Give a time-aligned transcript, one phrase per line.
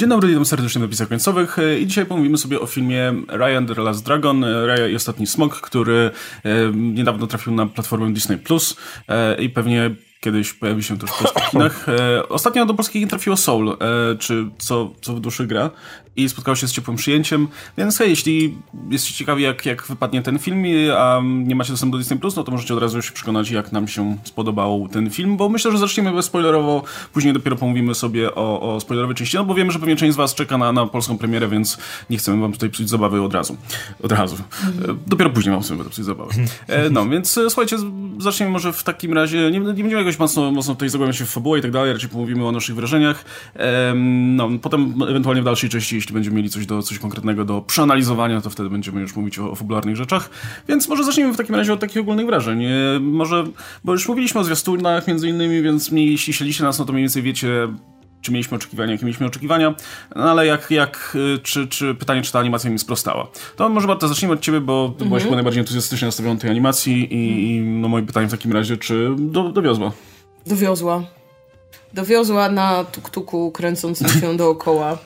[0.00, 3.66] Dzień dobry, witam serdecznie w napisach końcowych e, i dzisiaj pomówimy sobie o filmie Ryan
[3.66, 6.10] the Last Dragon, e, Raya i Ostatni Smok, który
[6.44, 8.76] e, niedawno trafił na platformę Disney+, Plus
[9.38, 11.86] i pewnie kiedyś pojawi się też w polskich kinach.
[12.28, 13.76] Ostatnio do polskich kin trafiło Soul,
[14.18, 15.70] czy co, co w duszy gra
[16.16, 18.58] i spotkało się z ciepłym przyjęciem, więc hej, jeśli
[18.90, 20.64] jesteście ciekawi jak, jak wypadnie ten film,
[20.98, 23.72] a nie macie dostępu do Disney+, Plus, no to możecie od razu się przekonać jak
[23.72, 28.74] nam się spodobał ten film, bo myślę, że zaczniemy bezspoilerowo, później dopiero pomówimy sobie o,
[28.74, 31.18] o spoilerowej części, no bo wiemy, że pewnie część z was czeka na, na polską
[31.18, 31.78] premierę, więc
[32.10, 33.56] nie chcemy wam tutaj psuć zabawy od razu.
[34.02, 34.36] Od razu.
[34.36, 36.34] E, dopiero później wam sobie psuć zabawy.
[36.90, 37.76] No, więc słuchajcie,
[38.18, 41.30] zaczniemy może w takim razie, nie, nie będziemy jakoś mocno, mocno tutaj zagłębiać się w
[41.30, 43.24] fabułę i tak dalej, raczej pomówimy o naszych wrażeniach.
[44.36, 48.40] No, potem ewentualnie w dalszej części, jeśli będziemy mieli coś, do, coś konkretnego do przeanalizowania,
[48.40, 50.30] to wtedy będziemy już mówić o, o fabularnych rzeczach.
[50.68, 52.64] Więc może zacznijmy w takim razie od takich ogólnych wrażeń.
[53.00, 53.44] Może,
[53.84, 57.02] bo już mówiliśmy o zwiastunach między innymi, więc mniej, jeśli śledzicie nas, no to mniej
[57.02, 57.68] więcej wiecie,
[58.20, 59.74] czy mieliśmy oczekiwania, jakie mieliśmy oczekiwania,
[60.16, 63.26] no ale jak, jak y, czy, czy pytanie, czy ta animacja mi sprostała.
[63.56, 65.08] To może bardzo zacznijmy od ciebie, bo ty mhm.
[65.08, 68.52] byłaś chyba najbardziej entuzjastycznie nastawiona do tej animacji i, i, no moje pytanie w takim
[68.52, 69.92] razie, czy do, dowiozła?
[70.46, 71.02] Dowiozła.
[71.94, 74.98] Dowiozła na tuk-tuku kręcącym się dookoła.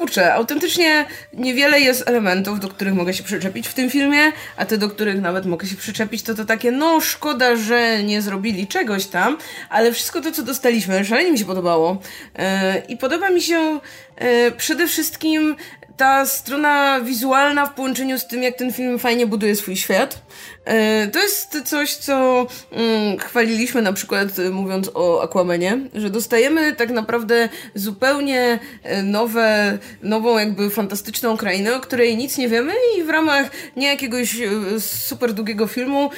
[0.00, 4.78] Kurczę, autentycznie niewiele jest elementów, do których mogę się przyczepić w tym filmie, a te,
[4.78, 9.06] do których nawet mogę się przyczepić, to to takie, no szkoda, że nie zrobili czegoś
[9.06, 9.38] tam,
[9.70, 11.98] ale wszystko to, co dostaliśmy, szalenie mi się podobało.
[12.38, 13.80] E, I podoba mi się
[14.16, 15.56] e, przede wszystkim
[15.96, 20.22] ta strona wizualna w połączeniu z tym, jak ten film fajnie buduje swój świat.
[20.64, 26.72] E, to jest coś, co mm, chwaliliśmy na przykład e, mówiąc o Aquamanie, że dostajemy
[26.72, 33.02] tak naprawdę zupełnie e, nowe, nową jakby fantastyczną krainę, o której nic nie wiemy i
[33.02, 34.36] w ramach nie jakiegoś
[34.78, 36.10] super długiego filmu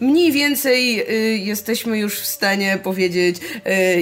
[0.00, 1.06] mniej więcej
[1.46, 3.36] jesteśmy już w stanie powiedzieć,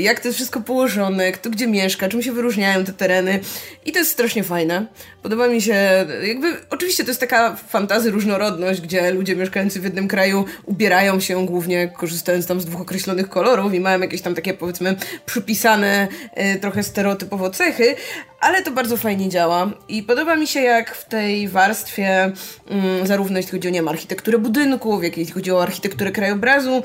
[0.00, 3.40] jak to jest wszystko położone, kto gdzie mieszka, czym się wyróżniają te tereny
[3.86, 4.86] i to jest strasznie fajne.
[5.22, 10.08] Podoba mi się, jakby, oczywiście to jest taka fantazy różnorodność, gdzie ludzie mieszkający w jednym
[10.08, 14.54] kraju ubierają się głównie korzystając tam z dwóch określonych kolorów i mają jakieś tam takie
[14.54, 16.08] powiedzmy przypisane
[16.54, 17.94] y, trochę stereotypowo cechy,
[18.40, 22.32] ale to bardzo fajnie działa i podoba mi się jak w tej warstwie
[22.70, 26.82] mm, zarówno jeśli chodzi o nie wiem, architekturę budynków, jak jeśli chodzi o architekturę krajobrazu,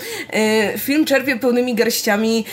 [0.75, 2.45] y, film czerpie pełnymi garściami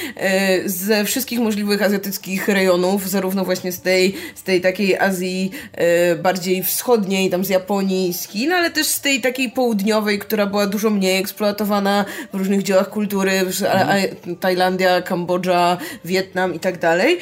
[0.64, 5.50] y, ze wszystkich możliwych azjatyckich rejonów, zarówno właśnie z tej, z tej takiej Azji
[6.12, 10.46] y, bardziej wschodniej, tam z Japonii, z Chin, ale też z tej takiej południowej, która
[10.46, 13.32] była dużo mniej eksploatowana w różnych dziełach kultury.
[14.40, 17.18] Tajlandia, Kambodża, Wietnam i tak dalej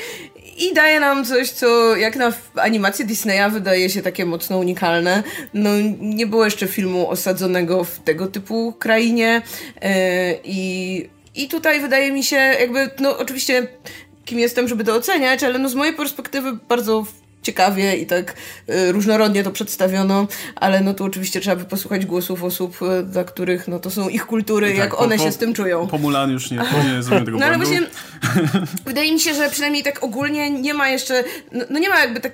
[0.59, 5.23] i daje nam coś, co jak na animację Disneya wydaje się takie mocno unikalne.
[5.55, 5.71] No,
[6.01, 9.43] nie było jeszcze filmu osadzonego w tego typu krainie
[9.83, 9.91] yy,
[10.45, 13.69] i, i tutaj wydaje mi się jakby, no oczywiście
[14.25, 17.07] kim jestem, żeby to oceniać, ale no z mojej perspektywy bardzo
[17.43, 18.35] ciekawie i tak
[18.69, 20.27] y, różnorodnie to przedstawiono,
[20.57, 24.09] ale no tu oczywiście trzeba by posłuchać głosów osób, y, dla których no to są
[24.09, 25.87] ich kultury, tak, jak one po, się z tym czują.
[25.87, 27.83] Po Mulan już nie, nie zrobię tego No ale właśnie
[28.87, 32.21] wydaje mi się, że przynajmniej tak ogólnie nie ma jeszcze, no, no nie ma jakby
[32.21, 32.33] tak,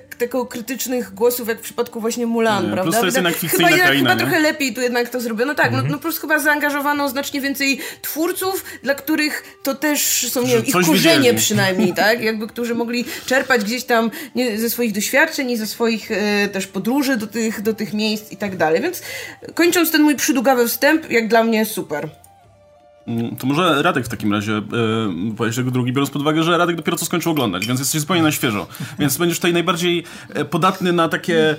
[0.49, 2.83] krytycznych głosów jak w przypadku właśnie Mulan, nie, prawda?
[2.83, 5.45] Plus to jest jednak chyba, kraina, chyba trochę lepiej tu jednak to zrobiono.
[5.45, 5.87] No tak, no, mhm.
[5.87, 10.65] no, no plus chyba zaangażowano znacznie więcej twórców, dla których to też są, nie wiem,
[10.65, 11.37] ich korzenie widzieli.
[11.37, 12.21] przynajmniej, tak?
[12.21, 16.67] Jakby, którzy mogli czerpać gdzieś tam nie, ze swoich doświadczeń i ze swoich e, też
[16.67, 18.81] podróży do tych, do tych miejsc i tak dalej.
[18.81, 19.01] Więc
[19.53, 22.09] kończąc ten mój przydługawy wstęp, jak dla mnie super.
[23.07, 26.57] Mm, to może Radek w takim razie yy, powiesz tego drugi, biorąc pod uwagę, że
[26.57, 28.67] Radek dopiero co skończył oglądać, więc jesteś zupełnie na świeżo.
[28.99, 31.55] Więc będziesz tutaj najbardziej e, podatny na takie e,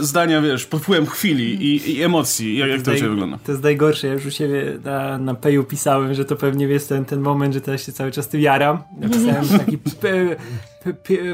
[0.00, 2.58] zdania, wiesz, pod wpływem chwili i, i emocji.
[2.58, 3.38] Jak, jak to, to u Ciebie wygląda?
[3.44, 4.06] To jest najgorsze.
[4.06, 7.54] Ja już u siebie na, na Peju pisałem, że to pewnie jest ten, ten moment,
[7.54, 8.78] że teraz się cały czas tym jaram.
[9.00, 9.78] Napisałem taki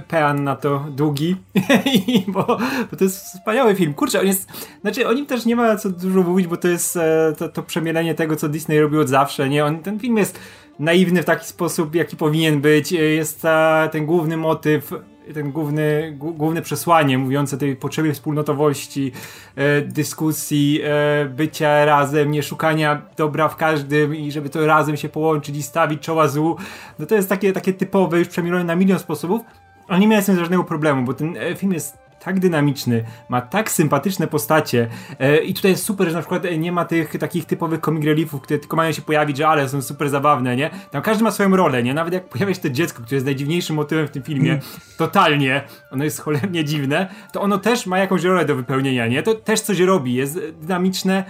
[0.08, 1.36] pean na to długi,
[2.34, 2.42] bo,
[2.90, 3.94] bo to jest wspaniały film.
[3.94, 4.48] Kurczę, on jest,
[4.80, 7.62] znaczy o nim też nie ma co dużo mówić, bo to jest e, to, to
[7.62, 9.64] przemielenie tego, co Disney robił od zawsze, nie?
[9.64, 10.38] On, ten film jest
[10.78, 12.92] naiwny w taki sposób, jaki powinien być.
[12.92, 14.92] E, jest ta, ten główny motyw
[15.34, 19.12] ten główny, główne przesłanie mówiące tej potrzebie wspólnotowości,
[19.56, 25.08] e, dyskusji, e, bycia razem, nie szukania dobra w każdym i żeby to razem się
[25.08, 26.56] połączyć i stawić czoła złu,
[26.98, 29.42] no to jest takie, takie typowe, już przemielone na milion sposobów,
[29.88, 33.40] ale nie miałem z tym żadnego problemu, bo ten e, film jest tak dynamiczny, ma
[33.40, 34.88] tak sympatyczne postacie
[35.18, 38.42] e, i tutaj jest super, że na przykład nie ma tych takich typowych comic reliefów,
[38.42, 40.70] które tylko mają się pojawić, że ale są super zabawne, nie?
[40.90, 41.94] Tam każdy ma swoją rolę, nie?
[41.94, 44.62] Nawet jak pojawia się to dziecko, które jest najdziwniejszym motywem w tym filmie, mm.
[44.96, 49.22] totalnie, ono jest cholernie dziwne, to ono też ma jakąś rolę do wypełnienia, nie?
[49.22, 51.24] To też coś robi, jest dynamiczne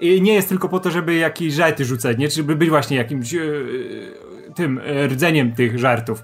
[0.00, 2.28] i nie jest tylko po to, żeby jakieś żarty rzucać, nie?
[2.28, 3.32] Czy żeby być właśnie jakimś...
[3.32, 6.22] Yy, tym e, rdzeniem tych żartów.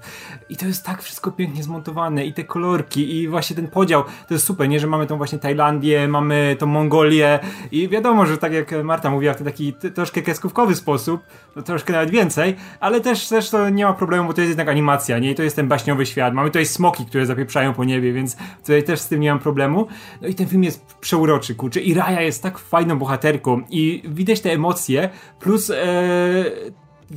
[0.49, 4.33] I to jest tak wszystko pięknie zmontowane i te kolorki i właśnie ten podział, to
[4.33, 7.39] jest super, nie, że mamy tą właśnie Tajlandię, mamy tą Mongolię
[7.71, 11.21] i wiadomo, że tak jak Marta mówiła w ten taki troszkę kreskówkowy sposób,
[11.55, 14.69] no troszkę nawet więcej, ale też, też to nie ma problemu, bo to jest jednak
[14.69, 16.33] animacja, nie, I to jest ten baśniowy świat.
[16.33, 19.87] Mamy tutaj smoki, które zapieprzają po niebie, więc tutaj też z tym nie mam problemu.
[20.21, 24.41] No i ten film jest przeuroczy, kurczę, i Raya jest tak fajną bohaterką i widać
[24.41, 25.75] te emocje, plus e,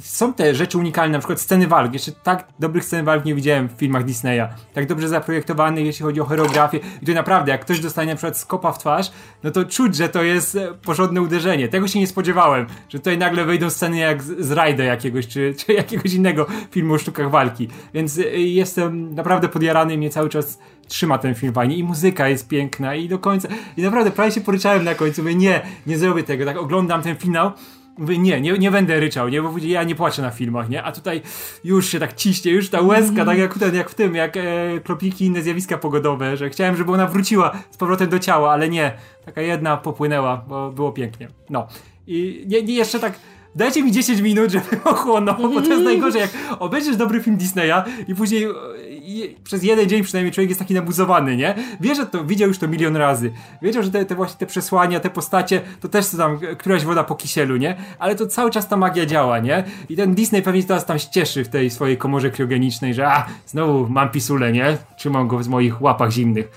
[0.00, 1.92] są te rzeczy unikalne, na przykład sceny walk.
[1.92, 4.48] Jeszcze tak dobrych scen walk nie widziałem w filmach Disneya.
[4.74, 6.80] Tak dobrze zaprojektowanych, jeśli chodzi o choreografię.
[7.02, 9.12] I to naprawdę, jak ktoś dostanie na przykład skopa w twarz,
[9.42, 11.68] no to czuć, że to jest e, porządne uderzenie.
[11.68, 15.72] Tego się nie spodziewałem, że tutaj nagle wejdą sceny jak z, Rajda jakiegoś, czy, czy
[15.82, 17.68] jakiegoś innego filmu o sztukach walki.
[17.94, 20.58] Więc e, jestem naprawdę podjarany i mnie cały czas
[20.88, 24.40] trzyma ten film fajnie i muzyka jest piękna i do końca, i naprawdę prawie się
[24.40, 27.52] poryczałem na końcu, mówię nie, nie zrobię tego, tak oglądam ten finał
[27.98, 30.82] Mówię, nie, nie, nie będę ryczał, nie, bo ja nie płaczę na filmach, nie?
[30.82, 31.22] A tutaj
[31.64, 34.42] już się tak ciśnie, już ta łezka, tak jak, ten, jak w tym, jak e,
[34.84, 38.68] klopiki i inne zjawiska pogodowe, że chciałem, żeby ona wróciła z powrotem do ciała, ale
[38.68, 38.92] nie.
[39.24, 41.28] Taka jedna popłynęła, bo było pięknie.
[41.50, 41.66] No.
[42.06, 43.12] I nie, nie jeszcze tak
[43.54, 47.82] dajcie mi 10 minut, żeby ochłonął, bo to jest najgorzej, jak obejrzysz dobry film Disneya
[48.08, 48.48] i później
[48.90, 51.54] i przez jeden dzień przynajmniej człowiek jest taki nabuzowany, nie?
[51.80, 53.32] Wie, że to widział już to milion razy.
[53.62, 57.14] Wiedział, że te, te właśnie te przesłania, te postacie, to też tam któraś woda po
[57.14, 57.76] kisielu, nie?
[57.98, 59.64] Ale to cały czas ta magia działa, nie?
[59.88, 63.88] I ten Disney pewnie teraz tam ścieszy w tej swojej komorze kriogenicznej, że a, znowu
[63.88, 64.78] mam pisulę, nie?
[64.98, 66.48] Trzymam go w moich łapach zimnych.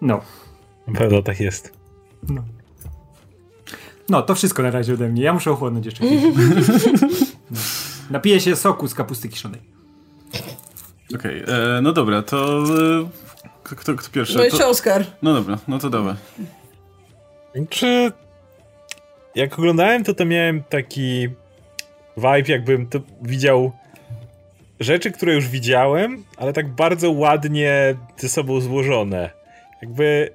[0.00, 0.20] No.
[0.94, 1.72] Pewno tak jest.
[2.28, 2.42] No.
[4.10, 5.22] No, to wszystko na razie ode mnie.
[5.22, 6.32] Ja muszę ochłonąć jeszcze chwilę.
[7.50, 7.58] no.
[8.10, 9.60] Napiję się soku z kapusty kiszonej.
[11.14, 13.08] Okej, okay, e, no dobra, to e,
[13.64, 14.36] kto, kto pierwszy?
[14.36, 15.04] No jeszcze Oskar.
[15.22, 16.14] No dobra, no to dawaj.
[17.68, 18.12] Czy
[19.34, 21.28] jak oglądałem to, to miałem taki
[22.16, 23.72] vibe, jakbym to widział
[24.80, 29.30] rzeczy, które już widziałem, ale tak bardzo ładnie ze sobą złożone.
[29.82, 30.30] Jakby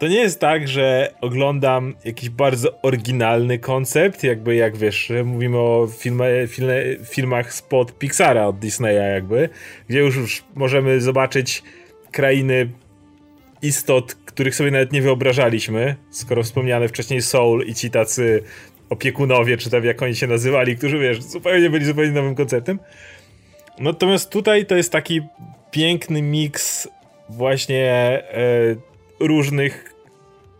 [0.00, 5.88] to nie jest tak, że oglądam jakiś bardzo oryginalny koncept, jakby jak wiesz, mówimy o
[5.98, 6.74] filmie, filmie,
[7.04, 9.48] filmach spod Pixara od Disneya jakby,
[9.88, 11.62] gdzie już, już możemy zobaczyć
[12.10, 12.70] krainy
[13.62, 18.42] istot, których sobie nawet nie wyobrażaliśmy, skoro wspomniane wcześniej Soul i ci tacy
[18.90, 22.78] opiekunowie, czy tam jak oni się nazywali, którzy wiesz, zupełnie byli zupełnie nowym konceptem.
[23.78, 25.20] Natomiast tutaj to jest taki
[25.70, 26.88] piękny miks
[27.28, 28.76] właśnie e,
[29.20, 29.89] różnych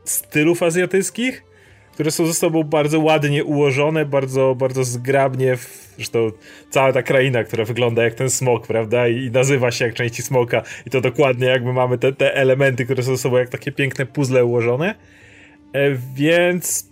[0.04, 1.44] stylów azjatyckich,
[1.92, 5.56] które są ze sobą bardzo ładnie ułożone, bardzo, bardzo zgrabnie.
[5.56, 6.30] W, zresztą
[6.70, 9.08] cała ta kraina, która wygląda jak ten smok, prawda?
[9.08, 10.62] I nazywa się jak części smoka.
[10.86, 14.06] I to dokładnie jakby mamy te, te elementy, które są ze sobą jak takie piękne
[14.06, 14.94] puzzle ułożone.
[15.72, 16.90] E, więc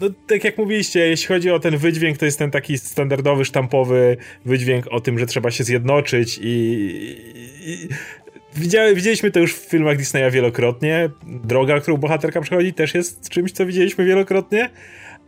[0.00, 4.16] no, tak jak mówiliście, jeśli chodzi o ten wydźwięk, to jest ten taki standardowy, sztampowy
[4.44, 6.48] wydźwięk o tym, że trzeba się zjednoczyć i,
[7.66, 7.88] i, Widziały,
[8.94, 11.10] widzieliśmy to już w filmach Disneya wielokrotnie.
[11.26, 14.70] Droga, którą bohaterka przechodzi, też jest czymś, co widzieliśmy wielokrotnie,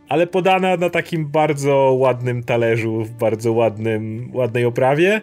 [0.09, 5.21] ale podana na takim bardzo ładnym talerzu, w bardzo ładnym, ładnej oprawie.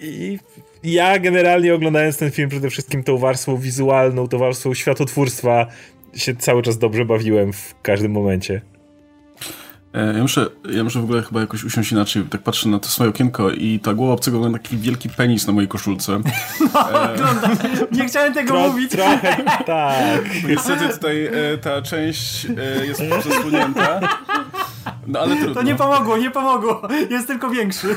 [0.00, 0.38] I
[0.84, 5.66] ja generalnie oglądając ten film przede wszystkim tą warstwą wizualną, tą warstwą światotwórstwa
[6.14, 8.60] się cały czas dobrze bawiłem w każdym momencie.
[9.94, 12.22] E, ja muszę, ja muszę w ogóle chyba jakoś usiąść inaczej.
[12.22, 15.52] Tak patrzę na to swoje okienko i ta głowa obcego wygląda taki wielki penis na
[15.52, 16.20] mojej koszulce.
[16.74, 17.16] No, e...
[17.92, 18.90] Nie chciałem tego Tro, mówić.
[18.90, 20.44] Trochę tak.
[20.48, 24.00] Niestety tutaj e, ta część e, jest przesunięta.
[25.06, 25.54] No ale trudno.
[25.54, 26.82] To nie pomogło, nie pomogło.
[27.10, 27.96] Jest tylko większy.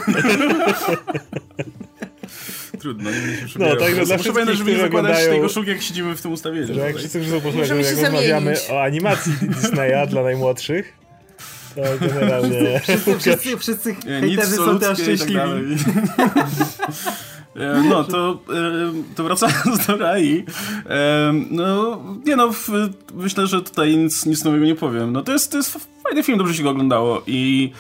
[2.80, 6.16] Trudno, nie się No, także dla Muszę pamiętać, żeby nie zakładać tej koszulki, jak siedzimy
[6.16, 6.74] w tym ustawieniu.
[6.74, 11.05] Że jak wszyscy, którzy są jak rozmawiamy o animacji Disneya dla najmłodszych,
[11.76, 12.80] to generalnie...
[12.80, 15.40] Wszyscy, wszyscy, wszyscy hejterzy są teraz tak szczęśliwi.
[17.56, 20.46] E, no, to, e, to wracając do Rai.
[20.90, 22.50] E, no, nie no,
[23.14, 25.12] myślę, że tutaj nic, nic nowego nie powiem.
[25.12, 27.72] No, to jest, to jest fajny film, dobrze się go oglądało i,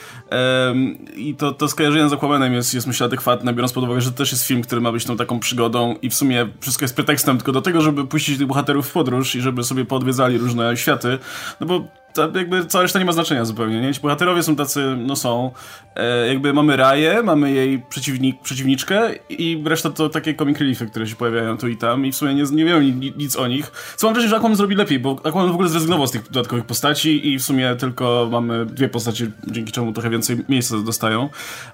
[1.15, 4.17] i to, to skojarzenie z Aquamanem jest, jest myślę adekwatne, biorąc pod uwagę, że to
[4.17, 7.37] też jest film, który ma być tą taką przygodą i w sumie wszystko jest pretekstem
[7.37, 11.19] tylko do tego, żeby puścić tych bohaterów w podróż i żeby sobie podwiedzali różne światy,
[11.59, 13.93] no bo to jakby cała reszta nie ma znaczenia zupełnie, nie?
[13.93, 15.51] Ci bohaterowie są tacy, no są.
[15.95, 21.07] E, jakby mamy Raję, mamy jej przeciwnik, przeciwniczkę i reszta to takie comic reliefy, które
[21.07, 23.71] się pojawiają tu i tam i w sumie nie, nie nic o nich.
[23.95, 26.65] Co mam wrażenie, że Aquaman zrobi lepiej, bo Aquaman w ogóle zrezygnował z tych dodatkowych
[26.65, 31.29] postaci i w sumie tylko mamy dwie postacie, dzięki czemu trochę więcej miejsca dostają.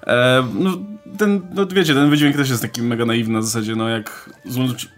[0.06, 0.78] E, no,
[1.18, 4.30] ten, no wiecie, ten wydźwięk też jest taki mega naiwny na zasadzie, no jak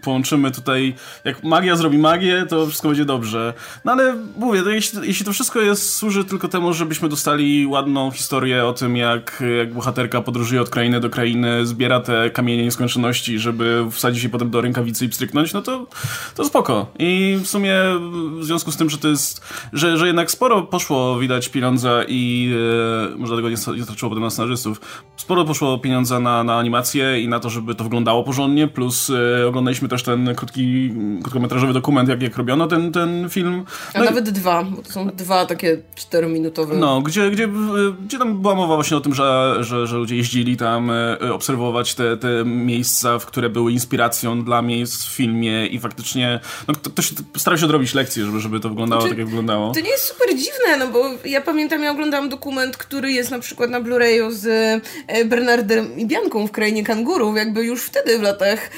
[0.03, 3.53] połączymy tutaj, jak magia zrobi magię, to wszystko będzie dobrze.
[3.85, 8.11] No ale mówię, to jeśli, jeśli to wszystko jest, służy tylko temu, żebyśmy dostali ładną
[8.11, 13.39] historię o tym, jak, jak bohaterka podróżuje od krainy do krainy, zbiera te kamienie nieskończoności,
[13.39, 15.87] żeby wsadzić je potem do rękawicy i pstryknąć, no to,
[16.35, 16.87] to spoko.
[16.99, 17.75] I w sumie
[18.39, 19.41] w związku z tym, że to jest,
[19.73, 22.51] że, że jednak sporo poszło, widać pieniądza i
[23.13, 24.81] e, może dlatego nie, nie starczyło potem na scenarzystów,
[25.17, 29.09] sporo poszło pieniądza na, na animację i na to, żeby to wyglądało porządnie, plus
[29.41, 30.91] e, oglądaliśmy też ten krótki,
[31.23, 33.63] krótkometrażowy dokument, jak, jak robiono ten, ten film.
[33.93, 36.75] A No i- nawet dwa, bo to są dwa takie czterominutowe.
[36.75, 37.49] no, gdzie, gdzie,
[38.05, 41.93] gdzie tam była mowa właśnie o tym, że, że, że ludzie jeździli tam e, obserwować
[41.93, 47.13] te, te miejsca, w które były inspiracją dla miejsc w filmie i faktycznie no, ktoś
[47.37, 49.73] starał się odrobić lekcję, żeby, żeby to wyglądało Znaczy, tak, jak wyglądało.
[49.73, 53.39] To nie jest super dziwne, no bo ja pamiętam, ja oglądałam dokument, który jest na
[53.39, 54.45] przykład na Blu-rayu z
[55.07, 58.69] e, Bernardem i Bianką w Krainie Kangurów, jakby już wtedy w latach,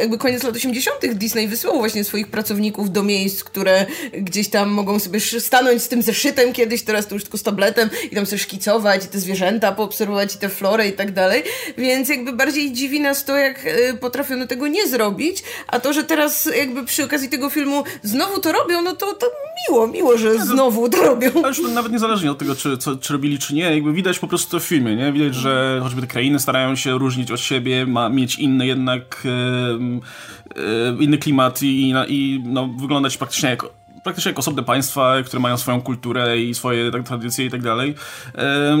[0.00, 1.06] jakby koniec lat 80.
[1.14, 5.88] Disney wysyłał właśnie swoich pracowników do miejsc, które gdzieś tam mogą sobie sz- stanąć z
[5.88, 9.18] tym zeszytem kiedyś, teraz to już tylko z tabletem i tam sobie szkicować i te
[9.18, 11.42] zwierzęta poobserwować i tę florę i tak dalej,
[11.78, 16.04] więc jakby bardziej dziwi nas to, jak e, potrafiono tego nie zrobić, a to, że
[16.04, 19.26] teraz jakby przy okazji tego filmu znowu to robią, no to, to
[19.68, 21.30] miło, miło, że znowu to robią.
[21.36, 24.28] Ale już nawet niezależnie od tego, czy, co, czy robili, czy nie, jakby widać po
[24.28, 25.12] prostu to w filmie, nie?
[25.12, 31.02] Widać, że choćby te krainy starają się różnić od siebie, ma mieć inny jednak e,
[31.02, 35.56] inny klimat i, i, i no, wyglądać praktycznie jak praktycznie jak osobne państwa, które mają
[35.56, 37.94] swoją kulturę i swoje tak, tradycje i tak dalej,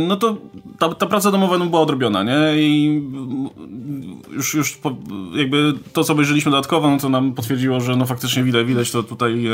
[0.08, 0.36] no to
[0.78, 2.38] ta, ta praca domowa no, była odrobiona, nie?
[2.56, 3.02] I
[4.30, 4.96] już, już po,
[5.34, 9.02] jakby to, co obejrzeliśmy dodatkowo, no to nam potwierdziło, że no faktycznie widać, widać to
[9.02, 9.44] tutaj,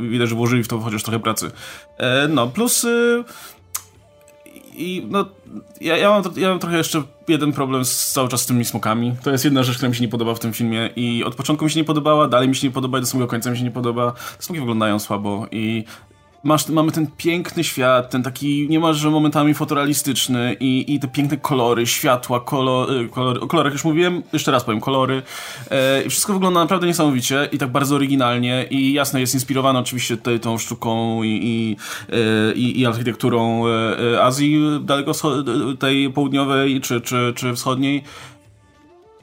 [0.00, 1.50] widać, że włożyli w to chociaż trochę pracy.
[1.98, 3.24] E, no, plus y,
[4.76, 5.24] i no,
[5.80, 9.14] ja, ja, mam, ja mam trochę jeszcze jeden problem z, cały czas z tymi smokami.
[9.22, 11.64] To jest jedna rzecz, która mi się nie podoba w tym filmie i od początku
[11.64, 13.64] mi się nie podobała, dalej mi się nie podoba i do samego końca mi się
[13.64, 14.12] nie podoba.
[14.38, 15.84] Smoki wyglądają słabo i
[16.46, 21.86] masz, mamy ten piękny świat, ten taki niemalże momentami fotorealistyczny i, i te piękne kolory,
[21.86, 25.22] światła, kolor, kolory, o kolorach już mówiłem, jeszcze raz powiem, kolory.
[25.70, 30.40] E, wszystko wygląda naprawdę niesamowicie i tak bardzo oryginalnie i jasne, jest inspirowane oczywiście tutaj
[30.40, 31.76] tą sztuką i, i,
[32.12, 33.70] e, i, i architekturą e,
[34.14, 35.12] e, Azji daleko
[35.78, 38.02] tej południowej czy, czy, czy wschodniej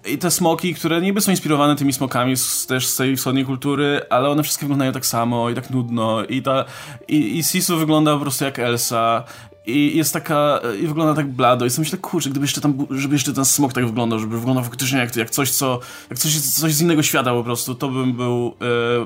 [0.06, 4.02] i te smoki, które niby są inspirowane tymi smokami z, też z tej wschodniej kultury,
[4.10, 6.26] ale one wszystkie wyglądają tak samo i tak nudno.
[6.26, 6.66] I ta
[7.08, 9.24] i, i Sisu wygląda po prostu jak Elsa.
[9.66, 11.66] I jest taka, i wygląda tak blado.
[11.66, 14.64] I sobie myślę, kurczę, gdyby jeszcze tam, żeby jeszcze ten smok tak wyglądał, żeby wyglądał
[14.64, 15.80] faktycznie jak, jak coś, co,
[16.10, 19.06] jak coś, coś z innego świata po prostu, to bym był, e,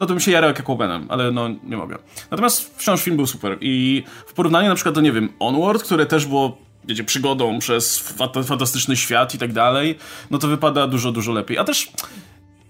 [0.00, 1.98] no to bym się jarał jak Aquamanem, ale no nie mogę.
[2.30, 3.58] Natomiast wciąż film był super.
[3.60, 7.98] I w porównaniu na przykład do, nie wiem, Onward, które też było wiecie, przygodą przez
[8.44, 9.98] fantastyczny świat i tak dalej,
[10.30, 11.58] no to wypada dużo, dużo lepiej.
[11.58, 11.92] A też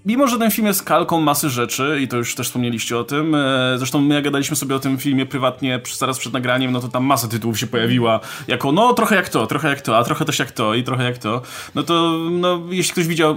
[0.04, 3.34] Mimo, że ten film jest kalką masy rzeczy i to już też wspomnieliście o tym,
[3.34, 6.88] e, zresztą my jak gadaliśmy sobie o tym filmie prywatnie zaraz przed nagraniem, no to
[6.88, 10.24] tam masa tytułów się pojawiła jako no trochę jak to, trochę jak to, a trochę
[10.24, 11.42] też jak to i trochę jak to.
[11.74, 13.36] No to no, jeśli ktoś widział,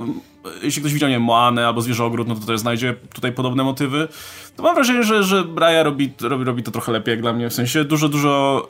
[0.63, 4.07] jeśli ktoś widział, nie wiem, Moanę albo Zwierzogród, no to też znajdzie tutaj podobne motywy.
[4.55, 7.49] To mam wrażenie, że, że Raya robi, robi, robi to trochę lepiej jak dla mnie,
[7.49, 8.67] w sensie dużo, dużo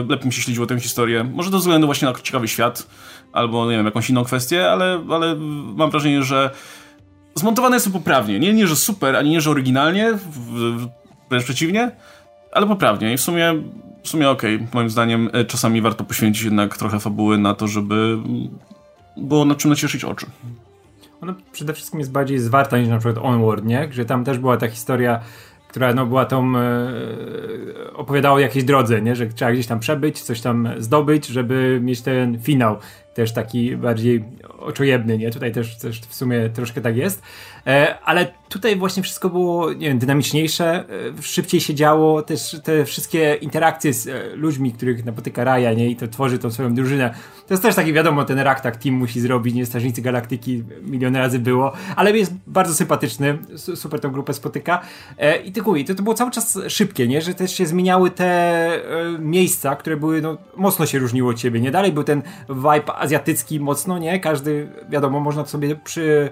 [0.00, 1.24] e, lepiej mi się śledziło tę historię.
[1.24, 2.86] Może ze względu właśnie na ciekawy świat,
[3.32, 5.36] albo nie wiem, jakąś inną kwestię, ale, ale
[5.76, 6.50] mam wrażenie, że
[7.36, 8.38] zmontowane to poprawnie.
[8.38, 10.18] Nie, nie, że super, ani nie, że oryginalnie,
[11.30, 11.90] wręcz przeciwnie,
[12.52, 13.12] ale poprawnie.
[13.12, 13.54] I w sumie,
[14.02, 14.66] w sumie okej.
[14.74, 18.18] Moim zdaniem e, czasami warto poświęcić jednak trochę fabuły na to, żeby
[19.16, 20.26] było na czym nacieszyć oczy.
[21.20, 23.88] Ona przede wszystkim jest bardziej zwarta niż na przykład Onward, nie?
[23.92, 25.20] Że tam też była ta historia,
[25.76, 26.62] która no była tą, e,
[27.94, 29.16] opowiadała o jakiejś drodze, nie?
[29.16, 32.76] Że trzeba gdzieś tam przebyć, coś tam zdobyć, żeby mieć ten finał
[33.14, 34.24] też taki bardziej
[34.58, 35.30] oczojebny, nie?
[35.30, 37.22] Tutaj też, też w sumie troszkę tak jest.
[37.66, 40.84] E, ale tutaj właśnie wszystko było, nie wiem, dynamiczniejsze,
[41.18, 45.90] e, szybciej się działo, też te wszystkie interakcje z e, ludźmi, których napotyka Raja, nie?
[45.90, 47.14] I to tworzy tą swoją drużynę.
[47.46, 49.66] To jest też taki, wiadomo, ten Raktak Team musi zrobić, nie?
[49.66, 54.80] Strażnicy Galaktyki milion razy było, ale jest bardzo sympatyczny, su- super tą grupę spotyka.
[55.44, 57.22] I tylko to, to było cały czas szybkie, nie?
[57.22, 58.70] Że też się zmieniały te
[59.18, 61.70] miejsca, które były, no, mocno się różniły od siebie, nie?
[61.70, 64.20] Dalej był ten vibe azjatycki mocno, nie?
[64.20, 66.30] Każdy, wiadomo, można sobie przy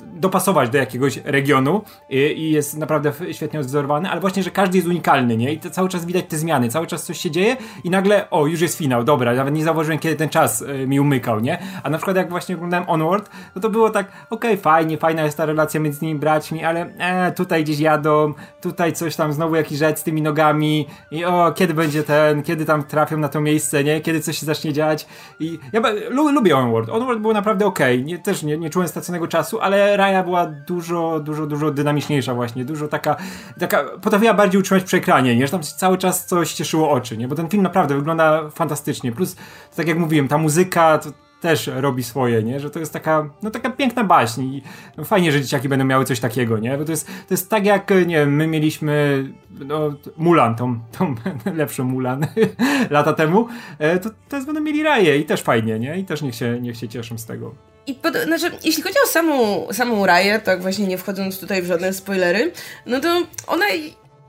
[0.00, 4.88] dopasować do jakiegoś regionu i, i jest naprawdę świetnie odwzorowany, ale właśnie, że każdy jest
[4.88, 5.52] unikalny, nie?
[5.52, 8.46] I to cały czas widać te zmiany, cały czas coś się dzieje i nagle, o,
[8.46, 11.58] już jest finał, dobra, nawet nie zauważyłem, kiedy ten czas y, mi umykał, nie?
[11.82, 15.36] A na przykład jak właśnie oglądałem Onward, no to było tak, okej, fajnie, fajna jest
[15.36, 19.78] ta relacja między nimi braćmi, ale e, tutaj gdzieś jadą, tutaj coś tam, znowu jakiś
[19.78, 23.84] rzecz z tymi nogami i o, kiedy będzie ten, kiedy tam trafią na to miejsce,
[23.84, 24.00] nie?
[24.00, 25.06] Kiedy coś się zacznie dziać
[25.40, 29.57] i ja lubię Onward, Onward było naprawdę okej, nie, też nie, nie czułem straconego czasu,
[29.62, 33.16] ale Raya była dużo, dużo, dużo dynamiczniejsza właśnie, dużo taka,
[33.60, 35.46] taka potrafiła bardziej utrzymać przy ekranie, nie?
[35.46, 37.28] Że tam cały czas coś cieszyło oczy, nie?
[37.28, 39.36] Bo ten film naprawdę wygląda fantastycznie, plus
[39.76, 41.00] tak jak mówiłem, ta muzyka,
[41.40, 42.60] też robi swoje, nie?
[42.60, 44.62] Że to jest taka, no taka piękna baśń i
[44.96, 46.78] no, fajnie, że dzieciaki będą miały coś takiego, nie?
[46.78, 51.14] Bo to jest, to jest tak jak, nie wiem, my mieliśmy no, Mulan, tą, tą
[51.54, 52.26] lepszą Mulan
[52.90, 53.48] lata temu,
[53.78, 55.98] e, to teraz będą mieli raje i też fajnie, nie?
[55.98, 57.54] I też niech się, niech się cieszą z tego.
[57.88, 61.66] I pod, znaczy, jeśli chodzi o samą, samą Raję, tak właśnie nie wchodząc tutaj w
[61.66, 62.52] żadne spoilery,
[62.86, 63.64] no to ona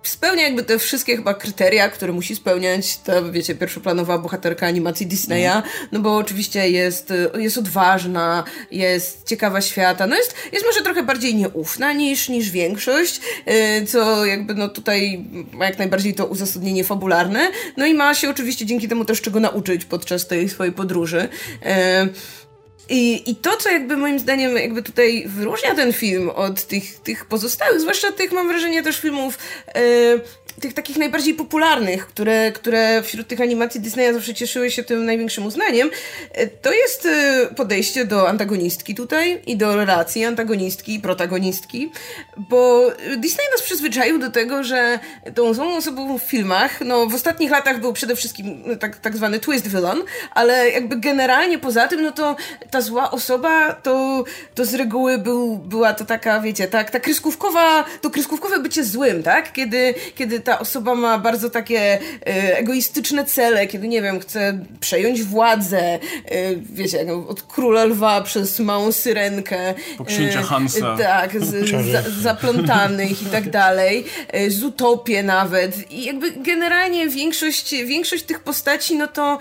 [0.03, 5.61] spełnia jakby te wszystkie chyba kryteria, które musi spełniać ta, wiecie, pierwszoplanowa bohaterka animacji Disneya,
[5.91, 11.35] no bo oczywiście jest, jest odważna, jest ciekawa świata, no jest, jest może trochę bardziej
[11.35, 13.21] nieufna niż, niż większość,
[13.81, 18.29] y, co jakby no tutaj ma jak najbardziej to uzasadnienie fabularne, no i ma się
[18.29, 21.29] oczywiście dzięki temu też czego nauczyć podczas tej swojej podróży.
[22.89, 27.25] I, I to, co jakby moim zdaniem jakby tutaj wyróżnia ten film od tych, tych
[27.25, 29.81] pozostałych, zwłaszcza tych, mam wrażenie, też filmów e,
[30.53, 35.45] tych takich najbardziej popularnych, które, które wśród tych animacji Disneya zawsze cieszyły się tym największym
[35.45, 35.89] uznaniem,
[36.31, 41.91] e, to jest e, podejście do antagonistki tutaj i do relacji antagonistki i protagonistki,
[42.37, 44.99] bo Disney nas przyzwyczaił do tego, że
[45.35, 49.17] tą złą osobą w filmach, no w ostatnich latach był przede wszystkim no, tak, tak
[49.17, 52.35] zwany twist villain, ale jakby generalnie poza tym, no to
[52.71, 54.23] ta zła osoba to,
[54.55, 59.23] to z reguły był, była to taka, wiecie, tak, ta kreskówkowa, to kreskówkowe bycie złym,
[59.23, 59.53] tak?
[59.53, 65.23] Kiedy, kiedy ta osoba ma bardzo takie e, egoistyczne cele, kiedy, nie wiem, chce przejąć
[65.23, 65.99] władzę, e,
[66.55, 69.73] wiecie, od króla lwa przez małą syrenkę.
[69.97, 70.97] Po księcia e, Hansa.
[70.97, 74.05] Tak, z, za, zaplątanych i tak dalej.
[74.47, 75.91] z utopię nawet.
[75.91, 79.39] I jakby generalnie większość, większość tych postaci, no to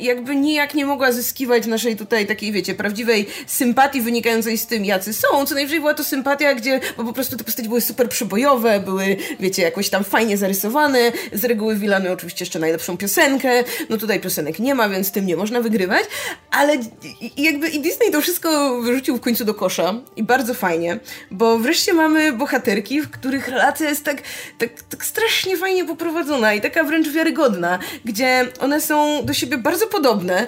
[0.00, 5.12] jakby nijak nie mogła zyskiwać naszej tutaj takiej, wiecie, prawdziwej sympatii wynikającej z tym, jacy
[5.12, 5.46] są.
[5.46, 9.16] Co najwyżej była to sympatia, gdzie bo po prostu te postaci były super przybojowe, były,
[9.40, 11.12] wiecie, jakoś tam fajnie zarysowane.
[11.32, 13.64] Z reguły Wilany oczywiście jeszcze najlepszą piosenkę.
[13.88, 16.04] No tutaj piosenek nie ma, więc tym nie można wygrywać.
[16.50, 16.76] Ale
[17.36, 19.94] jakby i Disney to wszystko wyrzucił w końcu do kosza.
[20.16, 20.98] I bardzo fajnie,
[21.30, 24.22] bo wreszcie mamy bohaterki, w których relacja jest tak,
[24.58, 29.86] tak, tak strasznie fajnie poprowadzona i taka wręcz wiarygodna, gdzie one są do siebie bardzo
[29.86, 30.46] podobne,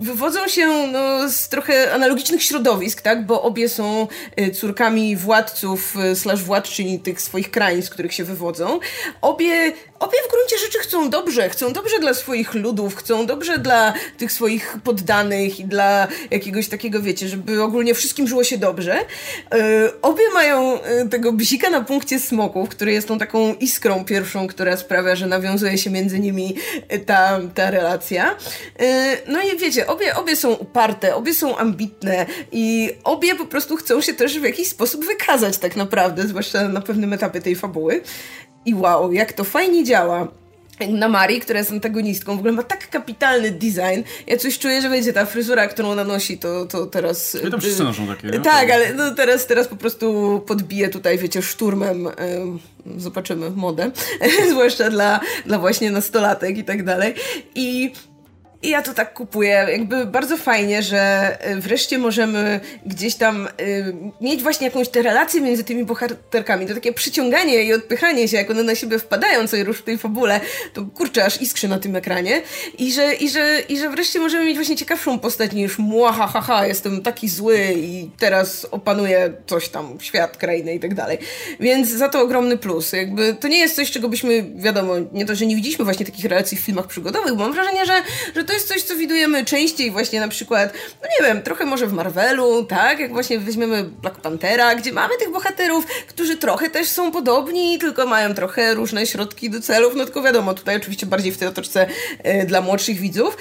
[0.00, 3.26] wywodzą się no, z trochę analogicznych środowisk, tak?
[3.26, 4.08] Bo obie są
[4.40, 8.80] y, córkami władców y, slash władczyni tych swoich krain, z których się wywodzą.
[9.20, 13.94] Obie obie w gruncie rzeczy chcą dobrze, chcą dobrze dla swoich ludów, chcą dobrze dla
[14.18, 18.96] tych swoich poddanych i dla jakiegoś takiego, wiecie, żeby ogólnie wszystkim żyło się dobrze.
[19.52, 19.58] Yy,
[20.02, 24.76] obie mają yy, tego bzika na punkcie smoków, który jest tą taką iskrą pierwszą, która
[24.76, 26.56] sprawia, że nawiązuje się między nimi
[26.90, 28.36] yy, ta, ta relacja.
[29.28, 34.00] no i wiecie, obie, obie są uparte, obie są ambitne i obie po prostu chcą
[34.00, 38.02] się też w jakiś sposób wykazać tak naprawdę, zwłaszcza na pewnym etapie tej fabuły.
[38.66, 40.28] I wow, jak to fajnie działa
[40.88, 44.02] na Marii, która jest antagonistką, w ogóle ma tak kapitalny design.
[44.26, 47.36] Ja coś czuję, że będzie ta fryzura, którą ona nosi, to, to teraz...
[47.46, 48.40] I tam wszyscy noszą takie, nie?
[48.40, 52.08] Tak, ale no teraz, teraz po prostu podbije tutaj, wiecie, szturmem.
[52.96, 53.90] zobaczymy modę.
[54.50, 57.14] Zwłaszcza dla, dla właśnie nastolatek i tak dalej.
[57.54, 57.92] I
[58.62, 59.66] i ja to tak kupuję.
[59.70, 65.40] Jakby bardzo fajnie, że y, wreszcie możemy gdzieś tam y, mieć właśnie jakąś tę relację
[65.40, 66.66] między tymi bohaterkami.
[66.66, 69.98] To takie przyciąganie i odpychanie się, jak one na siebie wpadają co rusz w tej
[69.98, 70.40] fabule,
[70.72, 72.42] to kurczę, aż iskrzy na tym ekranie.
[72.78, 76.40] I że, i, że, I że wreszcie możemy mieć właśnie ciekawszą postać niż muaha, ha,
[76.40, 81.18] ha, jestem taki zły i teraz opanuję coś tam, świat, krainę i tak dalej.
[81.60, 82.92] Więc za to ogromny plus.
[82.92, 86.24] Jakby to nie jest coś, czego byśmy, wiadomo, nie to, że nie widzieliśmy właśnie takich
[86.24, 88.02] relacji w filmach przygodowych, bo mam wrażenie, że,
[88.34, 91.64] że to to jest coś, co widujemy częściej właśnie na przykład, no nie wiem, trochę
[91.64, 92.98] może w Marvelu, tak?
[92.98, 98.06] Jak właśnie weźmiemy Black Panthera, gdzie mamy tych bohaterów, którzy trochę też są podobni, tylko
[98.06, 101.86] mają trochę różne środki do celów, no tylko wiadomo, tutaj oczywiście bardziej w tej otoczce
[102.26, 103.36] y, dla młodszych widzów.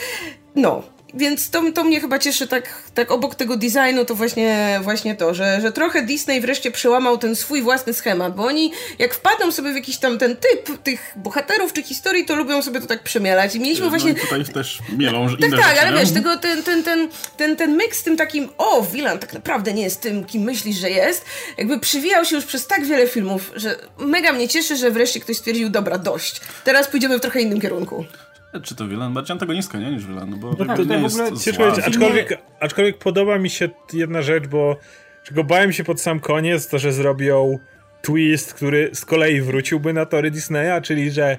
[0.56, 5.15] No, więc to, to mnie chyba cieszy tak, tak obok tego designu, to właśnie, właśnie
[5.15, 9.52] to, że, że trochę Disney wreszcie przełamał ten swój własny schemat, bo oni jak wpadną
[9.52, 13.04] sobie w jakiś tam ten typ tych bohaterów czy historii, to lubią sobie to tak
[13.04, 13.56] przemielać.
[13.56, 14.12] I mieliśmy no właśnie...
[14.12, 17.78] I tutaj też mielą Tak, tak, rzeczy, ale wiesz, tego, ten, ten, ten, ten, ten
[17.78, 21.26] mix z tym takim, o, Wilan tak naprawdę nie jest tym, kim myślisz, że jest,
[21.58, 25.38] jakby przywijał się już przez tak wiele filmów, że mega mnie cieszy, że wreszcie ktoś
[25.38, 26.41] stwierdził, dobra, dość.
[26.63, 28.06] Teraz pójdziemy w trochę innym kierunku.
[28.63, 29.13] Czy to Wilan?
[29.13, 29.91] Bardziej antagonistka, nie?
[29.91, 31.19] Niż Wilan, no bo no tak, nie jest
[31.53, 34.77] ogóle, aczkolwiek, aczkolwiek podoba mi się jedna rzecz, bo
[35.23, 37.59] czego bałem się pod sam koniec, to że zrobią
[38.01, 41.37] twist, który z kolei wróciłby na tory Disneya, czyli że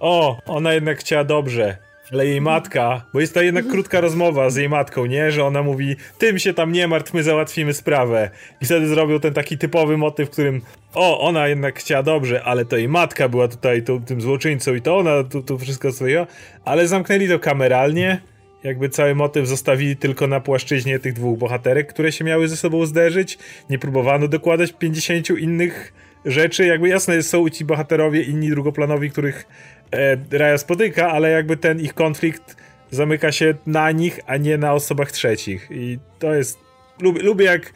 [0.00, 1.76] o, ona jednak chciała dobrze
[2.12, 5.30] Ale jej matka, bo jest ta jednak krótka rozmowa z jej matką, nie?
[5.30, 8.30] Że ona mówi, tym się tam nie martw, my załatwimy sprawę.
[8.60, 10.60] I wtedy zrobił ten taki typowy motyw, w którym
[10.94, 14.82] o, ona jednak chciała dobrze, ale to jej matka była tutaj tą, tym złoczyńcą i
[14.82, 16.26] to ona tu, tu wszystko swoje,
[16.64, 18.20] ale zamknęli to kameralnie,
[18.64, 22.86] jakby cały motyw zostawili tylko na płaszczyźnie tych dwóch bohaterek, które się miały ze sobą
[22.86, 23.38] zderzyć.
[23.70, 25.92] Nie próbowano dokładać 50 innych
[26.24, 26.66] rzeczy.
[26.66, 29.46] Jakby jasne są ci bohaterowie inni drugoplanowi, których
[29.92, 32.56] e, Raya spotyka, ale jakby ten ich konflikt
[32.90, 35.68] zamyka się na nich, a nie na osobach trzecich.
[35.70, 36.58] I to jest.
[37.00, 37.72] Lubię, lubię jak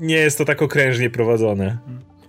[0.00, 1.78] nie jest to tak okrężnie prowadzone.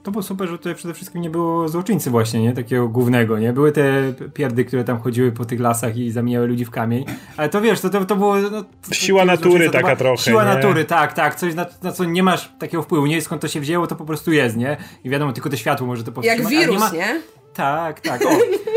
[0.04, 2.54] To było super, że tutaj przede wszystkim nie było złoczyńcy właśnie, nie?
[2.54, 3.54] Takiego głównego, nie?
[3.54, 7.06] Były te pierdy, które tam chodziły po tych lasach i zamieniały ludzi w kamień.
[7.38, 8.38] Ale to wiesz, to, to, to było...
[8.38, 10.50] No, to, siła natury taka trochę, Siła nie?
[10.50, 11.36] natury, tak, tak.
[11.36, 13.06] Coś, na, na, co nie masz takiego wpływu.
[13.06, 14.78] Nie skąd to się wzięło, to po prostu jest, nie?
[15.04, 16.52] I wiadomo, tylko to światło może to powstrzymać.
[16.52, 17.20] Jak wirus, nie, ma...
[17.58, 18.26] Tak, tak.
[18.26, 18.30] O.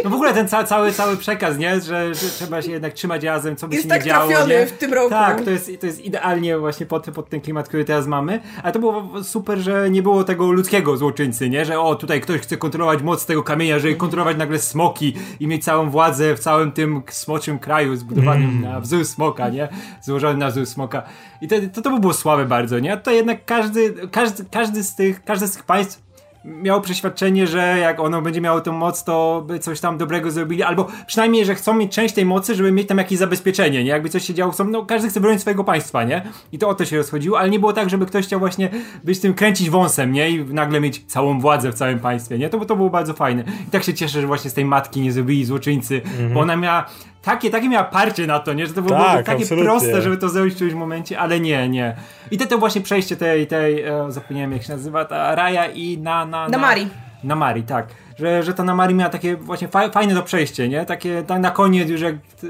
[0.04, 1.80] No w ogóle ten ca cały, cały przekaz, nie?
[1.80, 4.28] Że, że trzeba się jednak trzymać razem, co by Jest się tak nie działo.
[4.28, 4.66] trafiony nie?
[4.66, 5.10] w tym roku.
[5.10, 8.40] Tak, to jest, to jest idealnie właśnie pod, pod ten klimat, który teraz mamy.
[8.62, 11.64] Ale to było super, że nie było tego ludzkiego złoczyńcy, nie?
[11.64, 15.64] Że o, tutaj ktoś chce kontrolować moc tego kamienia, żeby kontrolować nagle smoki i mieć
[15.64, 19.68] całą władzę w całym tym smoczym kraju zbudowanym na wzór smoka, nie?
[20.02, 21.02] Złożonym na wzór smoka.
[21.40, 22.92] I to, to, to by było słabe bardzo, nie?
[22.92, 26.09] A to jednak każdy, każdy, każdy z tych, każde z tych państw
[26.44, 30.62] miało przeświadczenie, że jak ono będzie miało tą moc, to by coś tam dobrego zrobili,
[30.62, 33.90] albo przynajmniej, że chcą mieć część tej mocy, żeby mieć tam jakieś zabezpieczenie, nie?
[33.90, 36.22] Jakby coś się działo, chcą, no każdy chce bronić swojego państwa, nie?
[36.52, 38.70] I to o to się rozchodziło, ale nie było tak, żeby ktoś chciał właśnie
[39.04, 40.30] być tym, kręcić wąsem, nie?
[40.30, 42.48] I nagle mieć całą władzę w całym państwie, nie?
[42.48, 43.44] To, to było bardzo fajne.
[43.68, 46.00] I tak się cieszę, że właśnie z tej matki nie zrobili złoczyńcy,
[46.34, 46.86] bo ona miała
[47.22, 48.66] takie, takie miała parcie na to, nie?
[48.66, 49.70] Że to było Tak, takie absolutnie.
[49.70, 51.96] proste, żeby to zrobić w którymś momencie, ale nie, nie.
[52.30, 55.98] I te to właśnie przejście tej, tej e, zapomniałem jak się nazywa, ta Raja i
[55.98, 56.26] na...
[56.26, 56.88] na, Na Mari.
[57.24, 57.86] Na Mari, tak.
[58.18, 60.86] Że, że ta na Mari miała takie właśnie fa fajne to przejście, nie?
[60.86, 62.46] Takie tak na koniec już jak t-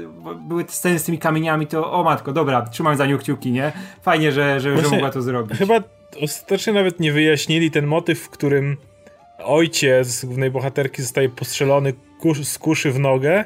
[0.47, 3.71] były te sceny z tymi kamieniami, to o matko, dobra, trzymam za nią kciuki, nie?
[4.01, 5.57] Fajnie, że, że, że Właśnie mogła to zrobić.
[5.57, 5.75] Chyba
[6.23, 8.77] ostatecznie nawet nie wyjaśnili ten motyw, w którym
[9.43, 13.45] ojciec głównej bohaterki zostaje postrzelony kusz, z kuszy w nogę.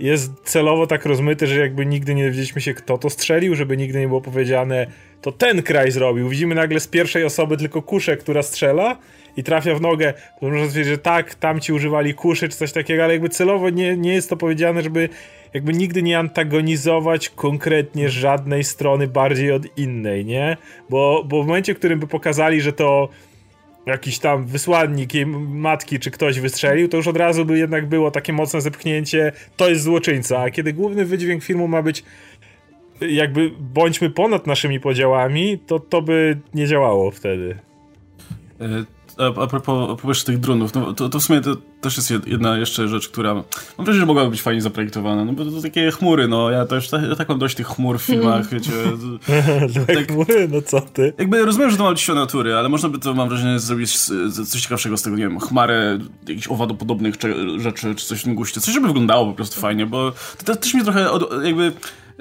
[0.00, 4.00] Jest celowo tak rozmyty, że jakby nigdy nie dowiedzieliśmy się, kto to strzelił, żeby nigdy
[4.00, 4.86] nie było powiedziane,
[5.22, 6.28] to ten kraj zrobił.
[6.28, 8.98] Widzimy nagle z pierwszej osoby tylko kuszę, która strzela
[9.36, 10.12] i trafia w nogę.
[10.40, 13.96] To można stwierdzić, że tak, tamci używali kuszy czy coś takiego, ale jakby celowo nie,
[13.96, 15.08] nie jest to powiedziane, żeby
[15.54, 20.56] jakby nigdy nie antagonizować konkretnie żadnej strony bardziej od innej, nie?
[20.90, 23.08] Bo, bo w momencie, w którym by pokazali, że to
[23.90, 28.10] jakiś tam wysłannik jej matki czy ktoś wystrzelił, to już od razu by jednak było
[28.10, 30.40] takie mocne zepchnięcie, to jest złoczyńca.
[30.40, 32.04] A kiedy główny wydźwięk filmu ma być
[33.00, 37.58] jakby bądźmy ponad naszymi podziałami, to to by nie działało wtedy.
[39.20, 42.28] A, a propos, propos tych dronów, no, to, to w sumie to też jest jed-
[42.28, 43.44] jedna jeszcze rzecz, która mam
[43.78, 46.92] wrażenie, że mogłaby być fajnie zaprojektowana, no bo to, to takie chmury, no ja też
[47.10, 48.72] ja tak mam dość tych chmur w filmach, wiecie.
[49.94, 51.12] tak, mówię, no co ty?
[51.18, 53.98] Jakby rozumiem, że to ma być siła natury, ale można by to, mam wrażenie, zrobić
[54.48, 57.14] coś ciekawszego z tego, nie wiem, chmarę jakichś owadopodobnych
[57.58, 58.60] rzeczy, czy coś w tym guście.
[58.60, 61.72] Coś, żeby wyglądało po prostu fajnie, bo to, to też mnie trochę od, jakby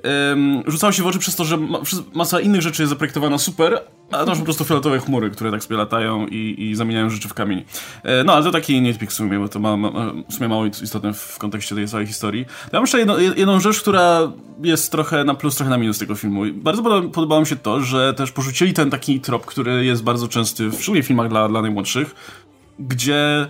[0.04, 1.80] em, rzucało się w oczy przez to, że ma,
[2.14, 3.82] masa innych rzeczy jest zaprojektowana super,
[4.12, 7.28] a to masz po prostu fioletowe chmury, które tak sobie latają i, i zamieniają rzeczy
[7.28, 7.64] w kamień.
[8.04, 9.90] E, no, ale to taki nitpick w sumie, bo to ma, ma,
[10.30, 12.42] w sumie mało istotne w kontekście tej całej historii.
[12.42, 14.32] Ja mam jeszcze jedno, jedną rzecz, która
[14.64, 16.42] jest trochę na plus, trochę na minus tego filmu.
[16.54, 20.28] Bardzo podoba, podobało mi się to, że też porzucili ten taki trop, który jest bardzo
[20.28, 22.16] częsty w szczególnie filmach dla, dla najmłodszych,
[22.80, 23.48] gdzie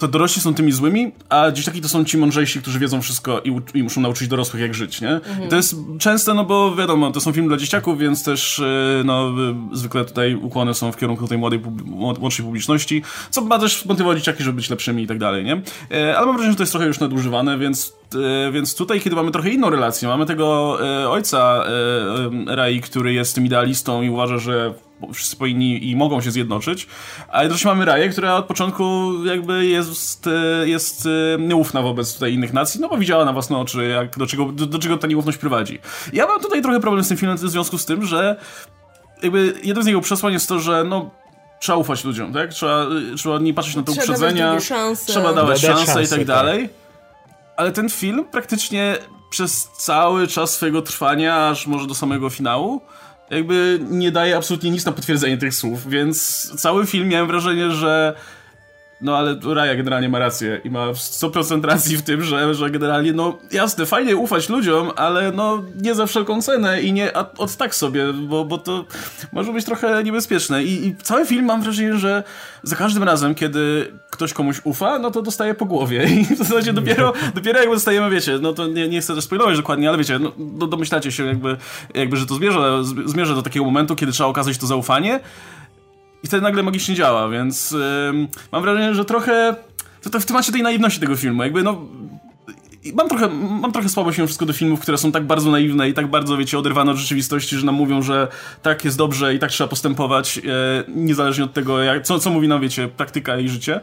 [0.00, 3.60] to dorośli są tymi złymi, a dzieciaki to są ci mądrzejsi, którzy wiedzą wszystko i,
[3.74, 5.20] i muszą nauczyć dorosłych jak żyć, nie?
[5.46, 8.64] I to jest częste, no bo wiadomo, to są filmy dla dzieciaków, więc też e,
[9.04, 11.60] no, e, zwykle tutaj ukłony są w kierunku tej młodej,
[12.20, 15.62] młodszej publiczności, co ma też motywować dzieciaki, żeby być lepszymi i tak dalej, nie?
[15.90, 17.92] E, Ale mam wrażenie, że to jest trochę już nadużywane, więc,
[18.52, 20.78] więc tutaj, kiedy mamy trochę inną relację, mamy tego
[21.10, 21.64] ojca
[22.46, 24.74] Rai, który jest tym idealistą i uważa, że
[25.14, 26.86] wszyscy powinni i mogą się zjednoczyć,
[27.28, 32.34] a jednocześnie mamy Raję, która od początku jakby jest, e, jest e, nieufna wobec tutaj
[32.34, 35.06] innych nacji, no bo widziała na własne oczy, jak, do, czego, do, do czego ta
[35.06, 35.78] nieufność prowadzi.
[36.12, 38.36] Ja mam tutaj trochę problem z tym filmem w związku z tym, że
[39.22, 41.10] jakby jedno z jego przesłań jest to, że no
[41.60, 42.50] trzeba ufać ludziom, tak?
[42.50, 42.86] Trzeba,
[43.16, 44.56] trzeba nie patrzeć na te Trzeba uprzedzenia,
[45.06, 46.26] trzeba dawać Dać szanse i szansę, tak tak.
[46.26, 46.68] dalej.
[47.56, 48.98] Ale ten film praktycznie
[49.30, 52.80] przez cały czas swojego trwania, aż może do samego finału,
[53.30, 58.14] jakby nie daje absolutnie nic na potwierdzenie tych słów, więc cały film miałem wrażenie, że
[59.02, 63.12] no ale Raya generalnie ma rację i ma 100% racji w tym, że, że generalnie,
[63.12, 67.74] no jasne, fajnie ufać ludziom, ale no nie za wszelką cenę i nie od tak
[67.74, 68.84] sobie, bo, bo to
[69.32, 70.64] może być trochę niebezpieczne.
[70.64, 72.22] I, I cały film mam wrażenie, że
[72.62, 76.04] za każdym razem, kiedy ktoś komuś ufa, no to dostaje po głowie.
[76.20, 79.56] I w zasadzie dopiero, dopiero jakby dostajemy, wiecie, no to nie, nie chcę też spoilować
[79.56, 81.56] dokładnie, ale wiecie, no, domyślacie się jakby,
[81.94, 85.20] jakby, że to zmierza, zmierza do takiego momentu, kiedy trzeba okazać to zaufanie
[86.22, 89.56] i wtedy nagle magicznie działa, więc yy, mam wrażenie, że trochę
[90.02, 91.86] to, to w temacie tej naiwności tego filmu, jakby no
[92.94, 93.28] mam trochę,
[93.60, 96.36] mam trochę słabość mimo wszystko do filmów, które są tak bardzo naiwne i tak bardzo,
[96.36, 98.28] wiecie, oderwane od rzeczywistości, że nam mówią, że
[98.62, 100.42] tak jest dobrze i tak trzeba postępować, e,
[100.88, 103.80] niezależnie od tego, jak, co, co mówi nam, wiecie, praktyka i życie.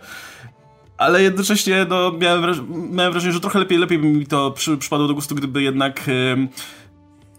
[0.98, 4.78] Ale jednocześnie no, miałem, wraż miałem wrażenie, że trochę lepiej, lepiej by mi to przy,
[4.78, 6.04] przypadło do gustu, gdyby jednak...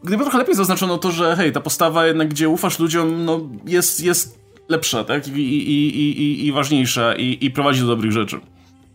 [0.05, 4.01] Gdyby trochę lepiej zaznaczono to, że hej, ta postawa jednak, gdzie ufasz ludziom, no jest,
[4.01, 5.29] jest lepsza, tak?
[5.29, 8.41] I, i, i, i, ważniejsza i, i prowadzi do dobrych rzeczy.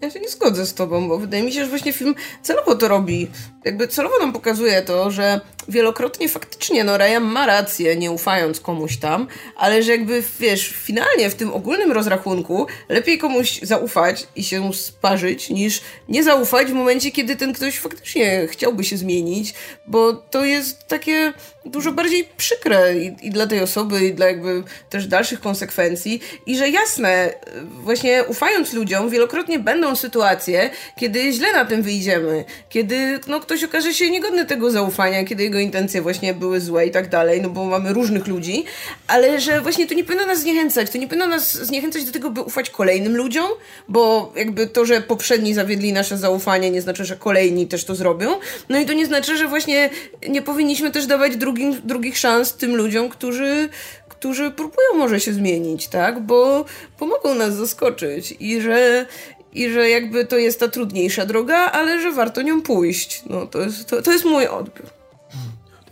[0.01, 2.87] Ja się nie zgodzę z tobą, bo wydaje mi się, że właśnie film celowo to
[2.87, 3.27] robi.
[3.65, 8.97] Jakby celowo nam pokazuje to, że wielokrotnie faktycznie no Ryan ma rację, nie ufając komuś
[8.97, 14.73] tam, ale że jakby, wiesz, finalnie w tym ogólnym rozrachunku lepiej komuś zaufać i się
[14.73, 19.53] sparzyć, niż nie zaufać w momencie, kiedy ten ktoś faktycznie chciałby się zmienić,
[19.87, 21.33] bo to jest takie
[21.65, 26.21] dużo bardziej przykre i, i dla tej osoby, i dla jakby też dalszych konsekwencji.
[26.45, 33.19] I że jasne, właśnie ufając ludziom, wielokrotnie będą sytuacje, kiedy źle na tym wyjdziemy, kiedy
[33.27, 37.09] no, ktoś okaże się niegodny tego zaufania, kiedy jego intencje właśnie były złe i tak
[37.09, 38.65] dalej, no bo mamy różnych ludzi,
[39.07, 42.29] ale że właśnie to nie powinno nas zniechęcać, to nie powinno nas zniechęcać do tego,
[42.29, 43.47] by ufać kolejnym ludziom,
[43.89, 48.29] bo jakby to, że poprzedni zawiedli nasze zaufanie nie znaczy, że kolejni też to zrobią,
[48.69, 49.89] no i to nie znaczy, że właśnie
[50.29, 53.69] nie powinniśmy też dawać drugim, drugich szans tym ludziom, którzy,
[54.09, 56.21] którzy próbują może się zmienić, tak?
[56.21, 56.65] Bo
[56.97, 59.05] pomogą nas zaskoczyć i że,
[59.53, 63.23] i że jakby to jest ta trudniejsza droga, ale że warto nią pójść.
[63.25, 65.02] No to jest, to, to jest mój odbiór.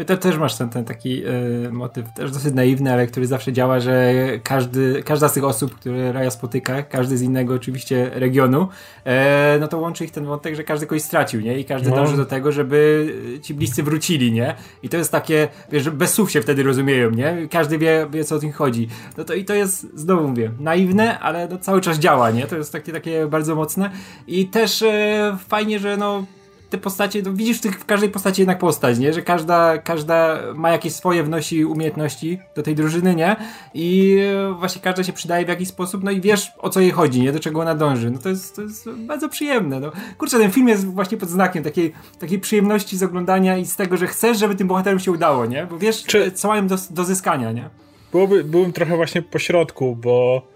[0.07, 3.79] To też masz ten, ten taki y, motyw, też dosyć naiwny, ale który zawsze działa,
[3.79, 8.67] że każdy, każda z tych osób, które Raja spotyka, każdy z innego oczywiście regionu,
[9.05, 11.59] e, no to łączy ich ten wątek, że każdy kogoś stracił, nie?
[11.59, 11.95] I każdy no.
[11.95, 13.09] dąży do tego, żeby
[13.41, 14.55] ci bliscy wrócili, nie?
[14.83, 17.47] I to jest takie, wiesz, bez słów się wtedy rozumieją, nie?
[17.51, 18.87] Każdy wie, wie co o tym chodzi.
[19.17, 22.47] No to i to jest, znowu mówię, naiwne, ale no cały czas działa, nie?
[22.47, 23.89] To jest takie, takie bardzo mocne.
[24.27, 26.25] I też e, fajnie, że no
[26.71, 29.13] te postacie, no widzisz w, tych, w każdej postaci jednak postać, nie?
[29.13, 33.35] Że każda, każda ma jakieś swoje, wnosi umiejętności do tej drużyny, nie?
[33.73, 34.17] I
[34.49, 37.21] e, właśnie każda się przydaje w jakiś sposób, no i wiesz o co jej chodzi,
[37.21, 37.31] nie?
[37.31, 38.11] Do czego ona dąży.
[38.11, 39.91] No to jest, to jest bardzo przyjemne, no.
[40.17, 43.97] Kurczę, ten film jest właśnie pod znakiem takiej, takiej przyjemności z oglądania i z tego,
[43.97, 45.65] że chcesz, żeby tym bohaterom się udało, nie?
[45.65, 46.31] Bo wiesz, Czy...
[46.31, 47.69] co mają do, do zyskania, nie?
[48.11, 50.47] Byłoby, byłem trochę właśnie po środku, bo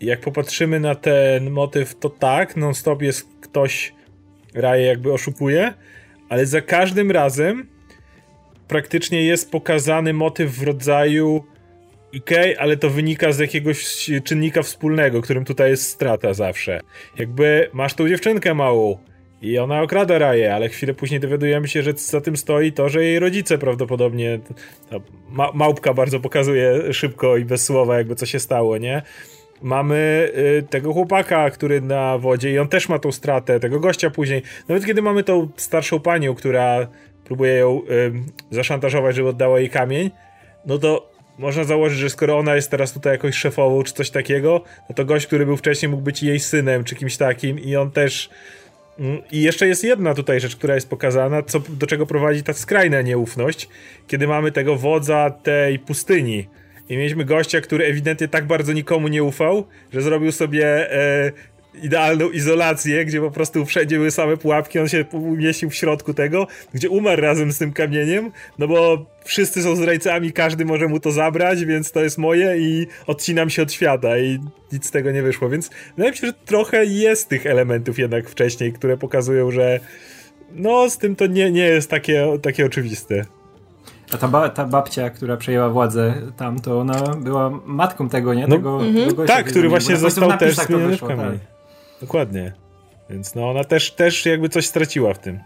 [0.00, 3.97] jak popatrzymy na ten motyw, to tak, non-stop jest ktoś
[4.58, 5.74] Raje jakby oszukuje,
[6.28, 7.66] ale za każdym razem
[8.68, 11.44] praktycznie jest pokazany motyw w rodzaju
[12.08, 16.80] okej, okay, ale to wynika z jakiegoś czynnika wspólnego, którym tutaj jest strata zawsze.
[17.18, 18.98] Jakby masz tą dziewczynkę małą
[19.42, 23.04] i ona okrada Raję, ale chwilę później dowiadujemy się, że za tym stoi to, że
[23.04, 24.40] jej rodzice prawdopodobnie
[25.30, 29.02] ma małpka bardzo pokazuje szybko i bez słowa jakby co się stało, nie?
[29.62, 34.10] Mamy y, tego chłopaka, który na wodzie i on też ma tą stratę, tego gościa
[34.10, 34.42] później.
[34.68, 36.86] Nawet kiedy mamy tą starszą panią, która
[37.24, 38.12] próbuje ją y,
[38.50, 40.10] zaszantażować, żeby oddała jej kamień,
[40.66, 44.64] no to można założyć, że skoro ona jest teraz tutaj jakoś szefową czy coś takiego,
[44.88, 47.90] no to gość, który był wcześniej mógł być jej synem czy kimś takim i on
[47.90, 48.30] też...
[48.98, 52.52] Mm, I jeszcze jest jedna tutaj rzecz, która jest pokazana, co, do czego prowadzi ta
[52.52, 53.68] skrajna nieufność,
[54.06, 56.48] kiedy mamy tego wodza tej pustyni,
[56.88, 61.32] i mieliśmy gościa, który ewidentnie tak bardzo nikomu nie ufał, że zrobił sobie e,
[61.82, 66.46] idealną izolację, gdzie po prostu wszędzie były same pułapki, on się umieścił w środku tego,
[66.74, 71.12] gdzie umarł razem z tym kamieniem, no bo wszyscy są zdrajcami, każdy może mu to
[71.12, 74.18] zabrać, więc to jest moje i odcinam się od świata.
[74.18, 74.38] I
[74.72, 78.30] nic z tego nie wyszło, więc wydaje mi się, że trochę jest tych elementów jednak
[78.30, 79.80] wcześniej, które pokazują, że
[80.52, 83.37] no z tym to nie, nie jest takie, takie oczywiste.
[84.14, 88.46] A ta, ba ta babcia, która przejęła władzę tam, to ona była matką tego, nie?
[88.46, 89.08] No, tego, mm -hmm.
[89.08, 91.00] tego Tak, który właśnie został też zmieniony w.
[91.00, 91.38] Tak.
[92.00, 92.52] Dokładnie.
[93.10, 95.40] Więc no ona też, też jakby coś straciła w tym.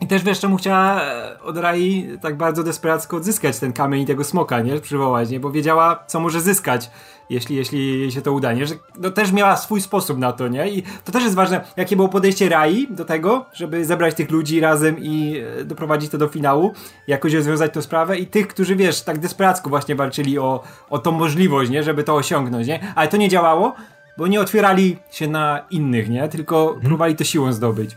[0.00, 4.06] I też wiesz, czemu chciała e, od Rai tak bardzo desperacko odzyskać ten kamień i
[4.06, 4.80] tego smoka, nie?
[4.80, 5.40] Przywołać, nie?
[5.40, 6.90] Bo wiedziała, co może zyskać,
[7.30, 8.66] jeśli, jeśli jej się to uda, nie?
[8.66, 10.70] Że no, też miała swój sposób na to, nie?
[10.70, 14.60] I to też jest ważne, jakie było podejście Rai do tego, żeby zebrać tych ludzi
[14.60, 16.72] razem i e, doprowadzić to do finału,
[17.06, 21.12] jakoś rozwiązać tę sprawę i tych, którzy, wiesz, tak desperacko właśnie walczyli o, o tą
[21.12, 21.82] możliwość, nie?
[21.82, 22.92] Żeby to osiągnąć, nie?
[22.94, 23.74] Ale to nie działało,
[24.16, 26.28] bo nie otwierali się na innych, nie?
[26.28, 26.80] Tylko hmm.
[26.80, 27.96] próbowali to siłą zdobyć.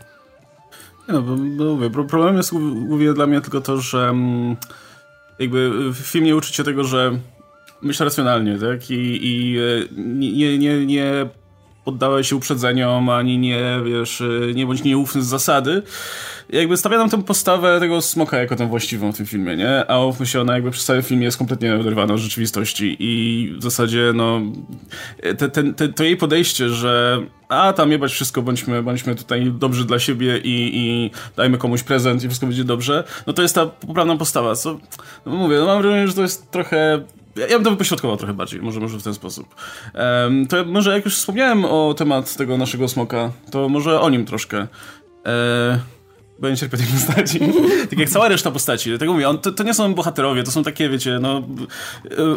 [1.08, 4.56] No, bo, bo mówię, problem jest głównie dla mnie tylko to, że mm,
[5.38, 7.18] jakby film nie uczy cię tego, że
[7.82, 8.90] myśl racjonalnie, tak?
[8.90, 9.62] I, i e,
[9.96, 11.28] nie, nie, nie
[11.84, 15.82] poddawaj się uprzedzeniom, ani nie, wiesz, e, nie bądź nieufny z zasady.
[16.50, 19.90] Jakby stawia nam tę postawę tego smoka jako tę właściwą w tym filmie, nie?
[19.90, 23.62] A ufmy się, ona jakby przez cały film jest kompletnie oderwana od rzeczywistości i w
[23.62, 24.40] zasadzie, no,
[25.38, 29.84] te, te, te, to jej podejście, że a tam jebać wszystko, bądźmy, bądźmy tutaj dobrzy
[29.84, 33.66] dla siebie i, i dajmy komuś prezent i wszystko będzie dobrze, no to jest ta
[33.66, 34.78] poprawna postawa, co,
[35.26, 37.02] no mówię, no mam wrażenie, że to jest trochę
[37.36, 39.54] ja, ja bym to wypośrodkował trochę bardziej, może, może w ten sposób.
[39.94, 44.24] Um, to może jak już wspomniałem o temat tego naszego smoka, to może o nim
[44.24, 44.66] troszkę.
[45.26, 45.80] E,
[46.38, 47.40] bo ja nie cierpię tej postaci.
[47.90, 48.90] tak jak cała reszta postaci.
[48.90, 51.42] Dlatego mówię, on, to, to, nie są bohaterowie, to są takie, wiecie, no...
[52.10, 52.36] E,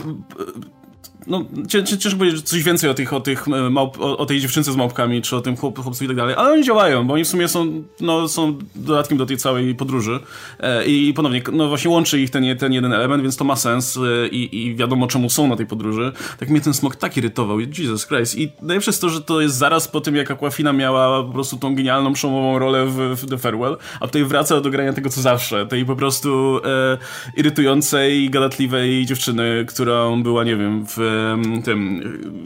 [1.27, 4.71] no, ciężko powiedzieć coś więcej o tych, o tych e, małp, o, o, tej dziewczynce
[4.71, 7.23] z małpkami, czy o tym chłop, chłopcu i tak dalej, ale oni działają, bo oni
[7.23, 10.19] w sumie są, no, są dodatkiem do tej całej podróży
[10.59, 13.97] e, i ponownie, no właśnie łączy ich ten, ten jeden element, więc to ma sens
[13.97, 16.11] e, i, i wiadomo czemu są na tej podróży.
[16.38, 18.38] Tak mnie ten smok tak irytował, Jesus Christ.
[18.38, 21.57] I najlepsze jest to, że to jest zaraz po tym, jak Aquafina miała po prostu
[21.57, 25.21] tą genialną, przełomową rolę w, w The Farewell, a tutaj wraca do grania tego, co
[25.21, 26.97] zawsze, tej po prostu e,
[27.38, 31.14] irytującej, gadatliwej dziewczyny, którą była, nie wiem, w
[31.63, 32.01] tym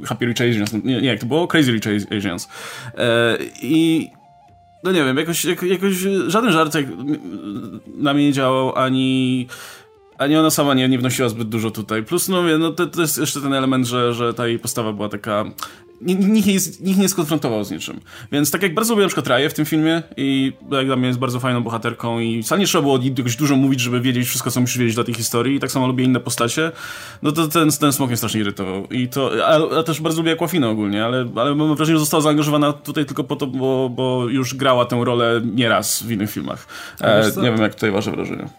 [0.06, 1.48] Happy Rich Asians, nie, nie jak to było?
[1.48, 1.84] Crazy Rich
[2.18, 2.50] Asians.
[2.98, 4.08] E, I
[4.84, 5.94] no nie wiem, jakoś, jakoś
[6.28, 6.78] żaden żart
[7.98, 9.48] na mnie nie działał, ani
[10.18, 12.04] ani ona sama nie, nie wnosiła zbyt dużo tutaj.
[12.04, 15.10] Plus, no, no to, to jest jeszcze ten element, że, że ta jej postawa była
[15.10, 15.46] taka
[16.02, 18.00] nikt, nie, nikt nie skonfrontował z niczym.
[18.32, 21.08] Więc tak jak bardzo lubię na przykład Raję w tym filmie i jak dla mnie
[21.08, 24.52] jest bardzo fajną bohaterką i wcale nie trzeba było jakoś dużo mówić, żeby wiedzieć wszystko,
[24.52, 26.72] co musisz wiedzieć dla tej historii i tak samo lubię inne postacie,
[27.22, 28.88] no to ten, ten smok mnie strasznie irytował.
[28.88, 32.22] I to, a, a też bardzo lubię Aquafinę ogólnie, ale, ale mam wrażenie, że została
[32.22, 36.68] zaangażowana tutaj tylko po to, bo, bo już grała tę rolę nieraz w innych filmach.
[37.02, 38.50] E, nie wiem, jak tutaj wasze wrażenie.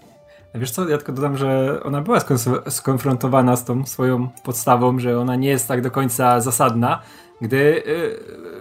[0.55, 2.21] Wiesz co, ja tylko dodam, że ona była
[2.69, 7.03] skonfrontowana z tą swoją podstawą, że ona nie jest tak do końca zasadna,
[7.41, 8.19] gdy y,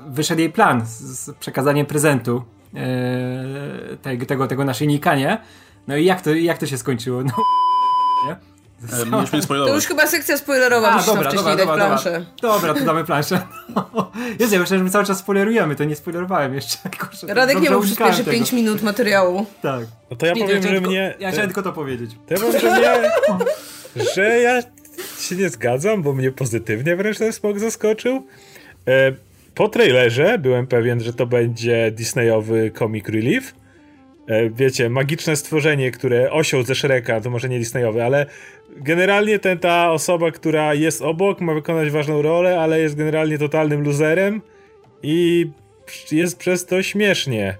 [0.07, 5.37] wyszedł jej plan z przekazaniem prezentu y, tego, tego naszyjnika, nie?
[5.87, 7.23] No i jak to, jak to się skończyło?
[7.23, 7.33] No,
[8.27, 8.35] nie?
[8.87, 12.25] E, to już chyba sekcja spoilerowa, A, dobra, wcześniej dobra, dać dobra, planszę.
[12.41, 13.41] Dobra, to damy planszę.
[14.39, 16.77] Jezu, ja myślałem, że my cały czas spoilerujemy, to nie spoilerowałem jeszcze.
[16.99, 19.45] Kurczę, Radek nie był przez pierwsze 5 minut materiału.
[19.61, 19.85] Tak.
[20.11, 21.15] No to ja nie, powiem, że tylko, mnie...
[21.19, 22.11] Ja chciałem tylko to powiedzieć.
[22.27, 23.11] To ja powiem, że mnie...
[24.15, 24.61] że ja
[25.19, 28.27] się nie zgadzam, bo mnie pozytywnie wręcz ten smok zaskoczył.
[28.87, 29.11] E,
[29.55, 33.55] po trailerze byłem pewien, że to będzie Disneyowy comic relief.
[34.27, 38.25] E, wiecie, magiczne stworzenie, które osioł ze Shreka, to może nie Disneyowy, ale
[38.77, 43.83] generalnie ten, ta osoba, która jest obok, ma wykonać ważną rolę, ale jest generalnie totalnym
[43.83, 44.41] loserem
[45.03, 45.51] i
[46.11, 47.57] jest przez to śmiesznie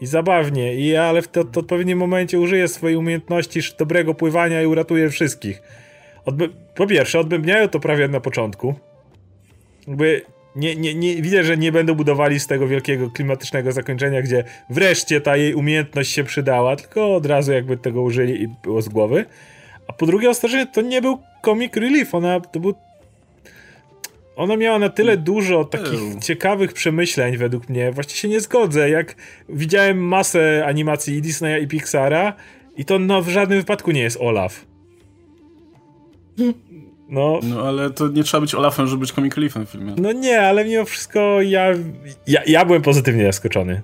[0.00, 4.66] i zabawnie, i ale w to, to odpowiednim momencie użyje swojej umiejętności dobrego pływania i
[4.66, 5.62] uratuje wszystkich.
[6.24, 8.74] Odby po pierwsze, odbębniają to prawie na początku.
[9.86, 10.22] Jakby
[10.56, 15.20] nie, nie, nie, widzę, że nie będą budowali z tego wielkiego klimatycznego zakończenia, gdzie wreszcie
[15.20, 19.24] ta jej umiejętność się przydała, tylko od razu jakby tego użyli i było z głowy.
[19.88, 22.74] A po drugie, ostrożnie, to nie był comic relief, ona to był.
[24.36, 27.92] Ona miała na tyle dużo takich ciekawych przemyśleń według mnie.
[27.92, 28.90] Właściwie się nie zgodzę.
[28.90, 29.16] Jak
[29.48, 32.32] widziałem masę animacji i Disneya i Pixara,
[32.76, 34.66] i to no, w żadnym wypadku nie jest Olaf.
[37.12, 39.94] No, no ale to nie trzeba być Olafem, żeby być comic reliefem w filmie.
[39.98, 41.66] No nie, ale mimo wszystko ja,
[42.26, 43.82] ja, ja byłem pozytywnie zaskoczony.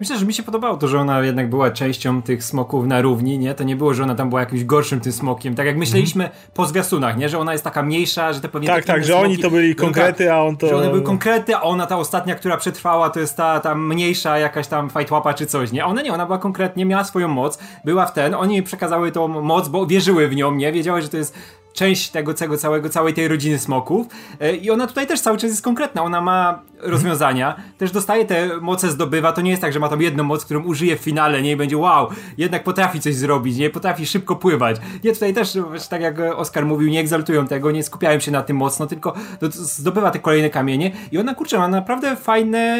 [0.00, 3.38] Myślę, że mi się podobało to, że ona jednak była częścią tych smoków na równi,
[3.38, 3.54] nie?
[3.54, 5.54] To nie było, że ona tam była jakimś gorszym tym smokiem.
[5.54, 6.36] Tak jak myśleliśmy mm.
[6.54, 7.28] po zwiastunach, nie?
[7.28, 8.68] Że ona jest taka mniejsza, że te pewnie...
[8.68, 10.68] Tak, tak, że smoki, oni to byli konkrety, a on to...
[10.68, 14.38] Że one były konkrety, a ona ta ostatnia, która przetrwała, to jest ta tam mniejsza
[14.38, 15.84] jakaś tam fightłapa czy coś, nie?
[15.84, 19.68] Ona nie, ona była konkretnie, miała swoją moc, była w ten, oni przekazały tą moc,
[19.68, 20.72] bo wierzyły w nią, nie?
[20.72, 21.34] Wiedziały, że to jest
[21.72, 24.06] część tego, całego, całej tej rodziny smoków.
[24.40, 28.60] E, i ona tutaj też cały czas jest konkretna, ona ma rozwiązania, też dostaje te
[28.60, 31.42] moce, zdobywa, to nie jest tak, że ma tam jedną moc, którą użyje w finale,
[31.42, 34.76] nie, i będzie wow, jednak potrafi coś zrobić, nie, potrafi szybko pływać.
[35.04, 35.58] Nie, tutaj też,
[35.90, 39.14] tak jak Oskar mówił, nie egzaltują tego, nie skupiają się na tym mocno, tylko
[39.50, 40.92] zdobywa te kolejne kamienie.
[41.12, 42.78] I ona, kurczę, ma naprawdę fajne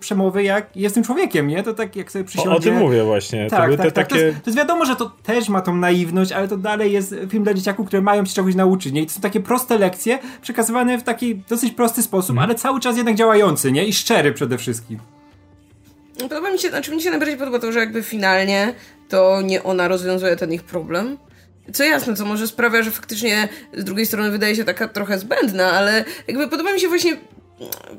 [0.00, 2.50] przemowy, jak jest tym człowiekiem, nie, to tak jak sobie przysiądzie...
[2.50, 3.50] O, o tym mówię właśnie.
[3.50, 4.14] Tak, to tak, tak, takie...
[4.14, 7.14] to, jest, to jest wiadomo, że to też ma tą naiwność, ale to dalej jest
[7.28, 9.02] film dla dzieciaków, który mają się czegoś nauczyć, nie?
[9.02, 12.44] I to są takie proste lekcje, przekazywane w taki dosyć prosty sposób, mm.
[12.44, 13.84] ale cały czas jednak działający, nie?
[13.84, 14.98] I szczery przede wszystkim.
[16.18, 18.74] Podoba mi się, znaczy mi się najbardziej podoba to, że jakby finalnie
[19.08, 21.18] to nie ona rozwiązuje ten ich problem,
[21.72, 25.72] co jasne, co może sprawia, że faktycznie z drugiej strony wydaje się taka trochę zbędna,
[25.72, 27.16] ale jakby podoba mi się właśnie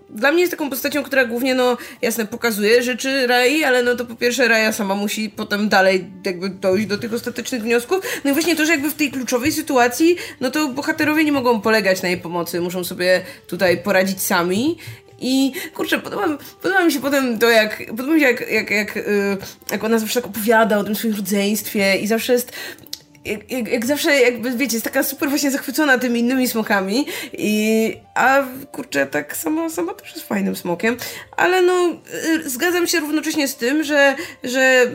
[0.09, 4.05] dla mnie jest taką postacią, która głównie, no jasne, pokazuje rzeczy Rai, ale no to
[4.05, 8.05] po pierwsze Raja sama musi potem dalej jakby dojść do tych ostatecznych wniosków.
[8.24, 11.62] No i właśnie to, że jakby w tej kluczowej sytuacji, no to bohaterowie nie mogą
[11.62, 14.78] polegać na jej pomocy, muszą sobie tutaj poradzić sami.
[15.24, 17.84] I kurczę, podoba, podoba mi się potem to, jak.
[17.88, 19.38] Podoba mi się, jak, jak, jak, yy,
[19.72, 22.51] jak ona zawsze tak opowiada o tym swoim rodzeństwie i zawsze jest
[23.26, 27.97] jak, jak, jak, zawsze, jakby wiecie, jest taka super właśnie zachwycona tymi innymi smokami i
[28.15, 30.97] a kurczę, tak sama, sama też jest fajnym smokiem,
[31.38, 31.95] ale no
[32.45, 34.91] y, zgadzam się równocześnie z tym, że, że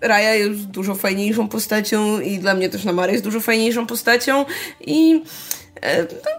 [0.00, 4.44] Raya jest dużo fajniejszą postacią i dla mnie też Namara jest dużo fajniejszą postacią
[4.80, 5.22] i
[5.82, 6.30] e, no,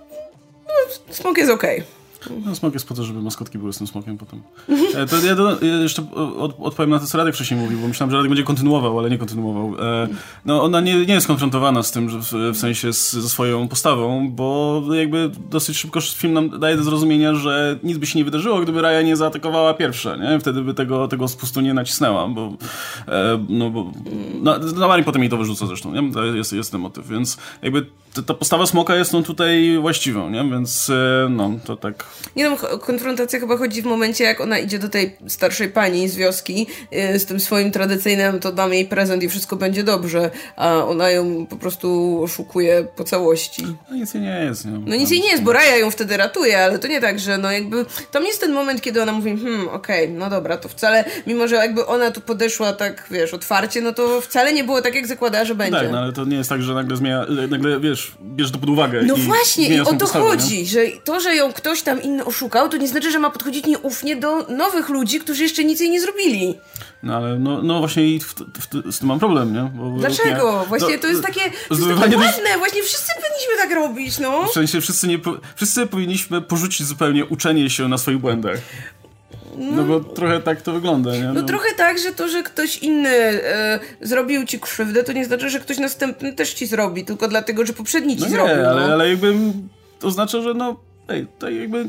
[0.67, 1.79] no, smok jest okej.
[1.79, 1.98] Okay.
[2.45, 4.41] No, smok jest po to, żeby maskotki były z tym smokiem potem.
[4.95, 7.87] E, to ja, do, ja jeszcze od, odpowiem na to, co Radek wcześniej mówił, bo
[7.87, 9.75] myślałem, że Radek będzie kontynuował, ale nie kontynuował.
[9.79, 10.07] E,
[10.45, 14.31] no, ona nie, nie jest konfrontowana z tym, w, w sensie z, ze swoją postawą,
[14.31, 18.59] bo jakby dosyć szybko film nam daje do zrozumienia, że nic by się nie wydarzyło,
[18.59, 20.39] gdyby Raya nie zaatakowała pierwsze, nie?
[20.39, 22.53] Wtedy by tego, tego spustu nie nacisnęła, bo
[23.07, 23.91] e, no bo
[24.41, 26.13] no, Marii potem jej to wyrzuca zresztą, nie?
[26.13, 30.29] To jest, jest ten motyw, więc jakby ta, ta postawa smoka jest tą tutaj właściwą,
[30.29, 30.49] nie?
[30.51, 32.05] Więc e, no, to tak
[32.35, 36.15] nie no, konfrontacja chyba chodzi w momencie, jak ona idzie do tej starszej pani z
[36.15, 40.85] wioski yy, z tym swoim tradycyjnym, to dam jej prezent i wszystko będzie dobrze, a
[40.85, 43.63] ona ją po prostu oszukuje po całości.
[43.89, 44.65] No nic jej nie jest.
[44.65, 44.71] Nie?
[44.71, 47.37] No nic jej nie jest, bo Raja ją wtedy ratuje, ale to nie tak, że
[47.37, 50.69] no jakby, tam jest ten moment, kiedy ona mówi, hmm, okej, okay, no dobra, to
[50.69, 54.81] wcale, mimo że jakby ona tu podeszła tak, wiesz, otwarcie, no to wcale nie było
[54.81, 55.79] tak, jak zakładała, że będzie.
[55.79, 58.69] Tak, no ale to nie jest tak, że nagle zmienia, nagle, wiesz, bierz to pod
[58.69, 60.65] uwagę No właśnie, i o to postawę, chodzi, nie?
[60.65, 64.15] że to, że ją ktoś tam inny oszukał, to nie znaczy, że ma podchodzić nieufnie
[64.15, 66.55] do nowych ludzi, którzy jeszcze nic jej nie zrobili.
[67.03, 69.71] No ale no, no właśnie i w, w, z tym mam problem, nie?
[69.73, 70.59] Bo Dlaczego?
[70.61, 74.47] Nie, właśnie to jest takie, to jest takie ładne, właśnie wszyscy powinniśmy tak robić, no.
[74.47, 75.19] W sensie wszyscy, nie,
[75.55, 78.59] wszyscy powinniśmy porzucić zupełnie uczenie się na swoich błędach.
[79.59, 81.23] No, no, bo trochę tak to wygląda, nie?
[81.23, 85.25] No, no trochę tak, że to, że ktoś inny e, zrobił ci krzywdę, to nie
[85.25, 88.53] znaczy, że ktoś następny też ci zrobi, tylko dlatego, że poprzedni ci no nie, zrobił.
[88.53, 88.93] Ale, no.
[88.93, 89.35] ale jakby
[89.99, 90.75] to oznacza, że no
[91.09, 91.85] Ej, to jakby...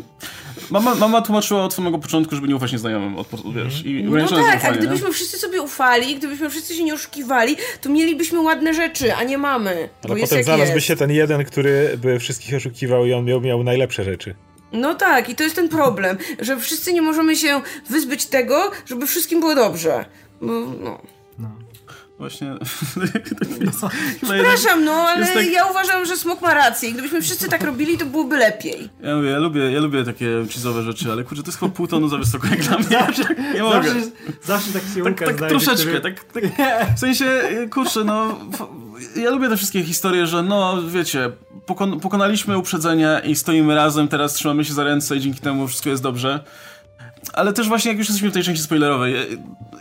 [0.71, 4.65] Mama, mama tłumaczyła od samego początku, żeby nie ufać nieznajomym, od, wiesz, i No tak,
[4.65, 5.15] a gdybyśmy nie?
[5.15, 9.89] wszyscy sobie ufali, gdybyśmy wszyscy się nie oszukiwali, to mielibyśmy ładne rzeczy, a nie mamy.
[10.05, 14.05] Ale potem znalazłby się ten jeden, który by wszystkich oszukiwał i on miał, miał najlepsze
[14.05, 14.35] rzeczy.
[14.73, 19.07] No tak, i to jest ten problem, że wszyscy nie możemy się wyzbyć tego, żeby
[19.07, 20.05] wszystkim było dobrze.
[20.41, 20.53] Bo,
[20.83, 21.01] no.
[21.39, 21.51] no.
[22.21, 22.55] Właśnie.
[23.83, 23.89] No,
[24.23, 25.53] przepraszam, no, ale tak...
[25.53, 26.89] ja uważam, że smok ma rację.
[26.89, 28.89] I gdybyśmy wszyscy tak robili, to byłoby lepiej.
[29.03, 31.87] Ja mówię, ja lubię, ja lubię takie cheese'owe rzeczy, ale kurczę, to jest chyba pół
[31.87, 32.89] tonu za wysoko jak dla mnie.
[32.89, 33.89] Zawsze, nie mogę.
[33.89, 34.11] Zawsze,
[34.45, 36.49] zawsze tak się tak, tak znajdzie, troszeczkę, który...
[36.49, 38.39] tak, tak, w sensie, kurczę, no,
[39.17, 41.31] ja lubię te wszystkie historie, że no, wiecie,
[41.71, 45.91] pokon pokonaliśmy uprzedzenia i stoimy razem, teraz trzymamy się za ręce i dzięki temu wszystko
[45.91, 46.41] jest dobrze
[47.33, 49.15] ale też właśnie jak już jesteśmy w tej części spoilerowej,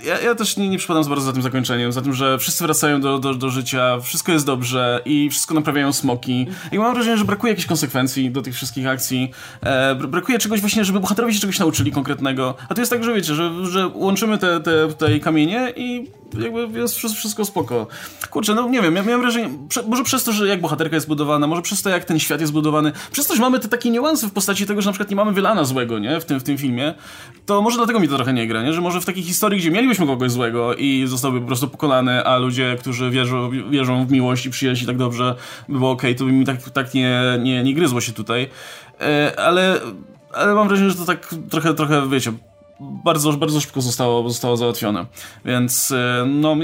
[0.03, 2.63] ja, ja też nie, nie przypadam za bardzo za tym zakończeniem, za tym, że wszyscy
[2.63, 6.47] wracają do, do, do życia, wszystko jest dobrze i wszystko naprawiają smoki.
[6.71, 9.31] I mam wrażenie, że brakuje jakichś konsekwencji do tych wszystkich akcji.
[9.61, 12.55] E, brakuje czegoś właśnie, żeby bohaterowie się czegoś nauczyli konkretnego.
[12.69, 16.07] A to jest tak, że wiecie, że, że łączymy te, te, te kamienie i
[16.37, 17.87] jakby jest wszystko spoko.
[18.29, 19.49] Kurczę, no nie wiem, ja miałem wrażenie,
[19.87, 22.53] może przez to, że jak bohaterka jest budowana, może przez to, jak ten świat jest
[22.53, 25.15] budowany, przez to, że mamy te takie niuanse w postaci tego, że na przykład nie
[25.15, 26.93] mamy wylana złego, nie, w tym, w tym filmie,
[27.45, 29.71] to może dlatego mi to trochę nie gra, nie, że może w takiej historii, gdzie
[29.71, 34.45] mielibyśmy kogoś złego i zostałby po prostu pokonany, a ludzie, którzy wierzą, wierzą w miłość
[34.45, 35.35] i przyjaźń tak dobrze,
[35.69, 38.49] by było okej, okay, to by mi tak, tak nie, nie, nie gryzło się tutaj.
[39.01, 39.79] E, ale,
[40.33, 42.33] ale mam wrażenie, że to tak trochę, trochę, wiecie,
[42.79, 45.05] bardzo, bardzo szybko zostało, zostało załatwione.
[45.45, 46.55] Więc e, no.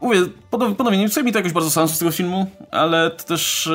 [0.00, 3.70] Mówię, ponownie, nie chce mi to jakoś bardzo sensu z tego filmu, ale też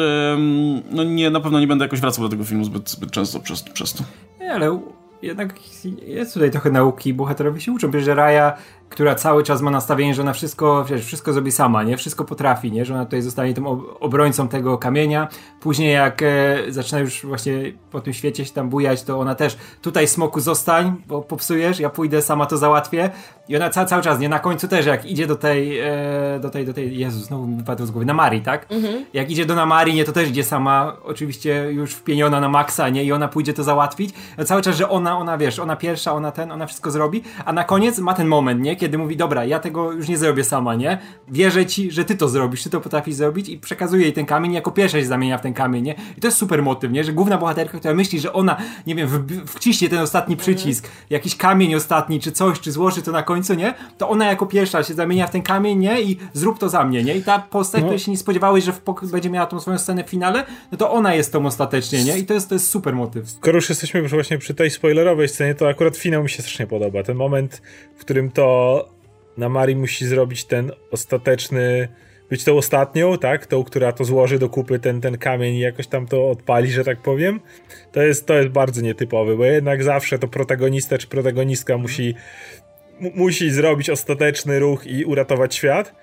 [0.92, 3.64] no nie, na pewno nie będę jakoś wracał do tego filmu zbyt, zbyt często przez,
[3.64, 4.04] przez to.
[4.40, 4.80] Nie, ale
[5.22, 5.60] jednak
[6.08, 8.54] jest tutaj trochę nauki, bohaterowie się uczą, że Raya
[8.94, 11.98] która cały czas ma nastawienie, że ona wszystko, wiesz, wszystko zrobi sama, nie?
[11.98, 12.86] Wszystko potrafi, nie?
[12.86, 13.68] Że ona tutaj zostanie tym
[14.00, 15.28] obrońcą tego kamienia.
[15.60, 19.58] Później jak e, zaczyna już właśnie po tym świecie się tam bujać, to ona też
[19.82, 23.10] tutaj smoku zostań, bo popsujesz, ja pójdę, sama to załatwię.
[23.50, 24.30] I ona ca cały czas, nie?
[24.30, 27.58] Na końcu też, jak idzie do tej, e, do tej, do tej, Jezus, znowu mi
[27.58, 28.72] wypadło z głowy, na Marii, tak?
[28.72, 29.06] Mhm.
[29.14, 33.04] Jak idzie do Namari, nie, to też idzie sama, oczywiście już wpieniona na maksa, nie?
[33.04, 34.14] I ona pójdzie to załatwić.
[34.46, 37.64] Cały czas, że ona, ona, wiesz, ona pierwsza, ona ten, ona wszystko zrobi, a na
[37.64, 38.76] koniec ma ten moment, nie?
[38.84, 40.98] Kiedy mówi, dobra, ja tego już nie zrobię sama, nie?
[41.28, 44.54] Wierzę ci, że ty to zrobisz, ty to potrafisz zrobić i przekazuje jej ten kamień,
[44.54, 45.96] jako pierwsza się zamienia w ten kamień, nie?
[46.18, 47.04] I to jest super motyw, nie?
[47.04, 48.58] Że główna bohaterka, która myśli, że ona,
[48.88, 49.10] nie wiem,
[49.48, 53.74] wciśnie ten ostatni przycisk, jakiś kamień ostatni, czy coś, czy złoży to na końcu, nie?
[53.98, 56.02] To ona jako pierwsza się zamienia w ten kamień, nie?
[56.02, 57.16] I zrób to za mnie, nie?
[57.16, 58.74] I ta postać, której się nie spodziewałeś, że
[59.12, 62.18] będzie miała tą swoją scenę w finale, no to ona jest tą ostatecznie, nie?
[62.18, 63.30] I to jest, to jest super motyw.
[63.30, 66.68] Skoro już jesteśmy już właśnie przy tej spoilerowej scenie, to akurat finał mi się strasznie
[66.68, 67.04] podoba.
[67.04, 67.62] Ten moment,
[67.96, 68.44] w którym to
[69.38, 71.88] na Mari musi zrobić ten ostateczny,
[72.30, 73.46] być tą ostatnią, tak?
[73.46, 76.84] Tą, która to złoży do kupy ten, ten kamień i jakoś tam to odpali, że
[76.84, 77.40] tak powiem.
[77.92, 82.16] To jest, to jest bardzo nietypowe, bo jednak zawsze to protagonista czy protagonistka musi,
[83.00, 85.96] mu, musi zrobić ostateczny ruch i uratować świat.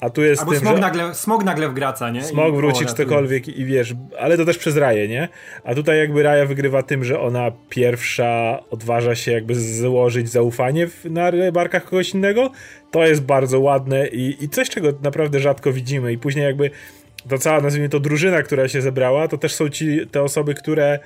[0.00, 0.80] A tu jest Albo tym, smog, że...
[0.80, 2.24] nagle, smog nagle wgraca, nie?
[2.24, 5.28] Smog I- wróci czy cokolwiek i wiesz, ale to też przez Raję, nie?
[5.64, 11.04] A tutaj jakby Raja wygrywa tym, że ona pierwsza odważa się jakby złożyć zaufanie w,
[11.04, 12.50] na barkach kogoś innego.
[12.90, 16.70] To jest bardzo ładne i, i coś, czego naprawdę rzadko widzimy i później jakby
[17.28, 20.98] ta cała, nazwijmy to, drużyna, która się zebrała, to też są ci te osoby, które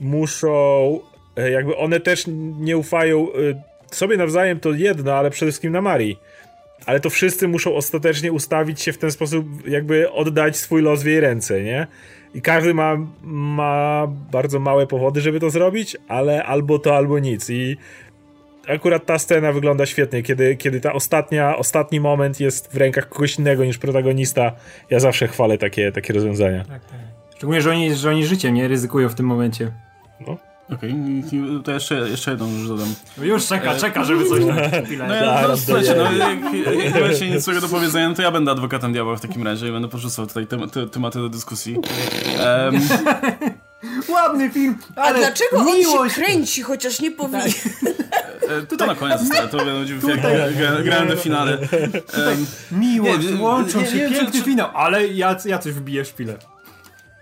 [0.00, 1.00] muszą,
[1.36, 2.24] e, jakby one też
[2.60, 6.18] nie ufają e, sobie nawzajem, to jedno, ale przede wszystkim na Marii
[6.86, 11.06] ale to wszyscy muszą ostatecznie ustawić się w ten sposób, jakby oddać swój los w
[11.06, 11.86] jej ręce, nie?
[12.34, 17.50] I każdy ma, ma bardzo małe powody, żeby to zrobić, ale albo to, albo nic.
[17.50, 17.76] I
[18.68, 23.38] akurat ta scena wygląda świetnie, kiedy, kiedy ta ostatnia, ostatni moment jest w rękach kogoś
[23.38, 24.52] innego niż protagonista.
[24.90, 26.64] Ja zawsze chwalę takie, takie rozwiązania.
[26.64, 26.98] Tak, tak.
[27.36, 29.72] Szczególnie, że oni, że oni życiem nie ryzykują w tym momencie.
[30.26, 30.53] No.
[30.72, 32.94] Okej, i to jeszcze, jeszcze jedną rzecz dodam.
[33.18, 35.04] No już czeka, czeka, żeby coś tam chwilę.
[35.08, 36.38] No ja, no, słuchajcie, no, jak,
[36.84, 39.68] jak nie macie nic do powiedzenia, no to ja będę adwokatem diabła w takim razie
[39.68, 41.76] i będę porzucał tutaj tem, te, tematy do dyskusji.
[42.40, 42.80] Em,
[44.08, 46.14] Ładny film, A ale dlaczego on miłość...
[46.14, 47.48] się kręci, chociaż nie powinien?
[48.70, 50.20] e, to na koniec zostaje, to będzie jak
[50.56, 51.52] gra- grande finale.
[51.52, 56.04] Em, Miłość, Nie, łączą nie, się, nie, piękny czy- finał, ale ja, ja coś wbiję
[56.04, 56.36] szpilę.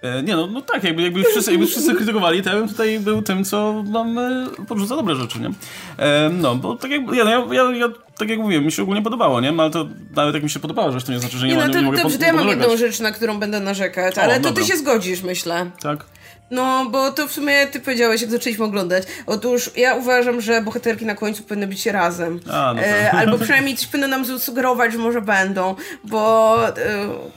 [0.03, 3.01] E, Nie no, no tak, jakby, jakby, wszyscy, jakby wszyscy krytykowali, to ja bym tutaj
[3.01, 5.51] był tym, co nam e, podrzuca dobre rzeczy, nie?
[5.99, 7.89] E, no, bo tak jak, ja, ja, ja, ja,
[8.19, 9.53] tak jak mówiłem, mi się ogólnie podobało, nie?
[9.53, 9.87] No, Ale to
[10.17, 11.75] nawet jak mi się podobało, że to nie znaczy, że nie, Nie, ma, no nie,
[11.75, 14.41] to mogę dobrze, pod- to ja mam jedną rzecz, na którą będę narzekać, O, ale
[14.41, 14.63] to dobra.
[14.63, 15.71] ty się zgodzisz, myślę.
[15.83, 16.05] Tak?
[16.53, 19.05] No, bo to w sumie ty powiedziałeś, jak zaczęliśmy oglądać.
[19.27, 22.41] Otóż ja uważam, że bohaterki na końcu powinny być razem.
[22.53, 25.75] A, no e, albo przynajmniej coś powinno nam sugerować, że może będą,
[26.05, 26.73] bo e,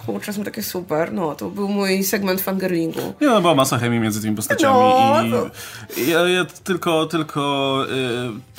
[0.05, 1.13] kurczę, są takie super.
[1.13, 3.13] No, to był mój segment fangirlingu.
[3.21, 5.49] Nie, no, była masa chemii między tymi postaciami No,
[5.97, 7.85] i, i ja, ja tylko, tylko,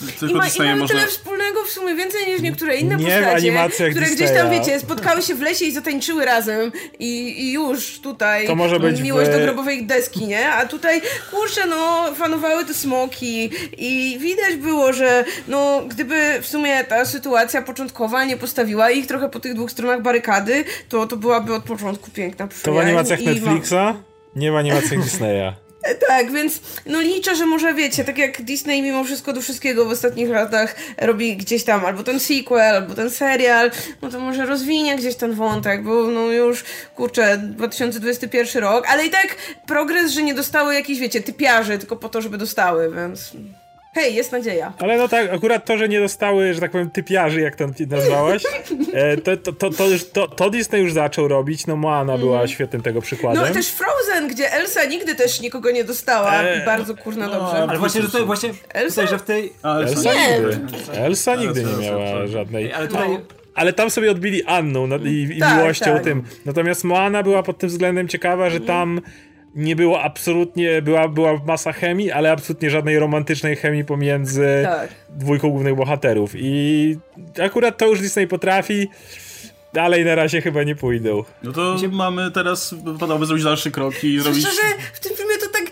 [0.03, 0.97] y, I, tylko ma, I mamy można...
[0.99, 5.23] tyle wspólnego w sumie więcej niż niektóre inne Nie postacie, które gdzieś tam, wiecie, spotkały
[5.23, 9.33] się w lesie i zatańczyły razem i, i już tutaj To może być miłość w-
[9.33, 10.46] do grobowej deski, nie?
[10.53, 16.85] A tutaj, kurczę, no, fanowały te smoki i widać było, że no, gdyby w sumie
[16.85, 21.55] ta sytuacja początkowa nie postawiła ich trochę po tych dwóch stronach barykady, to, to byłaby
[21.55, 23.95] od początku piękna To w przyjaźń animacjach Netflixa,
[24.37, 25.66] nie w animacjach Disneya.
[26.09, 29.91] Tak, więc no liczę, że może wiecie, tak jak Disney mimo wszystko do wszystkiego w
[29.91, 33.71] ostatnich latach robi gdzieś tam albo ten sequel, albo ten serial,
[34.03, 36.65] no to może rozwinie gdzieś ten wątek, bo no już,
[36.95, 42.09] kurczę, 2021 rok, ale i tak progres, że nie dostały jakichś, wiecie, typiarzy tylko po
[42.09, 43.33] to, żeby dostały, więc
[43.97, 44.73] hej, jest nadzieja.
[44.79, 48.43] Ale no tak, akurat to, że nie dostały, że tak powiem, typiarzy, jak to nazwałaś,
[48.93, 52.49] e, to, to, to, to, już, to, to Disney już zaczął robić, no Moana była
[52.49, 53.45] świetnym tego przykładem.
[53.49, 57.63] No też Frozen, gdzie Elsa nigdy też nikogo nie dostała i bardzo kurna no, dobrze.
[57.69, 59.03] Ale właśnie, że tutaj, właśnie Elsa?
[59.03, 59.53] tutaj, że w tej...
[59.65, 60.39] Elsa Nie.
[60.39, 60.59] nigdy.
[60.93, 62.33] Elsa nigdy Elsa, nie miała Elsa.
[62.33, 62.73] żadnej.
[62.73, 63.11] Ale tutaj...
[63.11, 63.21] No.
[63.55, 66.05] Ale tam sobie odbili Anną no, i, i Tak, miłością tak.
[66.05, 66.23] tym.
[66.45, 69.01] Natomiast Moana była pod tym względem ciekawa, że tam
[69.57, 74.91] nie było absolutnie, była, była masa chemii, ale absolutnie żadnej romantycznej chemii pomiędzy Tak.
[75.09, 76.33] dwójką głównych bohaterów.
[76.35, 76.99] I
[77.43, 78.89] akurat to już Disney potrafi.
[79.73, 81.25] Dalej na razie chyba nie pójdą.
[81.43, 84.41] No to mamy teraz, wypadałoby zrobić dalszy krok i zrobić...
[84.41, 85.17] Szczerze, w tym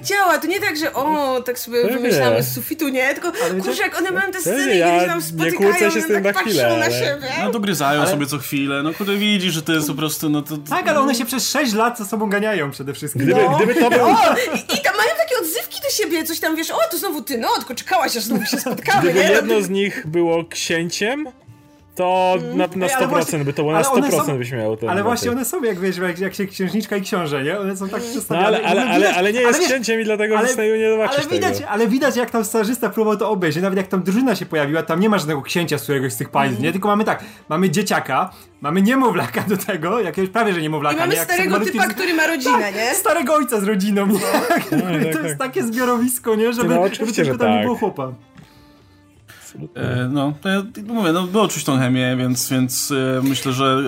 [0.04, 0.38] działa.
[0.38, 1.96] To nie tak, że o, tak sobie Pewnie.
[1.96, 3.14] wymyślamy z sufitu, nie?
[3.14, 3.32] Tylko
[3.62, 6.00] kurczę, jak one mają te sceny Pewnie, i ja gdzieś tam nie spotykają, kłócę się
[6.00, 7.28] z tym tak na patrzą chwilę, na ale- siebie.
[7.44, 10.42] No dogryzają Ale- sobie co chwilę, no kurde widzi, że to jest po prostu, no
[10.42, 10.56] to...
[10.58, 13.22] Tak, ale one się przez 6 lat ze sobą ganiają przede wszystkim.
[13.22, 13.56] Gdyby, No.
[13.56, 14.04] gdyby to był...
[14.04, 14.10] O,
[14.54, 17.38] i, I tam mają takie odzywki do siebie, coś tam, wiesz, o, to znowu ty,
[17.38, 19.30] no, tylko czekałaś, aż znowu się spotkamy, Gdyby nie?
[19.30, 21.26] jedno z nich było księciem,
[21.94, 24.38] to na, na Ej, 100% ale właśnie- by to było, na ale one 100% są-
[24.38, 27.42] byś miał ten Ale właśnie one są, jak wiesz, jak, jak się księżniczka i książę,
[27.44, 27.58] nie?
[27.58, 28.46] One są tak No przedstawione.
[28.46, 30.90] ale, i ale, ale, widać- ale nie jest wiesz, księciem i dlatego ale- Disneyu nie
[30.90, 31.68] zobaczysz Ale widać, tego.
[31.70, 33.62] ale widać, jak tam starzysta próbował to obejrzeć.
[33.62, 36.28] Nawet jak tam drużyna się pojawiła, tam nie ma żadnego księcia z któregoś z tych
[36.28, 36.72] państw, nie?
[36.72, 38.30] Tylko mamy tak, mamy dzieciaka,
[38.60, 40.96] mamy niemowlaka do tego, jakiegoś prawie, że niemowlaka.
[40.96, 41.18] I mamy nie?
[41.18, 42.94] Jak starego typa, który ma rodzinę, tak, nie?
[42.94, 44.18] starego ojca z rodziną, nie?
[44.48, 44.76] tak, to
[45.18, 45.24] tak.
[45.24, 46.52] jest takie zbiorowisko, nie?
[46.52, 47.64] Żeby, No, żeby tylko tam nie tak.
[47.64, 48.12] było chłopa.
[49.54, 49.82] Absolutnie.
[49.82, 53.82] E, no, to ja mówię, no było czuć tą chemię, więc, więc e, myślę, że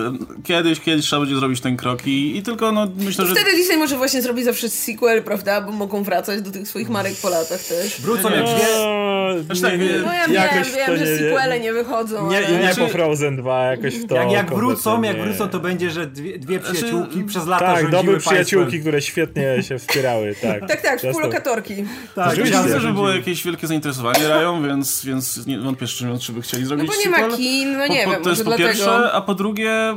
[0.44, 3.34] kiedyś, kiedyś trzeba będzie zrobić ten krok i, i tylko, no myślę, że...
[3.34, 5.60] Wtedy Disney może właśnie zrobić zawsze sequel, prawda?
[5.60, 8.00] Bo mogą wracać do tych swoich marek po latach też.
[8.00, 8.66] Wrócą jak dwie...
[8.84, 12.36] No, Znaczy tak, nie, No ja jakoś wiem, wiem, że nie- sequele nie wychodzą, Nie,
[12.36, 12.46] ale...
[12.48, 15.60] nie, nie Znaczy- po Frozen 2, jakoś w to Jak, jak wrócą, jak wrócą, to
[15.60, 18.80] będzie, że dwie, dwie Znaczy, przyjaciółki przez lata Tak, rządziły dobre przyjaciółki, państwem.
[18.80, 20.68] które świetnie się wspierały, tak.
[20.68, 21.74] Tak, tak, współlokatorki.
[22.14, 22.62] Tak, Oczywiście.
[22.62, 26.62] Myślę, że było jakieś wielkie zainteresowanie Rają, więc, więc nie wątpię, czy, czy by chcieli
[26.62, 27.36] No zrobić bo nie ma sequel.
[27.36, 28.68] kin, no Po- nie po, wiem, To jest po dlatego.
[28.68, 29.96] pierwsze, a po drugie e,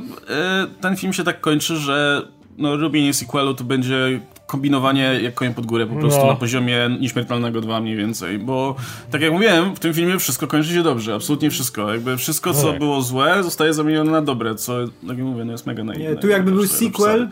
[0.82, 2.22] ten film się tak kończy, że
[2.58, 6.28] no, robienie sequelu to będzie kombinowanie jak koń pod górę po prostu No.
[6.28, 8.76] na poziomie nieśmiertelnego 2 mniej więcej, bo
[9.12, 12.70] tak jak mówiłem, w tym filmie wszystko kończy się dobrze, absolutnie wszystko, jakby wszystko co
[12.72, 12.80] Tak.
[12.80, 16.10] było złe zostaje zamienione na dobre, co tak jak mówię, no jest mega naiwne.
[16.10, 17.30] Nie, tu jakby był sequel,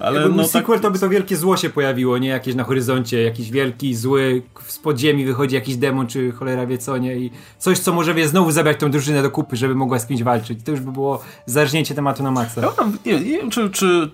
[0.00, 2.54] ale jakby był no tak, sequel, to by to wielkie zło się pojawiło, nie jakieś
[2.54, 7.16] na horyzoncie, jakiś wielki, zły, z podziemi wychodzi jakiś demon, czy cholera wie co, nie,
[7.16, 10.22] i coś, co może wie znowu zabrać tą drużynę do kupy, żeby mogła z kimś
[10.22, 10.58] walczyć.
[10.64, 12.60] To już by było zarżnięcie tematu na maksa.
[12.60, 14.10] Ja nie, nie wiem, czy, czy,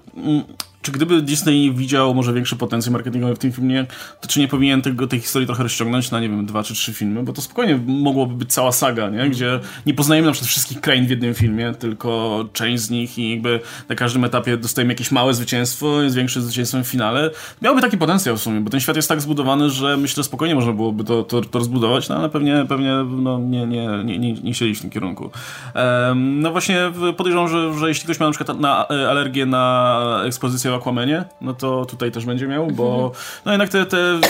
[0.82, 3.86] czy gdyby Disney widział może większy potencjał marketingowy w tym filmie,
[4.20, 6.92] to czy nie powinien tego, tej historii trochę rozciągnąć na, nie wiem, dwa czy trzy
[6.92, 9.30] filmy, bo to spokojnie mogłoby być cała saga, nie?
[9.30, 13.30] gdzie nie poznajemy na przykład wszystkich krain w jednym filmie, tylko część z nich i
[13.30, 17.30] jakby na każdym etapie dostajemy jakieś małe zwycięstwo, jest większe zwycięstwem w finale.
[17.62, 20.72] Miałby taki potencjał w sumie, bo ten świat jest tak zbudowany, że myślę, spokojnie można
[20.72, 24.74] byłoby to, to, to rozbudować, no ale pewnie, pewnie no, nie, nie, nie, nie, nie
[24.74, 25.30] w tym kierunku.
[25.74, 30.22] Em, no właśnie podejrzewam, że, że jeśli ktoś ma na przykład na, e, alergię na
[30.24, 33.12] ekspozycję w Aquamanie, no to tutaj też będzie miał, bo
[33.44, 34.20] no jednak te, te,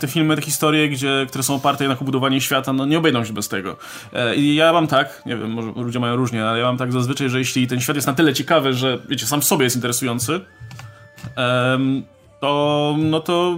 [0.00, 3.24] te filmy, te historie, gdzie, które są oparte jednak o budowanie świata, no nie obejdą
[3.24, 3.76] się bez tego.
[4.12, 6.92] E, I ja mam tak, nie wiem, może ludzie mają różnie, ale ja mam tak
[6.92, 9.76] zazwyczaj, że jeśli ten świat jest na tyle ciekawy, że wiecie, sam w sobie jest
[9.76, 10.40] interesujący,
[12.40, 13.56] to no to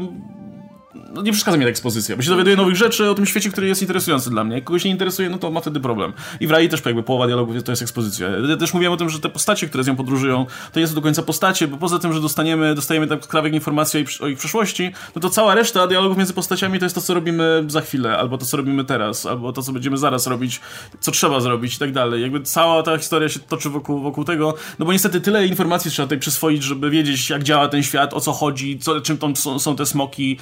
[1.15, 3.67] no nie przeszkadza mi ta ekspozycja, bo się dowiaduję nowych rzeczy o tym świecie, który
[3.67, 4.55] jest interesujący dla mnie.
[4.55, 6.13] Jak kogoś nie interesuje, no to ma wtedy problem.
[6.41, 8.29] I w Rai też jakby połowa dialogów to jest ekspozycja.
[8.49, 10.95] Ja też mówiłem o tym, że te postacie, które z nią podróżują, to nie są
[10.95, 14.93] do końca postacie, bo poza tym, że dostaniemy, dostajemy tak skrawek informacji o ich, przeszłości,
[15.15, 18.39] no to cała reszta dialogów między postaciami to jest to, co robimy za chwilę, albo
[18.39, 20.61] to, co robimy teraz, albo to, co będziemy zaraz robić,
[21.01, 22.23] co trzeba zrobić i tak dalej.
[22.23, 26.07] Jakby cała ta historia się toczy wokół, wokół tego, no bo niestety tyle informacji trzeba
[26.07, 29.59] tutaj przyswoić, żeby wiedzieć, jak działa ten świat, o co chodzi, co, czym tam są,
[29.59, 30.39] są te smoki,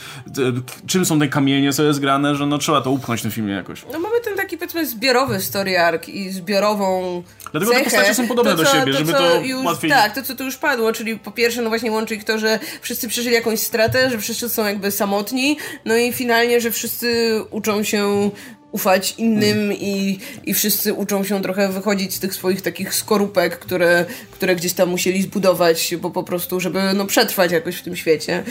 [0.87, 3.53] czym są te kamienie, co jest grane, że no trzeba to upchnąć w tym filmie
[3.53, 3.85] jakoś.
[3.93, 7.23] No mamy ten taki powiedzmy zbiorowy story arc i zbiorową
[7.53, 7.91] Dlatego te cechę.
[7.91, 10.57] postacie są podobne do siebie, żeby co to już, łatwiej- Tak, to co tu już
[10.57, 14.19] padło, czyli po pierwsze no właśnie łączy ich to, że wszyscy przeżyli jakąś stratę, że
[14.19, 18.31] wszyscy są jakby samotni, no i finalnie, że wszyscy uczą się
[18.73, 24.05] ufać innym i, i wszyscy uczą się trochę wychodzić z tych swoich takich skorupek, które,
[24.31, 28.45] które gdzieś tam musieli zbudować, bo po prostu, żeby no, przetrwać jakoś w tym świecie.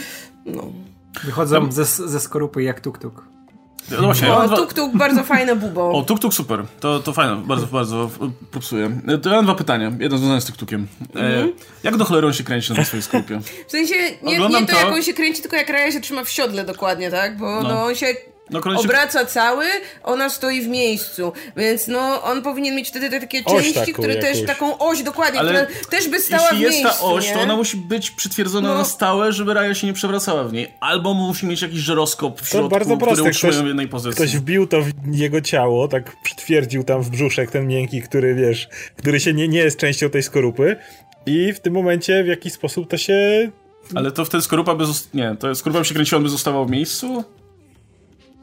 [0.46, 0.72] No.
[1.24, 3.12] Wychodzą ze, ze skorupy jak tuk-tuk.
[3.90, 5.90] No właśnie, O, dwa- tuk tuk, bardzo fajne bubo.
[5.92, 6.64] O, tuk-tuk super.
[6.80, 8.10] To, to fajne, bardzo, bardzo
[8.50, 9.00] popsuję.
[9.08, 9.92] E, To ja mam dwa pytania.
[9.98, 10.84] Jedno związane z tuk-tukiem.
[11.16, 11.48] E,
[11.82, 13.40] jak do cholery on się kręci na tej swojej skorupie?
[13.68, 14.78] W sensie nie, nie to, to.
[14.78, 17.36] jak on się kręci, tylko jak Raja się trzyma w siodle dokładnie, tak?
[17.38, 17.68] Bo No.
[17.68, 17.84] no.
[17.84, 18.06] on się
[18.52, 19.64] No, obraca cały,
[20.02, 21.32] ona stoi w miejscu.
[21.56, 25.40] Więc no on powinien mieć wtedy te takie Oś części, które też taką oś dokładnie,
[25.40, 26.98] Ale która też by stała Jeśli w jest miejscu.
[27.00, 27.34] ta oś, nie?
[27.34, 28.74] to ona musi być przytwierdzona No.
[28.78, 30.68] na stałe, żeby Raja się nie przewracała w niej.
[30.80, 33.14] Albo musi mieć jakiś żyroskop w To środku, bardzo proste.
[33.16, 34.14] który utrzymuje Ktoś, ją w jednej pozycji.
[34.24, 38.68] ktoś wbił to w jego ciało, tak przytwierdził tam w brzuszek ten miękki, który wiesz,
[38.96, 40.76] który się nie, nie jest częścią tej skorupy.
[41.26, 43.50] I w tym momencie w jakiś sposób to się.
[43.94, 45.14] Ale to wtedy skorupa by zost...
[45.14, 47.24] Nie, to skorupa by się kręciła, by zostawał w miejscu?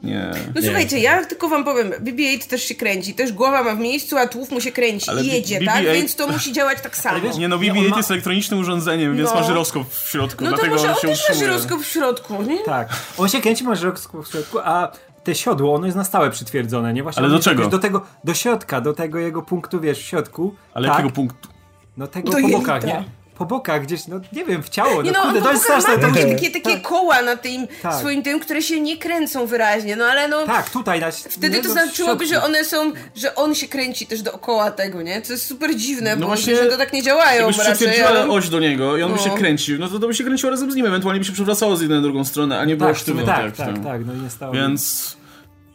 [0.02, 0.30] Nie.
[0.54, 4.18] No słuchajcie, ja tylko wam powiem, BB-8 też się kręci, też głowa ma w miejscu,
[4.18, 5.84] a tłów mu się kręci Ale i jedzie, BB-8 tak?
[5.84, 7.18] Więc to musi działać tak samo.
[7.38, 9.34] Nie no, Nie, on BB-8 ma- jest elektronicznym urządzeniem, więc No.
[9.40, 11.46] ma żyroskop w środku, No to dlatego może on on się też ma utrzymuje.
[11.52, 12.58] żyroskop w środku, nie?
[12.64, 12.88] Tak.
[13.18, 14.92] On się kręci, ma żyroskop w środku, a
[15.24, 17.02] te siodło, ono jest na stałe przytwierdzone, nie?
[17.02, 17.68] Właśnie Ale do czego?
[17.68, 20.54] Do tego, do środka, do tego jego punktu, wiesz, w środku.
[20.74, 21.48] Ale tak, jakiego punktu?
[21.96, 22.58] No tego Do po jelita.
[22.58, 23.04] bokach, nie?
[23.40, 25.68] Po bokach gdzieś, no nie wiem, w ciało, Nie no, no, kurde, on to jest
[25.68, 26.02] ma straszne.
[26.02, 27.94] To, takie, takie, takie koła na tym Tak.
[27.94, 30.46] swoim tym, które się nie kręcą wyraźnie, no ale no...
[30.46, 34.06] tak, tutaj na Wtedy nie, to no, znaczyłoby, że one są, że on się kręci
[34.06, 35.22] też dookoła tego, nie?
[35.22, 38.28] To jest super dziwne, bo właśnie, że to tak nie działają Jakbyś raczej, przytwierdziła ale...
[38.30, 39.24] oś do niego i on by No.
[39.24, 41.76] się kręcił, no to to by się kręciło razem z nim, ewentualnie by się przewracało
[41.76, 43.84] z jednej na drugą stronę, a nie było Tak, sztywno tak, jak w tak, tym.
[43.84, 44.52] tak, no nie stało.
[44.54, 45.16] Więc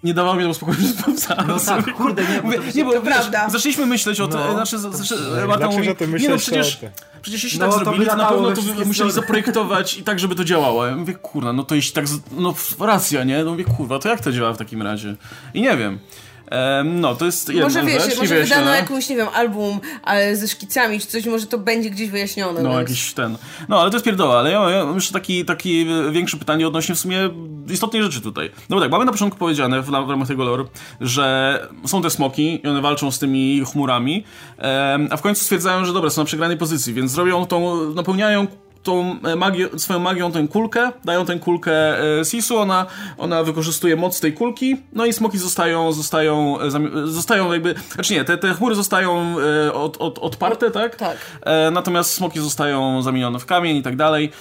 [0.06, 2.86] nie dawało mi to spokoju, że sprawdzałem No tak, kurde, nie, bo Mówię, to nie,
[2.86, 3.50] bo To wiesz, prawda.
[3.50, 4.54] zaczęliśmy myśleć o tym, No.
[4.54, 5.16] znaczy, znaczy
[5.48, 6.80] Marta mówi, o tym nie no przecież,
[7.22, 10.36] przecież jeśli No, tak zrobili, to na pewno to by musieli zaprojektować i tak, żeby
[10.36, 10.86] to działało.
[10.86, 13.44] Ja mówię, kurna, no to jeśli tak, no racja, nie?
[13.44, 15.16] No mówię, kurwa, to jak to działa w takim razie?
[15.54, 16.00] I nie wiem.
[16.86, 20.48] No, to jest jedna Może wiesz, rzecz, może wydano jakąś, nie wiem, album ale ze
[20.48, 22.62] szkicami czy coś, może to będzie gdzieś wyjaśnione.
[22.62, 22.90] No, więc...
[22.90, 23.38] jakiś ten.
[23.70, 26.96] No, ale to jest pierdoła, ale ja, ja mam jeszcze taki, taki większe pytanie odnośnie
[26.96, 27.30] w sumie
[27.70, 28.52] istotnej rzeczy tutaj.
[28.70, 30.64] No bo tak, mamy na początku powiedziane w, w ramach tego lore,
[31.02, 34.24] że są te smoki i one walczą z tymi chmurami,
[35.10, 38.48] a w końcu stwierdzają, że dobra, są na przegranej pozycji, więc zrobią tą, napełniają
[38.86, 41.72] tą e, magię, swoją magią tę kulkę, dają tę kulkę
[42.20, 42.86] e, Sisu, ona,
[43.18, 46.72] ona wykorzystuje moc tej kulki, no i smoki zostają, zostają, e,
[47.08, 49.36] zostają jakby, znaczy nie, te, te chmury zostają
[49.74, 50.96] od, od, odparte, tak?
[50.96, 51.18] Tak.
[51.72, 54.32] Natomiast smoki zostają zamienione w kamień i tak dalej.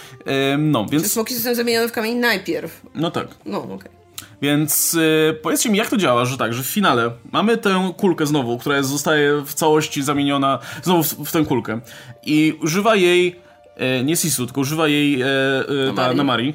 [0.59, 1.13] No, więc.
[1.13, 2.81] smoki zostały zamienione w kamień najpierw.
[2.95, 3.29] No tak.
[3.47, 4.05] No, okej.
[4.43, 4.97] Więc
[5.31, 8.59] e, powiedzcie mi, jak to działa, że tak, że w finale mamy tę kulkę znowu,
[8.59, 11.81] która jest, zostaje w całości zamieniona znowu w, w tę kulkę.
[12.23, 13.44] I używa jej
[13.77, 16.17] e, nie Sisu, tylko używa jej e, e, ta Namari.
[16.17, 16.55] Namari.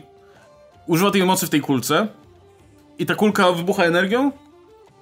[0.87, 2.07] Używa tej mocy w tej kulce.
[2.99, 4.31] I ta kulka wybucha energią.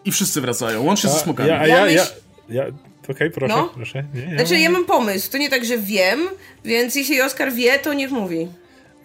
[0.06, 1.50] I wszyscy wracają, łącznie ze smokami.
[1.50, 2.04] Ja, a Ja ja,
[2.50, 2.64] ja,
[3.10, 3.70] Okej, proszę, No.
[3.76, 4.04] proszę.
[4.14, 5.32] Nie, ja Znaczy, mam- ja mam pomysł.
[5.32, 6.20] To nie tak, że wiem,
[6.66, 8.48] więc jeśli Oskar wie, to niech mówi.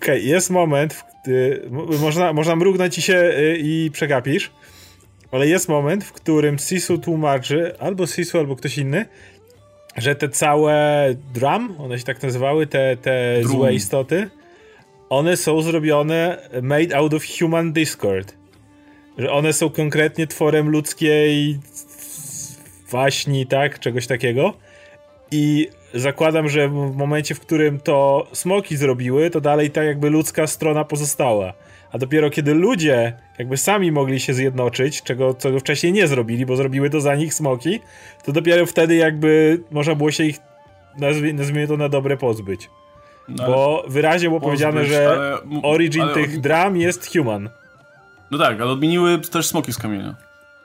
[0.02, 4.50] Okej, jest moment, w, y, m- można, można mrugnąć ci się y, i przegapisz,
[5.32, 9.06] ale jest moment, w którym Sisu tłumaczy, albo Sisu, albo ktoś inny,
[9.96, 13.52] że te całe drum, one się tak nazywały, te, te Drum.
[13.52, 14.30] złe istoty,
[15.08, 18.34] one są zrobione made out of human discord.
[19.18, 21.58] Że one są konkretnie tworem ludzkiej
[22.90, 23.78] waśni, tak?
[23.78, 24.54] Czegoś takiego.
[25.30, 30.46] I zakładam, że w momencie, w którym to smoki zrobiły, to dalej tak jakby ludzka
[30.46, 31.52] strona pozostała.
[31.92, 36.56] A dopiero kiedy ludzie jakby sami mogli się zjednoczyć, czego, czego wcześniej nie zrobili, bo
[36.56, 37.80] zrobiły to za nich smoki,
[38.24, 40.38] to dopiero wtedy jakby można było się ich,
[40.98, 42.70] nazwie, nazwijmy to na dobre, pozbyć.
[43.28, 47.50] No, Bo wyraźnie było pozbyć, powiedziane, że ale- origin ale- tych dram jest human.
[48.30, 50.14] No tak, ale odmieniły też smoki z kamienia.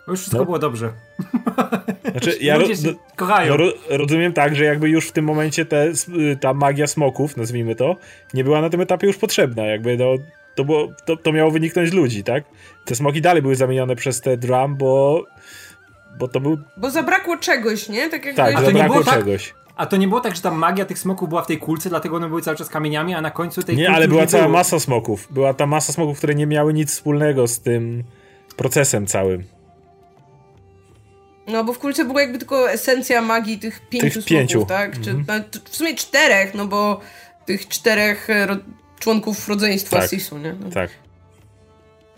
[0.06, 0.46] Bo już wszystko No.
[0.46, 0.94] było dobrze.
[2.12, 3.50] Znaczy, ja Ludzie się no, kochają.
[3.52, 5.88] no, ro, rozumiem tak, że jakby już w tym momencie te,
[6.32, 7.96] y, ta magia smoków, nazwijmy to,
[8.34, 9.66] nie była na tym etapie już potrzebna.
[9.66, 10.06] Jakby no,
[10.58, 12.44] to, było, to, to miało wyniknąć z ludzi, tak?
[12.86, 15.24] Te smoki dalej były zamienione przez te drum, bo,
[16.20, 16.58] bo to był.
[16.78, 18.10] Bo zabrakło czegoś, nie?
[18.10, 19.14] Tak jak Tak, to zabrakło tak?
[19.14, 19.54] czegoś.
[19.76, 22.16] A to nie było tak, że ta magia tych smoków była w tej kulce, dlatego
[22.16, 24.44] one były cały czas kamieniami, a na końcu tej Nie, kulki ale była nie cała
[24.44, 24.54] było.
[24.58, 25.28] masa smoków.
[25.32, 28.04] Była ta masa smoków, które nie miały nic wspólnego z tym
[28.56, 29.44] procesem całym.
[31.48, 34.66] No, bo w kulce była jakby tylko esencja magii tych pięciu Tych smoków, pięciu.
[34.66, 35.02] tak?
[35.02, 37.00] Czy, no, t- w sumie czterech, no bo
[37.46, 38.48] tych czterech e,
[39.00, 40.10] członków rodzeństwa Tak.
[40.10, 40.54] Sisu, nie?
[40.60, 40.70] No.
[40.72, 40.90] Tak.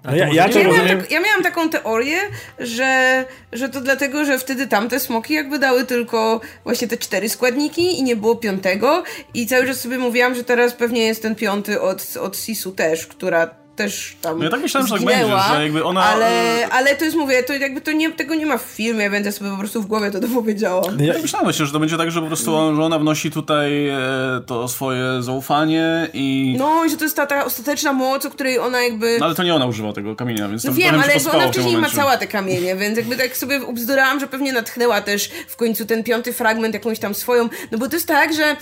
[0.03, 0.63] A No ja- ja to Ja było?
[0.63, 1.01] miałam, rozumiem.
[1.01, 2.17] tak, ja miałam taką teorię,
[2.59, 7.99] że, że to dlatego, że wtedy tamte smoki jakby dały tylko właśnie te cztery składniki
[7.99, 9.03] i nie było piątego
[9.33, 13.07] i cały czas sobie mówiłam, że teraz pewnie jest ten piąty od, od Sisu też,
[13.07, 13.47] która
[13.79, 16.95] też tam No ja tak myślałem, że tak zginęła, będzie, że jakby ona- Ale, ale
[16.95, 19.57] to jest, mówię, to jakby to nie, tego nie ma w filmie, ja sobie po
[19.57, 20.99] prostu w głowie to dopowiedziałam.
[20.99, 23.99] Ja myślałem właśnie, że to będzie tak, że po prostu ona wnosi tutaj e,
[24.45, 26.55] to swoje zaufanie i...
[26.57, 26.69] No.
[26.69, 29.17] No i że to jest ta, ta ostateczna moc, o której ona jakby...
[29.21, 31.77] ale to nie ona używa tego kamienia, więc No to wiem, ale jakby ona wcześniej
[31.77, 36.03] macała te kamienie, więc jakby tak sobie ubzdurałam, że pewnie natchnęła też w końcu ten
[36.03, 38.55] piąty fragment jakąś tam swoją, no bo to jest tak, że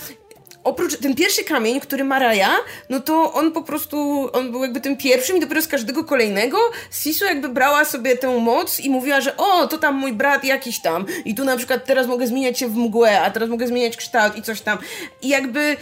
[0.68, 2.50] oprócz ten pierwszy kamień, który ma Raja,
[2.90, 6.58] no to on po prostu, on był jakby tym pierwszym i dopiero z każdego kolejnego
[6.90, 10.80] Sisu jakby brała sobie tę moc i mówiła, że o, to tam mój brat jakiś
[10.80, 13.96] tam i tu na przykład teraz mogę zmieniać się w mgłę, a teraz mogę zmieniać
[13.96, 14.78] kształt i coś tam.
[15.22, 15.76] I jakby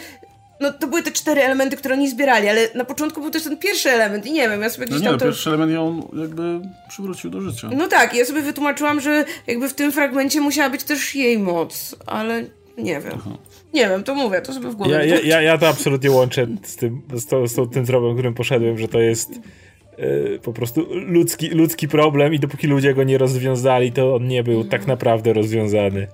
[0.61, 3.57] no to były te cztery elementy, które oni zbierali, ale na początku był też ten
[3.57, 5.25] pierwszy element i nie wiem, ja sobie No gdzieś nie, tam no, to...
[5.25, 7.71] pierwszy element ją jakby przywrócił do życia.
[7.77, 11.97] No tak, ja sobie wytłumaczyłam, że jakby w tym fragmencie musiała być też jej moc,
[12.07, 12.45] ale
[12.79, 13.21] nie wiem.
[13.77, 16.47] Nie wiem, to mówię, to sobie w głowie Ja, ja, ja, ja to absolutnie łączę
[16.63, 19.31] z tym, z, to, z tym tropem, którym poszedłem, że to jest
[19.99, 24.43] e, po prostu ludzki, ludzki problem i dopóki ludzie go nie rozwiązali, to on nie
[24.43, 26.07] był tak naprawdę rozwiązany.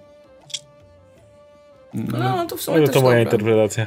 [1.94, 3.22] No, No, to w sumie Ale też to moja dobre.
[3.22, 3.86] interpretacja.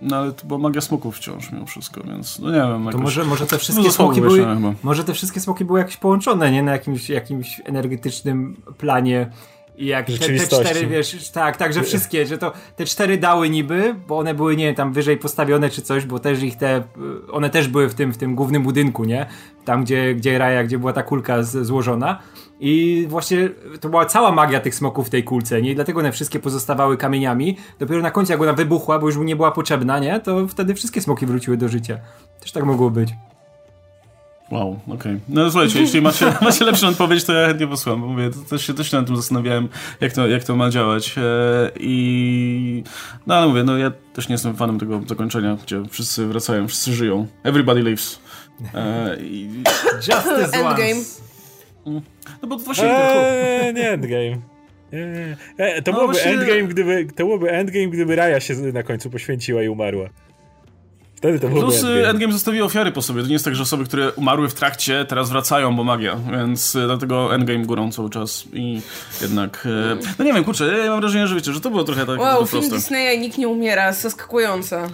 [0.00, 2.78] no ale to była magia smoków wciąż mimo wszystko, więc no nie wiem.
[2.84, 4.74] To jakoś- może, może te No, wszystkie za smoki były, chyba.
[4.82, 6.62] może te wszystkie smoki były jakieś połączone, nie?
[6.62, 9.30] Na jakimś, jakimś energetycznym planie.
[9.76, 13.50] I jak te, te cztery, wiesz, tak, tak, że wszystkie, że to te cztery dały
[13.50, 16.78] niby, bo one były, nie wiem, tam wyżej postawione czy coś, bo też ich te,
[16.78, 19.26] y, one też były w tym, w tym głównym budynku, nie?
[19.64, 22.18] Tam, gdzie, gdzie Raja, gdzie była ta kulka z, złożona.
[22.60, 23.48] I właśnie
[23.80, 25.70] to była cała magia tych smoków w tej kulce, nie?
[25.70, 27.56] I dlatego one wszystkie pozostawały kamieniami.
[27.78, 30.20] Dopiero na końcu, jak ona wybuchła, bo już nie była potrzebna, nie?
[30.20, 31.98] To wtedy wszystkie smoki wróciły do życia.
[32.40, 33.10] Też tak mogło być.
[34.50, 35.20] Wow, okej.
[35.28, 38.66] No słuchajcie, jeśli macie, macie lepszą odpowiedź, to ja chętnie posłucham, bo mówię, to też
[38.66, 39.68] się, też się nad tym zastanawiałem,
[40.00, 41.22] jak to, jak to ma działać e,
[41.80, 42.84] i...
[43.26, 46.92] No ale mówię, no ja też nie jestem fanem tego zakończenia, gdzie wszyscy wracają, wszyscy
[46.94, 47.26] żyją.
[47.42, 48.20] Everybody lives.
[48.74, 49.62] E, i,
[49.96, 51.00] Justice Endgame.
[52.42, 52.90] No bo właśnie...
[52.90, 54.36] Eee, nie Endgame.
[54.92, 55.36] Nie, nie.
[55.58, 59.10] E, to, No byłoby właśnie- endgame, gdyby, to byłoby endgame, gdyby Raya się na końcu
[59.10, 60.08] poświęciła i umarła.
[61.20, 62.08] Wtedy to Plus y, endgame.
[62.08, 63.22] Endgame zostawił ofiary po sobie.
[63.22, 66.16] To nie jest tak, że osoby, które umarły w trakcie, teraz wracają, bo magia.
[66.30, 68.44] Więc y, dlatego Endgame górą cały czas.
[68.52, 68.80] I
[69.22, 69.66] jednak...
[69.66, 72.20] y, No nie wiem, kurczę, ja mam wrażenie, że wiecie, że to było trochę tak
[72.20, 72.76] Wow, film proste.
[72.76, 74.88] Disneya i nikt nie umiera, zaskakująca.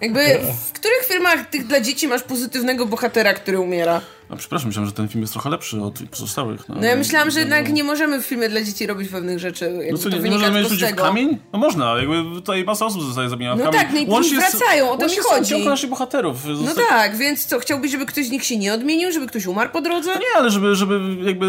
[0.00, 0.20] Jakby,
[0.68, 4.00] w których filmach tych dla dzieci masz pozytywnego bohatera, który umiera?
[4.28, 6.68] A przepraszam, myślałem, że ten film jest trochę lepszy od pozostałych.
[6.68, 9.72] No ja myślałam, że jednak nie możemy w filmie dla dzieci robić pewnych rzeczy.
[9.92, 11.38] No co, to nie, nie możemy mieć ludzi w kamień?
[11.52, 13.72] No można, jakby tutaj masa osób zostaje w No kamień.
[13.72, 15.64] tak, no i później wracają, o to mi chodzi.
[15.66, 16.36] naszych bohaterów.
[16.46, 19.70] No tak, więc co, chciałbyś, żeby ktoś z nich się nie odmienił, żeby ktoś umarł
[19.70, 20.10] po drodze?
[20.10, 21.46] Nie, ale żeby, żeby jakby,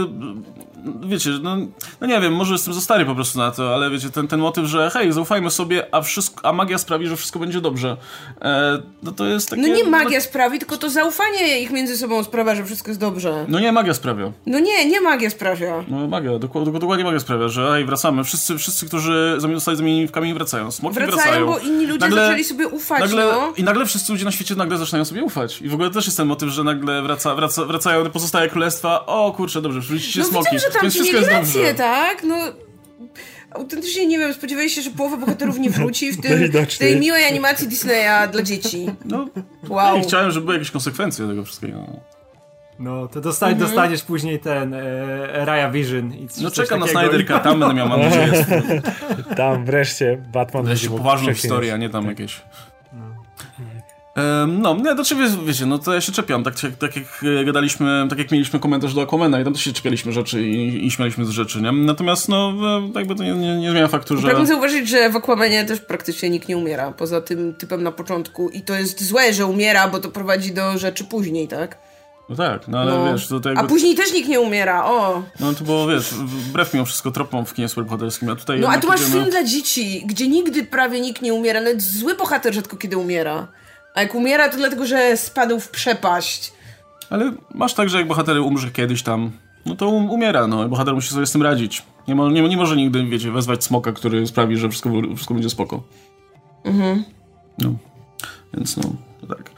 [1.04, 1.58] wiecie, no,
[2.02, 4.40] no nie wiem, może jestem za stary po prostu na to, ale wiecie, ten, ten
[4.40, 7.98] motyw, że hej, zaufajmy sobie, a, wszystko, a magia sprawi, że wszystko będzie dobrze.
[8.42, 9.62] E, no to jest takie...
[9.62, 13.46] No nie magia sprawi, tylko to zaufanie ich między sobą sprawia, że wszystko jest dobrze.
[13.48, 14.32] No nie, magia sprawia.
[14.46, 15.84] No nie, nie magia sprawia.
[15.88, 18.24] No magia, dokładnie, dokładnie magia sprawia, że hej, wracamy.
[18.24, 20.72] Wszyscy, wszyscy którzy zostali zamienieni w kamień wracają.
[20.72, 21.46] Smoki Wracają, wracają.
[21.46, 23.54] bo inni ludzie Nagle- zaczęli sobie ufać, Nagle, no.
[23.58, 25.62] I nagle wszyscy ludzie na świecie nagle zaczynają sobie ufać.
[25.62, 29.06] I w ogóle też jest ten motyw, że nagle wraca, wraca, wracają pozostałe królestwa.
[29.06, 30.48] O kurczę, dobrze, wróciliście No smoki.
[30.52, 32.24] widzę, tam ci mieli rację, tak?
[32.24, 32.36] No...
[33.52, 37.26] Autentycznie nie wiem, spodziewałeś się, że połowa bohaterów nie wróci w, tym, w tej miłej
[37.26, 38.86] animacji Disneya dla dzieci.
[39.06, 39.26] No,
[39.70, 39.98] Wow.
[39.98, 41.86] I chciałem, żeby były jakieś konsekwencje tego wszystkiego.
[42.80, 43.58] No, to Mhm.
[43.58, 46.14] dostaniesz później ten e, Raya Vision.
[46.14, 47.02] I coś No czekam na takiego.
[47.02, 48.32] Snyder Cut, tam będę miał, mam nadzieję,
[49.38, 52.42] Tam wreszcie Batman wreszcie poważną historię, a nie tam jakieś...
[52.94, 53.16] Em,
[54.48, 57.06] No, nie, do ciebie, wiecie, no to ja się czepiam, tak, jak- tak jak
[57.42, 60.86] e, gadaliśmy, tak jak mieliśmy komentarz do Aquamana i tam też się czepialiśmy rzeczy i,
[60.88, 61.72] i śmialiśmy z rzeczy, nie?
[61.72, 62.54] Natomiast, no,
[62.96, 64.24] e, jakby to nie, nie, nie zmienia faktu, że...
[64.28, 68.50] Pragnę zauważyć, że w Aquamanie też praktycznie nikt nie umiera, poza tym typem na początku.
[68.50, 71.78] I to jest złe, że umiera, bo to prowadzi do rzeczy później, tak?
[72.30, 73.12] No tak, no ale No.
[73.14, 73.68] wiesz, to, to A jakby...
[73.68, 75.24] później też nikt nie umiera, o!
[75.40, 78.78] No to było, wiesz, wbrew mimo wszystko tropom w kinie superbohaterskim, a tutaj No a
[78.78, 82.54] tu masz idziemy- film dla dzieci, gdzie nigdy prawie nikt nie umiera, nawet zły bohater
[82.54, 83.48] rzadko kiedy umiera.
[83.96, 86.54] A jak umiera, to dlatego, że spadł w przepaść.
[87.10, 89.32] Ale masz tak, że jak bohater umrze kiedyś tam,
[89.66, 91.84] no to um, umiera, no i bohater musi sobie z tym radzić.
[92.08, 95.50] Nie, mo, nie, nie może nigdy, wiecie, wezwać smoka, który sprawi, że wszystko, wszystko będzie
[95.50, 95.84] spoko.
[96.64, 97.04] Mhm.
[97.58, 97.74] No,
[98.54, 98.84] więc no,
[99.22, 99.52] to tak.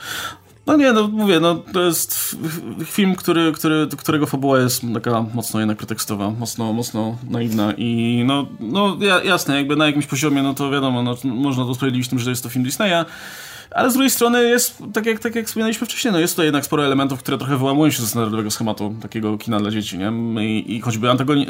[0.65, 2.37] No nie, no mówię, no to jest
[2.85, 8.47] film, który, który, którego fabuła jest taka mocno jednak pretekstowa, mocno, mocno naiwna i no,
[8.59, 12.19] no ja- jasne, jakby na jakimś poziomie, no to wiadomo, no, można to usprawiedliwić tym,
[12.19, 13.05] że jest to film Disneya,
[13.71, 16.65] ale z drugiej strony jest, tak jak, tak jak wspominaliśmy wcześniej, no jest tutaj jednak
[16.65, 20.11] sporo elementów, które trochę wyłamują się ze standardowego schematu takiego kina dla dzieci, nie?
[20.45, 21.47] I, i choćby antagoni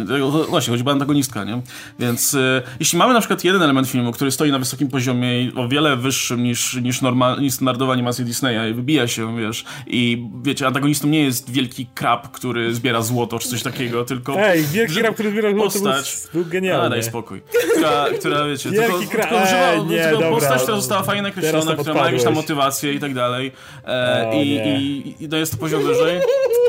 [0.49, 1.61] właśnie, choćby antagonistka, nie?
[1.99, 5.53] Więc y, jeśli mamy na przykład jeden element filmu, który stoi na wysokim poziomie i
[5.55, 10.28] o wiele wyższym niż, niż, normal, niż standardowa animacja Disneya i wybija się, wiesz, i
[10.43, 14.39] wiecie, antagonistą nie jest wielki krab, który zbiera złoto czy coś takiego, tylko...
[14.39, 16.89] Ej, wielki krab, który zbierał złoto, był, postać- był A, genialny.
[16.89, 17.41] daj spokój.
[17.76, 20.30] Która, która wiecie, Wielki tylko, kra- tylko używa, nie, dobra.
[20.30, 23.51] postać, która została fajnie nakreślona, to która ma jakieś tam motywację i tak dalej.
[23.88, 24.80] E, O, i, nie.
[24.80, 26.22] i, I to poziom wyżej.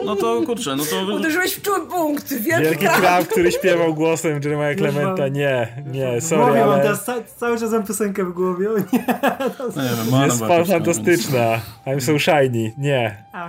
[0.05, 1.15] No to kurczę, no to...
[1.15, 2.87] Uderzyłeś w czuły punkt, wielki, Wielki
[3.25, 5.23] który śpiewał głosem Jeremiah Clementa.
[5.23, 8.71] mam- Nie, nie, sorry, mam ale teraz ca- cały czas mam piosenkę w głowie.
[8.71, 9.05] O nie.
[9.77, 11.61] No nie wiem, Moana jest fantastyczna.
[11.87, 12.73] I'm so shiny.
[12.79, 13.25] Nie.
[13.33, 13.49] A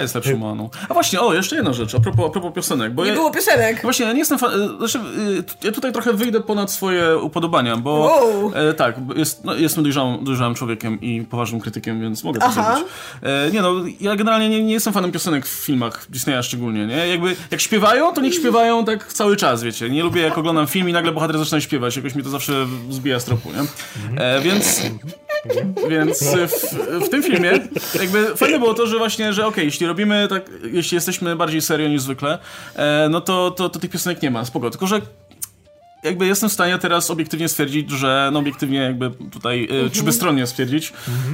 [0.00, 0.70] jest lepszą Moaną.
[0.88, 3.30] A właśnie, o, jeszcze jedna rzecz, a propos, a propos piosenek, bo Nie ja, było
[3.30, 3.82] piosenek.
[3.82, 4.50] Właśnie, ja nie jestem fan...
[4.62, 7.92] e, Znaczy, e, ja tutaj trochę wyjdę ponad swoje upodobania, bo...
[7.92, 8.52] Wow.
[8.54, 12.74] E, tak, jest, no, jestem dojrzałym, dojrzałym człowiekiem i poważnym krytykiem, więc mogę to Aha.
[12.76, 12.92] zrobić.
[13.22, 17.08] E, nie no, ja generalnie nie, nie jestem fanem piosenek w filmach Disneya szczególnie, nie?
[17.08, 19.90] Jakby, jak śpiewają, to niech śpiewają tak cały czas, wiecie.
[19.90, 23.20] Nie lubię, jak oglądam film i nagle bohater zaczyna śpiewać, jakoś mi to zawsze zbija
[23.20, 24.20] z tropu, nie?
[24.22, 24.82] E, więc...
[25.88, 27.52] Więc w, w tym filmie
[28.00, 31.88] jakby fajne było to, że właśnie, że okej, jeśli robimy tak, jeśli jesteśmy bardziej serio
[31.88, 32.38] niż zwykle,
[32.76, 34.70] e, no to, to, to tych piosenek nie ma, spoko.
[34.70, 35.00] Tylko, że
[36.02, 39.86] jakby jestem w stanie teraz obiektywnie stwierdzić, że no obiektywnie jakby tutaj, Mhm.
[39.86, 40.92] e, czy bezstronnie stwierdzić,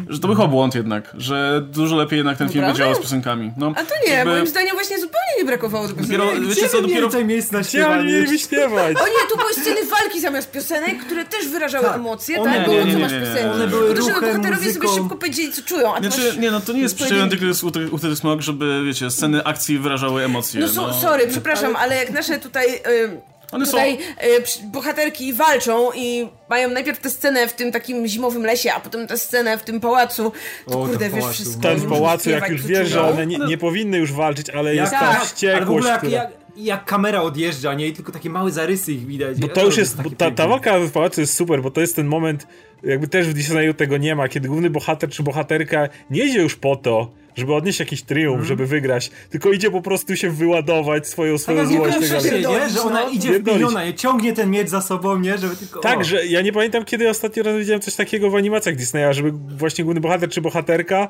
[0.08, 2.78] że to był błąd jednak, że dużo lepiej jednak ten film by Naprawdę?
[2.78, 3.52] działał z piosenkami.
[3.56, 6.48] No, A to nie, jakby moim zdaniem właśnie zupełnie nie brakowało do Dopiero, piosenek.
[6.48, 7.00] wiecie co, dopiero...
[7.00, 8.12] Więcej miejsc na Gdzie oni śpiewanie.
[8.12, 8.96] mieli śpiewać?
[8.96, 11.96] O nie, tu były sceny walki zamiast piosenek, które też wyrażały Tak.
[11.96, 12.66] emocje, One tak?
[12.66, 13.30] Bo nie, co nie, masz nie, nie, nie.
[13.32, 13.54] piosenki?
[13.54, 14.94] One były żeby ruchem, bohaterowie sobie muzyką.
[15.02, 16.36] szybko powiedzieli, co czują, a ty Znaczy, masz...
[16.36, 17.44] nie no, to nie jest przyczyną tylko
[17.92, 20.60] Uther Smog, żeby, wiecie, sceny akcji wyrażały emocje.
[20.60, 22.66] No so, sorry, przepraszam, ale jak nasze tutaj...
[22.74, 23.20] Y,
[23.52, 23.70] One są...
[23.72, 23.98] Tutaj
[24.38, 28.80] y, przy- bohaterki walczą i mają najpierw tę scenę w tym takim zimowym lesie, a
[28.80, 30.32] potem tę scenę w tym pałacu.
[30.66, 31.34] To O, kurde, wiesz pałacu.
[31.34, 31.62] wszystko.
[31.62, 34.92] Ten w pałacu, jak już wiesz, że one nie, nie powinny już walczyć, ale jest
[34.92, 36.12] tak, ta ale w wściekłość, ogóle jak, która...
[36.22, 37.86] jak, jak kamera odjeżdża, nie?
[37.86, 39.38] I tylko takie małe zarysy ich widać.
[39.40, 42.06] Bo to już jest, ta, ta walka w pałacu jest super, bo to jest ten
[42.06, 42.46] moment,
[42.82, 46.56] jakby też w Disneyu tego nie ma, kiedy główny bohater czy bohaterka nie idzie już
[46.56, 51.38] po to, żeby odnieść jakiś triumf, żeby wygrać, tylko idzie po prostu się wyładować swoją,
[51.38, 51.98] swoją Taka złość.
[51.98, 52.42] tak dalej.
[52.42, 52.70] się, nie?
[52.70, 53.08] Że ona no.
[53.10, 53.62] idzie Pierdolić.
[53.62, 55.38] wpiliona i ciągnie ten miecz za sobą, nie?
[55.38, 55.80] Żeby tylko...
[55.80, 56.04] Tak, o.
[56.04, 59.84] że ja nie pamiętam, kiedy ostatni raz widziałem coś takiego w animacjach Disneya, żeby właśnie
[59.84, 61.08] główny bohater czy bohaterka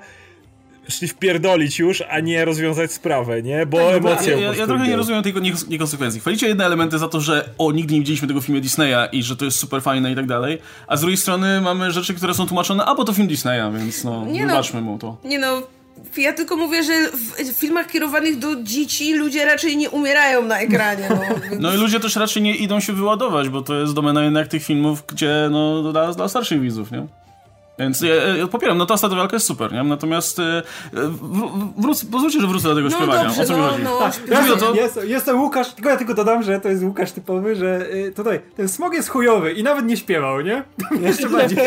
[0.90, 3.66] szli wpierdolić już, a nie rozwiązać sprawę, nie?
[3.66, 6.20] Bo Ja, emocje ja, ja, ja trochę nie rozumiem tej nie- niekonsekwencji.
[6.20, 9.22] Chwalicie jedne elementy za to, że o, nigdy nie widzieliśmy tego w filmie Disneya i
[9.22, 12.34] że to jest super fajne i tak dalej, a z drugiej strony mamy rzeczy, które
[12.34, 14.48] są tłumaczone, a bo to film Disneya, więc no, Nie no.
[14.48, 15.16] wybaczmy mu to.
[15.24, 15.62] Nie no,
[16.16, 16.92] ja tylko mówię, że
[17.52, 21.08] w filmach kierowanych do dzieci ludzie raczej nie umierają na ekranie.
[21.10, 21.16] No,
[21.50, 24.48] więc- No i ludzie też raczej nie idą się wyładować, bo to jest domena jednak
[24.48, 27.06] tych filmów, gdzie no dla, dla starszych widzów, nie?
[27.78, 29.82] Więc ja, ja popieram, no ta ostatnia walka jest super, nie?
[29.82, 30.62] Natomiast e,
[32.10, 33.24] pozwólcie, że wrócę do tego no śpiewania.
[33.24, 33.82] dobrze, o co mi no, chodzi?
[33.82, 33.98] no.
[33.98, 37.12] Tak, o to- jest, jest to Łukasz, tylko ja tylko dodam, że to jest Łukasz
[37.12, 40.64] typowy, że y, tutaj ten smog jest chujowy i nawet nie śpiewał, nie?
[41.08, 41.58] Jeszcze bardziej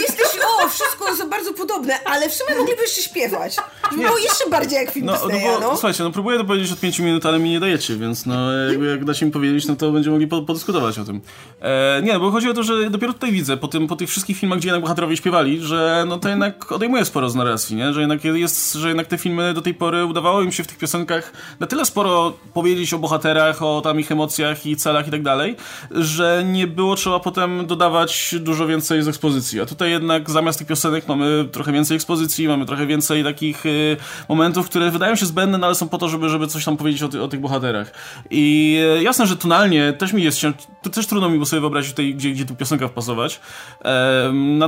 [0.00, 0.26] jesteś,
[0.62, 3.56] o, wszystko za bardzo podobne, ale w sumie mogliby jeszcze śpiewać.
[3.90, 5.70] Żeby było jeszcze bardziej jak film No, no bo, no.
[5.70, 8.86] słuchajcie, no próbuję to powiedzieć od 5 minut, ale mi nie dajecie, więc no jakby
[8.86, 11.20] jak dacie mi powiedzieć, no to będziemy mogli po, podyskutować o tym.
[11.60, 14.38] E, nie, bo chodzi o to, że dopiero tutaj widzę, po, tym, po tych wszystkich
[14.38, 17.92] filmach, gdzie jednak bohaterowie śpiewali, że no to jednak odejmuje sporo z narracji, nie?
[17.92, 20.78] Że jednak jest, że jednak te filmy do tej pory udawało im się w tych
[20.78, 25.22] piosenkach na tyle sporo powiedzieć o bohaterach, o tam ich emocjach i celach i tak
[25.22, 25.56] dalej,
[25.90, 29.60] że nie było trzeba potem dodawać dużo więcej z ekspozycji.
[29.60, 33.96] A tutaj jednak zamiast tych piosenek mamy trochę więcej ekspozycji, mamy trochę więcej takich y,
[34.28, 37.02] momentów, które wydają się zbędne, no ale są po to, żeby, żeby coś tam powiedzieć
[37.02, 37.92] o, ty, o tych bohaterach.
[38.30, 40.40] I e, jasne, że tonalnie też mi jest
[40.82, 43.40] to też trudno mi było sobie wyobrazić tutaj, gdzie, gdzie tu piosenka wpasować.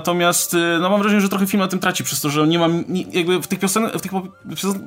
[0.07, 2.59] Natomiast e, no mam wrażenie, że trochę film na tym traci, przez to, że nie
[2.59, 4.13] mam, jakby w tych, piosen w tych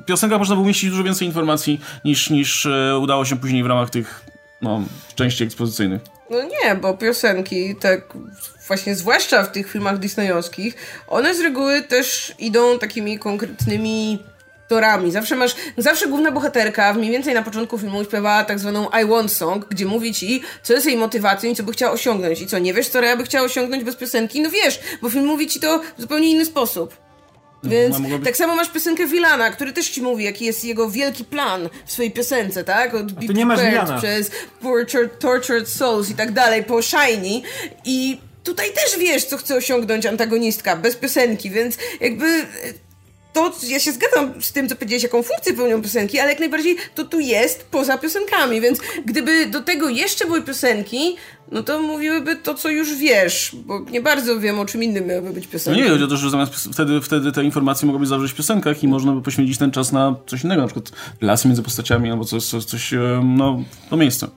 [0.06, 3.90] piosenkach można było umieścić dużo więcej informacji niż, niż e, udało się później w ramach
[3.90, 4.24] tych
[4.62, 4.82] no,
[5.14, 6.02] części ekspozycyjnych.
[6.30, 8.14] No nie, bo piosenki, tak
[8.66, 10.74] właśnie zwłaszcza w tych filmach disneyowskich,
[11.08, 14.18] one z reguły też idą takimi konkretnymi
[14.70, 15.12] torami.
[15.12, 19.32] Zawsze masz, zawsze główna bohaterka mniej więcej na początku filmu śpiewała tak zwaną I want
[19.32, 22.40] song, gdzie mówi ci, co jest jej motywacją i co by chciała osiągnąć.
[22.40, 24.40] I co, nie wiesz, co ja by chciała osiągnąć bez piosenki?
[24.40, 26.96] No wiesz, bo film mówi ci to w zupełnie inny sposób.
[27.64, 30.90] Więc a mogłaby- tak samo masz piosenkę Wilana, który też ci mówi, jaki jest jego
[30.90, 32.94] wielki plan w swojej piosence, tak?
[32.94, 33.98] Od Be nie masz Wilana.
[33.98, 34.30] przez
[34.62, 37.42] Tortured, Tortured Souls i tak dalej, po Shiny
[37.84, 42.26] i tutaj też wiesz, co chce osiągnąć antagonistka, bez piosenki, więc jakby
[43.32, 46.76] to, ja się zgadzam z tym, co powiedziałeś, jaką funkcję pełnią piosenki, ale jak najbardziej
[46.94, 51.16] to tu jest poza piosenkami, więc gdyby do tego jeszcze były piosenki,
[51.52, 55.30] no to mówiłyby to, co już wiesz, bo nie bardzo wiem, o czym innym miałyby
[55.30, 55.82] być No piosenki.
[55.82, 58.88] nie, chodzi o to, że zamiast wtedy, wtedy te informacje mogłyby zawrzeć w piosenkach i
[58.88, 62.44] można by poświęcić ten czas na coś innego, na przykład relacje między postaciami albo coś,
[62.44, 64.28] coś, coś no, to miejsce.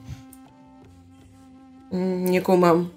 [1.92, 2.88] Mm, Nie kumam.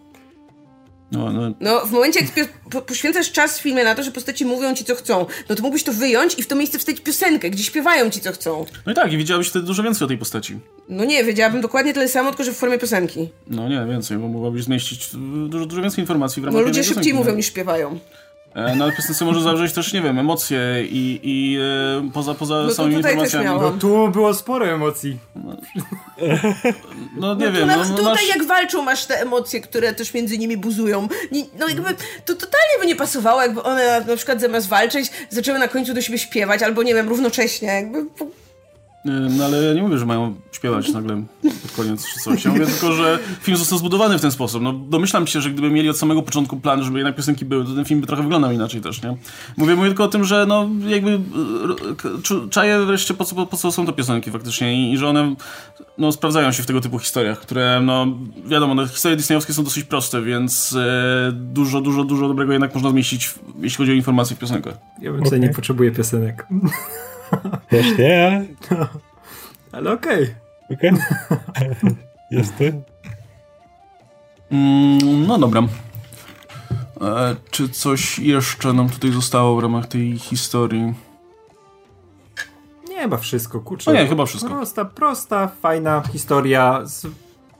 [1.11, 2.49] No, no, No, w momencie, jak
[2.85, 5.83] poświęcasz czas w filmie na to, że postaci mówią ci, co chcą, no to mógłbyś
[5.83, 8.65] to wyjąć i w to miejsce wstawić piosenkę, gdzie śpiewają ci, co chcą.
[8.85, 10.59] no i tak, i widziałbyś wtedy dużo więcej o tej postaci.
[10.89, 13.29] No nie, wiedziałabym dokładnie tyle samo, tylko że w formie piosenki.
[13.47, 15.17] No nie, więcej, bo mogłabyś zmieścić e,
[15.49, 17.37] dużo, dużo więcej informacji w ramach Bo ludzie szybciej piosenki, mówią no.
[17.37, 17.99] niż śpiewają.
[18.55, 21.57] E, No ale piosence może zawrzeć też, nie wiem, emocje i, i
[22.07, 23.61] e, poza, poza to samymi tutaj też informacjami.
[23.61, 25.17] No tu było sporo emocji.
[25.35, 25.57] No
[27.35, 30.37] nie Tu wiem, no, no, tutaj masz- jak walczą, masz te emocje, które też między
[30.37, 31.07] nimi buzują.
[31.59, 31.89] No jakby
[32.25, 36.01] to totalnie by nie pasowało, jakby one na przykład zamiast walczyć, zaczęły na końcu do
[36.01, 37.67] siebie śpiewać, albo nie wiem, równocześnie.
[37.67, 38.05] Jakby
[39.05, 42.45] No ale ja nie mówię, że mają śpiewać nagle pod koniec czy coś.
[42.45, 44.61] Ja mówię tylko, że film został zbudowany w ten sposób.
[44.61, 47.75] No domyślam się, że gdyby mieli od samego początku plan, żeby jednak piosenki były, to
[47.75, 49.17] ten film by trochę wyglądał inaczej też, nie?
[49.57, 51.19] Mówię, mówię tylko o tym, że no jakby
[52.23, 55.35] czu- czaję wreszcie po co, po, co są te piosenki faktycznie i, i że one
[55.97, 58.07] no, sprawdzają się w tego typu historiach, które no
[58.45, 62.89] wiadomo, no, historie disneyowskie są dosyć proste, więc e, dużo, dużo, dużo dobrego jednak można
[62.89, 64.77] zmieścić, jeśli chodzi o informacje w piosenkach.
[65.01, 66.47] Ja bym sobie nie potrzebuję piosenek.
[67.69, 68.45] Też nie,
[69.71, 70.35] Ale okej.
[70.73, 70.91] okej.
[72.31, 72.63] Jest to.
[74.51, 75.61] Mm, no dobra.
[77.01, 80.93] E, czy coś jeszcze nam tutaj zostało w ramach tej historii?
[82.89, 83.93] Nie, chyba wszystko, kurczę.
[83.93, 84.49] No nie, chyba wszystko.
[84.49, 87.07] Prosta, prosta, fajna historia z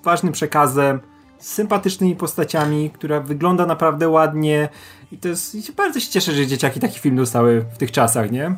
[0.04, 1.00] ważnym przekazem,
[1.40, 4.70] z sympatycznymi postaciami, która wygląda naprawdę ładnie
[5.12, 7.92] i to jest, i się bardzo się cieszę, że dzieciaki taki film dostały w tych
[7.92, 8.56] czasach, nie?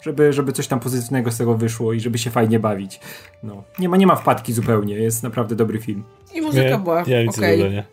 [0.00, 3.00] Żeby, żeby coś tam pozytywnego z tego wyszło i żeby się fajnie bawić.
[3.42, 6.04] No, nie ma, nie ma wpadki zupełnie, jest naprawdę dobry film.
[6.34, 7.58] I muzyka Nie, była ja nic okej.
[7.58, 7.84] dodania.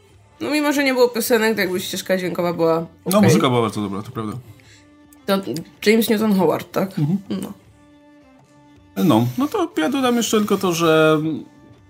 [0.42, 2.76] No mimo, że nie było piosenek, to jakby ścieżka dźwiękowa była
[3.06, 3.22] No, okej.
[3.22, 4.34] muzyka była bardzo dobra, to prawda.
[5.26, 5.42] To
[5.86, 7.00] James Newton Howard, tak?
[7.00, 7.18] Mhm.
[7.30, 7.54] No.
[9.04, 11.22] No, no to ja dodam jeszcze tylko to, że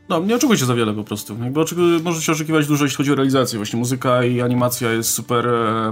[0.09, 1.37] no, nie oczekujcie za wiele po prostu.
[1.43, 3.59] Jakby oczek- możecie oczekiwać dużo, jeśli chodzi o realizację.
[3.59, 5.91] Właśnie muzyka i animacja jest super, e,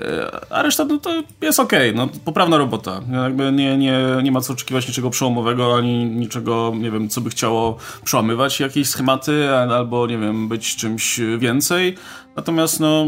[0.00, 1.94] e, a reszta no, to jest okej.
[1.94, 3.00] No, poprawna robota.
[3.24, 7.30] Jakby nie, nie, nie ma co oczekiwać niczego przełomowego, ani niczego, nie wiem, co by
[7.30, 11.96] chciało przełamywać jakieś schematy, albo, nie wiem, być czymś więcej.
[12.36, 13.06] Natomiast, no,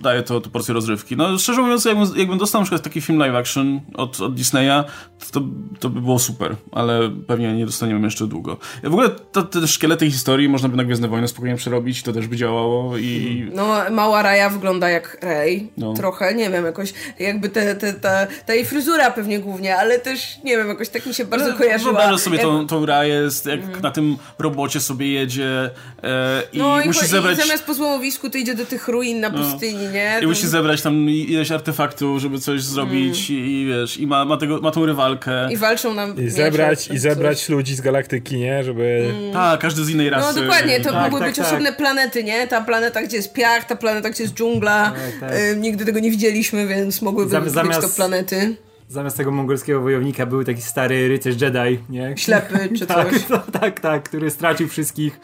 [0.00, 1.16] daje to, to porcję rozrywki.
[1.16, 4.84] No szczerze mówiąc, jakbym, jakbym dostał na przykład taki film live action od, od Disneya,
[5.32, 5.40] to,
[5.80, 8.56] to by było super, ale pewnie nie dostaniemy jeszcze długo.
[8.82, 12.26] W ogóle to, te szkielety historii można by na Gwiezdne Wojny spokojnie przerobić, to też
[12.26, 13.46] by działało i...
[13.54, 15.70] No, mała Raja wygląda jak Rey.
[15.76, 15.94] No.
[15.94, 20.38] Trochę, nie wiem, jakoś jakby te, te, ta, ta jej fryzura pewnie głównie, ale też,
[20.44, 21.92] nie wiem, jakoś tak mi się bardzo kojarzyła.
[21.92, 22.46] Wyobrażasz sobie jak...
[22.46, 25.70] tą, tą Raję, jak na tym robocie sobie jedzie
[26.02, 27.38] e, i No i, musi cho- zebrać...
[27.38, 30.18] i zamiast po złomowisku to idzie do tych ruin na pustyni, nie?
[30.22, 34.36] I musi zebrać tam ileś artefaktów, żeby coś zrobić i, i wiesz, i ma, ma,
[34.36, 35.52] tego, ma tą rywalkę.
[35.52, 38.64] I walczą nam I zebrać, i zebrać ludzi z galaktyki, nie?
[38.64, 39.14] Żeby...
[39.32, 40.40] Tak, każdy z innej No rasy.
[40.40, 41.46] dokładnie, to Tak, mogły tak, być tak.
[41.46, 42.46] osobne planety, nie?
[42.48, 44.92] Ta planeta, gdzie jest piach, ta planeta, gdzie jest dżungla.
[45.20, 45.38] Tak, tak.
[45.38, 48.56] Y, nigdy tego nie widzieliśmy, więc mogłyby Zam- być zamiast- to planety.
[48.88, 52.14] Zamiast tego mongolskiego wojownika był taki stary rycerz Jedi, nie?
[52.16, 53.28] Ślepy czy tak, coś.
[53.28, 55.20] no, tak, tak, który stracił wszystkich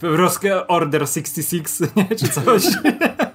[0.00, 2.16] w Rosk- Order 66, nie?
[2.16, 2.62] Czy coś.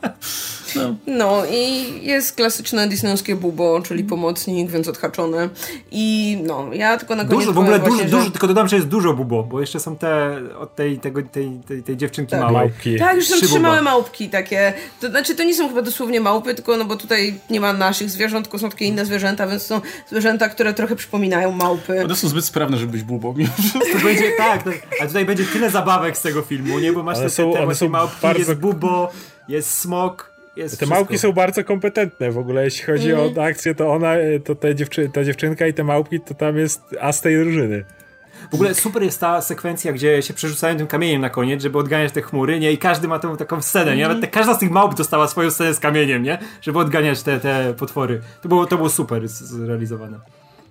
[1.07, 5.49] No i jest klasyczne disneyowskie bubo, czyli pomocnik, więc odhaczone.
[5.91, 8.31] I no, ja tylko na koniec Dużo, w ogóle dużo, właśnie, dużo, że...
[8.31, 11.83] tylko dodam, że jest dużo bubo, bo jeszcze są te od tej, tego, tej, tej,
[11.83, 12.39] tej dziewczynki Tak.
[12.39, 12.55] małej.
[12.55, 12.99] Małpki.
[12.99, 14.73] Tak, już są Trzy trzy małe małpki takie.
[15.01, 18.09] To znaczy, to nie są chyba dosłownie małpy, tylko no bo tutaj nie ma naszych
[18.09, 22.03] zwierząt, tylko są takie inne zwierzęta, więc są zwierzęta, które trochę przypominają małpy.
[22.03, 23.33] One są zbyt sprawne, żeby być bubą.
[23.93, 26.93] To będzie, tak, tak, a tutaj będzie tyle zabawek z tego filmu, nie?
[26.93, 29.11] Bo masz te, są- te, te małpki, bardzo- jest bubo,
[29.47, 30.95] jest smok, jest Te wszystko.
[30.95, 33.37] małpki są bardzo kompetentne w ogóle, jeśli chodzi Mhm.
[33.39, 34.13] o akcję, to ona,
[34.45, 37.85] to te dziewczy, ta dziewczynka i te małpki, to tam jest as tej drużyny.
[38.51, 42.11] W ogóle super jest ta sekwencja, gdzie się przerzucają tym kamieniem na koniec, żeby odganiać
[42.11, 42.71] te chmury, nie?
[42.71, 44.03] I każdy ma tą taką scenę, nie?
[44.03, 46.37] Nawet te, każda z tych małp dostała swoją scenę z kamieniem, nie?
[46.61, 48.21] Żeby odganiać te, te potwory.
[48.41, 50.19] To było, to było super zrealizowane.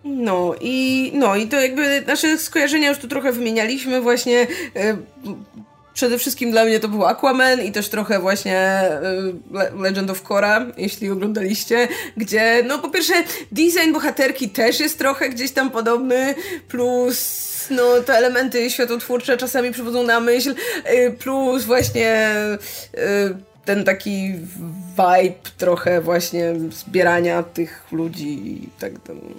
[0.04, 4.46] No i, no i to jakby nasze skojarzenia już tu trochę wymienialiśmy właśnie.
[4.76, 4.96] e,
[5.94, 8.82] Przede wszystkim dla mnie to był Aquaman i też trochę właśnie
[9.52, 13.14] Le- Legend of Korra, jeśli oglądaliście, gdzie no po pierwsze
[13.52, 16.34] design bohaterki też jest trochę gdzieś tam podobny,
[16.68, 22.58] plus no te elementy światotwórcze czasami przywodzą na myśl, e, plus właśnie e,
[23.64, 24.32] ten taki
[24.96, 29.34] vibe trochę właśnie zbierania tych ludzi i tak dalej.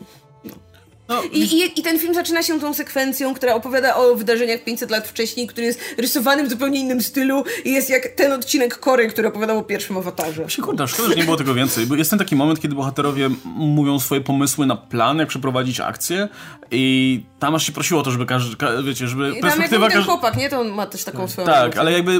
[1.09, 4.91] No, I, i, I ten film zaczyna się tą sekwencją, która opowiada o wydarzeniach 500
[4.91, 9.07] lat wcześniej, który jest rysowany w zupełnie innym stylu i jest jak ten odcinek Kory,
[9.07, 10.41] który opowiadał o pierwszym awatarze.
[10.41, 13.29] Właśnie, kurde, szkoda, że nie było tego więcej, bo jest ten taki moment, kiedy bohaterowie
[13.45, 16.27] mówią swoje pomysły na plan, jak przeprowadzić akcję
[16.71, 19.41] i tam aż się prosiło o to, żeby każdy, ka, wiecie, żeby I tam jak
[19.43, 20.49] perspektywa ten każ- chłopak, nie?
[20.49, 21.47] To on ma też taką swoją...
[21.47, 22.11] Tak, ale jakby,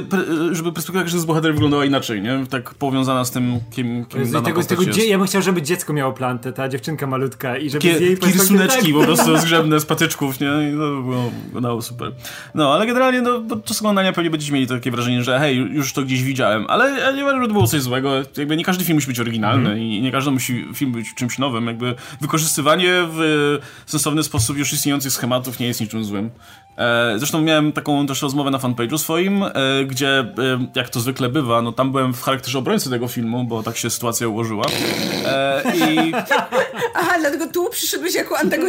[0.52, 2.46] żeby perspektywa każdego z bohaterów wyglądała inaczej, nie?
[2.50, 5.06] Tak powiązana z tym, kim, kim Z dana tego, tego jest.
[5.06, 8.73] ja bym chciał, żeby dziecko miało plantę, ta dziewczynka malutka i żeby z jej perspektywy-
[8.76, 10.46] rysuneczki tak, po prostu zgrzebne z patyczków, nie?
[10.46, 12.12] I to było, wyglądało super.
[12.54, 16.02] No, ale generalnie no, podczas oglądania pewnie będziecie mieli takie wrażenie, że hej, już to
[16.02, 18.14] gdzieś widziałem, ale ja nie uważam, że to było coś złego.
[18.36, 19.78] Jakby nie każdy film musi być oryginalny Mhm.
[19.78, 21.66] i nie każdy musi film być czymś nowym.
[21.66, 26.30] Jakby wykorzystywanie w sensowny sposób już istniejących schematów nie jest niczym złym.
[26.78, 29.50] E, zresztą miałem taką też rozmowę na fanpage'u swoim, e,
[29.86, 30.26] gdzie, e,
[30.74, 33.90] jak to zwykle bywa, no tam byłem w charakterze obrońcy tego filmu, bo tak się
[33.90, 34.64] sytuacja ułożyła.
[35.26, 36.12] E, I
[36.94, 38.63] Aha, dlatego tu przyszedłeś jako antagonista.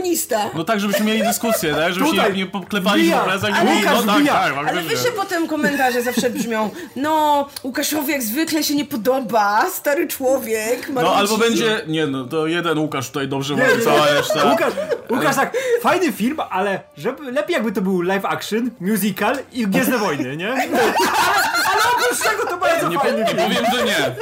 [0.56, 1.94] No tak, żebyśmy mieli dyskusję, tak?
[1.94, 5.48] Żebyśmy Tutaj nie, nie poklepali po plecach i ale no tak, tak, Ale że potem
[5.48, 11.82] komentarze zawsze brzmią no, Łukaszowi jak zwykle się nie podoba, stary człowiek, No albo będzie,
[11.88, 14.52] nie no, to jeden Łukasz tutaj dobrze mówi, cała reszta.
[14.52, 14.74] Łukasz,
[15.10, 19.98] Łukasz tak, fajny film, ale żeby, lepiej jakby to był live action, musical i Gwiezdne
[20.06, 20.52] Wojny, nie?
[20.52, 23.38] Ale oprócz tego to bardzo Nie, fajny film.
[23.38, 24.16] powiem, że nie.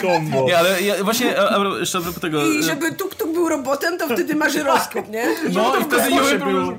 [0.00, 0.44] Kombo.
[0.44, 2.46] Nie, ale ja, właśnie, a, a, jeszcze propos tego...
[2.46, 2.92] I e, żeby
[3.32, 5.26] był robotem, to wtedy ma żyroskop, nie?
[5.52, 6.72] No i wtedy nie było.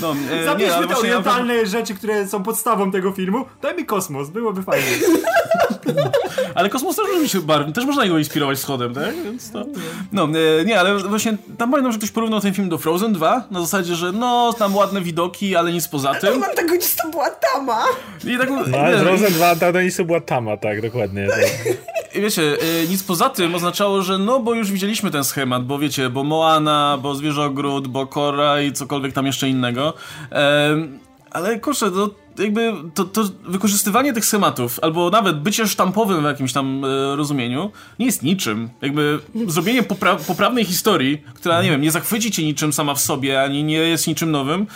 [0.00, 3.44] No, e, nie, Zabierzmy ale te orientalne rzeczy, które są podstawą tego filmu.
[3.62, 4.86] Daj mi kosmos, byłoby fajnie.
[6.54, 9.22] Ale kosmos też może się barw, też można go inspirować schodem, tak?
[9.24, 9.64] Więc to...
[10.12, 10.28] No,
[10.60, 13.60] e, nie, ale właśnie tam pamiętam, że ktoś porównał ten film do Frozen 2, na
[13.60, 16.40] zasadzie, że no, tam ładne widoki, ale nic poza tym.
[16.40, 17.84] Mam antagonista była Tama.
[18.24, 21.28] I tak, No, ale Frozen 2 Antagonistu była Tama, tak, dokładnie.
[21.28, 21.74] Tak.
[22.14, 22.42] I wiecie,
[22.82, 26.24] y, nic poza tym oznaczało, że no, bo już widzieliśmy ten schemat, bo wiecie, bo
[26.24, 29.94] Moana, bo Zwierzogród, bo Korra i cokolwiek tam jeszcze innego.
[30.30, 30.98] Em,
[31.30, 36.52] ale kurczę, to jakby to, to wykorzystywanie tych schematów, albo nawet bycie sztampowym w jakimś
[36.52, 38.70] tam e, rozumieniu, nie jest niczym.
[38.82, 43.42] Jakby zrobienie popra poprawnej historii, która, nie wiem, nie zachwyci cię niczym sama w sobie,
[43.42, 44.66] ani nie jest niczym nowym,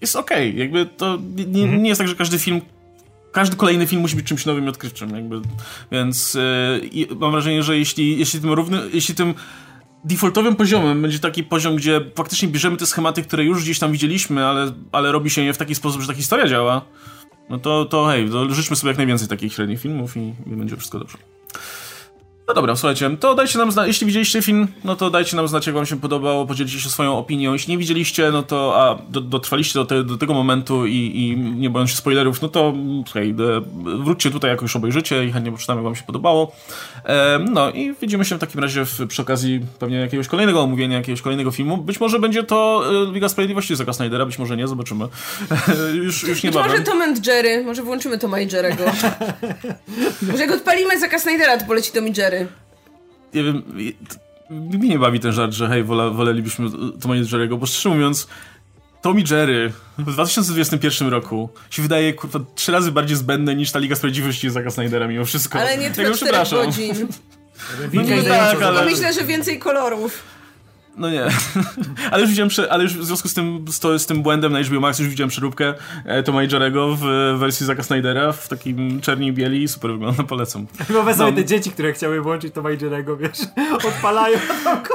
[0.00, 0.48] jest okej.
[0.48, 0.60] Okay.
[0.60, 1.82] Jakby to nie, mhm.
[1.82, 2.60] nie jest tak, że każdy film
[3.32, 5.40] każdy kolejny film musi być czymś nowym i odkrywczym, jakby.
[5.92, 6.34] Więc
[6.94, 9.34] yy, mam wrażenie, że jeśli, jeśli tym równy, jeśli tym
[10.08, 14.46] defaultowym poziomem będzie taki poziom, gdzie faktycznie bierzemy te schematy, które już gdzieś tam widzieliśmy,
[14.46, 16.82] ale, ale robi się je w taki sposób, że ta historia działa,
[17.50, 20.76] no to, to hej, to życzmy sobie jak najwięcej takich średnich filmów i, i będzie
[20.76, 21.18] wszystko dobrze.
[22.48, 25.66] No dobra, słuchajcie, to dajcie nam znać, jeśli widzieliście film, no to dajcie nam znać,
[25.66, 27.52] jak wam się podobało, podzielicie się swoją opinią.
[27.52, 31.36] Jeśli nie widzieliście, no to a do, dotrwaliście do, te, do tego momentu i, i
[31.36, 32.74] nie bojąc się spoilerów, no to
[33.06, 33.34] słuchaj,
[33.98, 36.52] wróćcie tutaj, jak już obejrzycie i chętnie poczytamy, jak wam się podobało.
[37.04, 40.96] E, no i widzimy się w takim razie w, przy okazji pewnie jakiegoś kolejnego omówienia,
[40.96, 41.76] jakiegoś kolejnego filmu.
[41.76, 45.08] Być może będzie to e, Liga Sprawiedliwości Zaka Snydera, być może nie, zobaczymy.
[46.04, 49.14] już, już nie Może Tom and Jerry, może włączymy Toma i Jerry'ego.
[50.30, 52.37] może jak odpalimy Zaka Snydera, to poleci Tom i Jerry
[53.34, 53.62] nie wiem,
[54.50, 56.66] mnie nie bawi ten żart, że hej, wola, wolelibyśmy
[57.00, 58.28] Toma i Jerry'ego, bo szczerze mówiąc,
[59.02, 63.78] Tom i Jerry w 2021 roku się wydaje kurwa trzy razy bardziej zbędne niż ta
[63.78, 65.58] Liga Sprawiedliwości Zaka Snydera mimo wszystko.
[65.58, 67.08] Ale nie trwa 4 godzin.
[67.92, 68.84] No nie tak, ale...
[68.84, 70.22] Myślę, że więcej kolorów.
[70.98, 71.24] No nie.
[72.10, 74.62] ale już widziałem, ale już w związku z tym, z, to, z tym błędem na
[74.62, 77.04] HBO Max już widziałem przeróbkę e, Toma i Jerego w
[77.38, 80.66] wersji Zacka Snydera w takim czerni i bieli super wygląda, polecam.
[80.88, 81.36] Wyobraź sobie no.
[81.36, 83.38] te dzieci, które chciały włączyć Toma i Jerego, wiesz,
[83.88, 84.38] odpalają.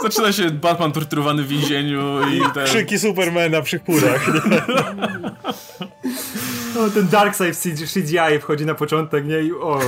[0.04, 2.64] Zaczyna się Batman torturowany w więzieniu i te...
[2.64, 4.26] Krzyki Supermana przy chmurach.
[6.76, 7.58] No, ten Darkseid
[7.94, 9.42] CGI wchodzi na początek, nie?
[9.42, 9.80] I o,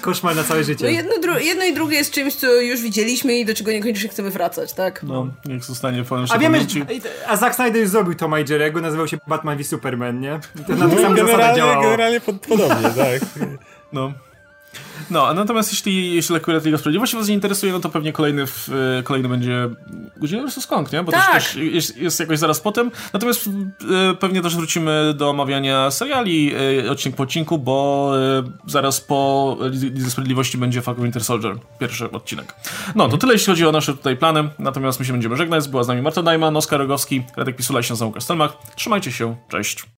[0.00, 0.84] koszmar na całe życie.
[0.84, 4.30] No jedno, jedno i drugie jest czymś, co już widzieliśmy i do czego niekoniecznie chcemy
[4.30, 5.02] wracać, tak?
[5.02, 6.66] No, niech zostanie w A wiemy,
[7.26, 10.40] a Zack Snyder już zrobił Toma i Jerry'ego, nazywał się Batman v Superman, nie?
[10.60, 13.20] I to na no, tym generalnie, generalnie podobnie, tak.
[13.92, 14.12] No.
[15.10, 18.68] No, natomiast jeśli, jeśli akurat Liga Sprawiedliwości was nie interesuje, no to pewnie kolejny, w,
[18.98, 19.70] e, kolejny będzie
[20.16, 20.66] Godzilla vs.
[20.66, 21.02] Kong, nie?
[21.02, 21.32] Bo tak.
[21.32, 22.90] też, też jest, jest, jakoś zaraz potem.
[23.12, 23.46] Natomiast
[24.10, 26.54] e, pewnie też wrócimy do omawiania seriali
[26.86, 28.12] e, odcinek po odcinku, bo
[28.66, 32.54] zaraz po Lidze Sprawiedliwości będzie Falcon Winter Soldier, pierwszy odcinek.
[32.94, 35.68] No, to tyle jeśli chodzi o nasze tutaj plany, natomiast my się będziemy żegnać.
[35.68, 38.56] Była z nami Marta Dajman, Oskar Rogowski, Radek Pisula i się Kastelmach.
[38.76, 39.84] Trzymajcie się, cześć.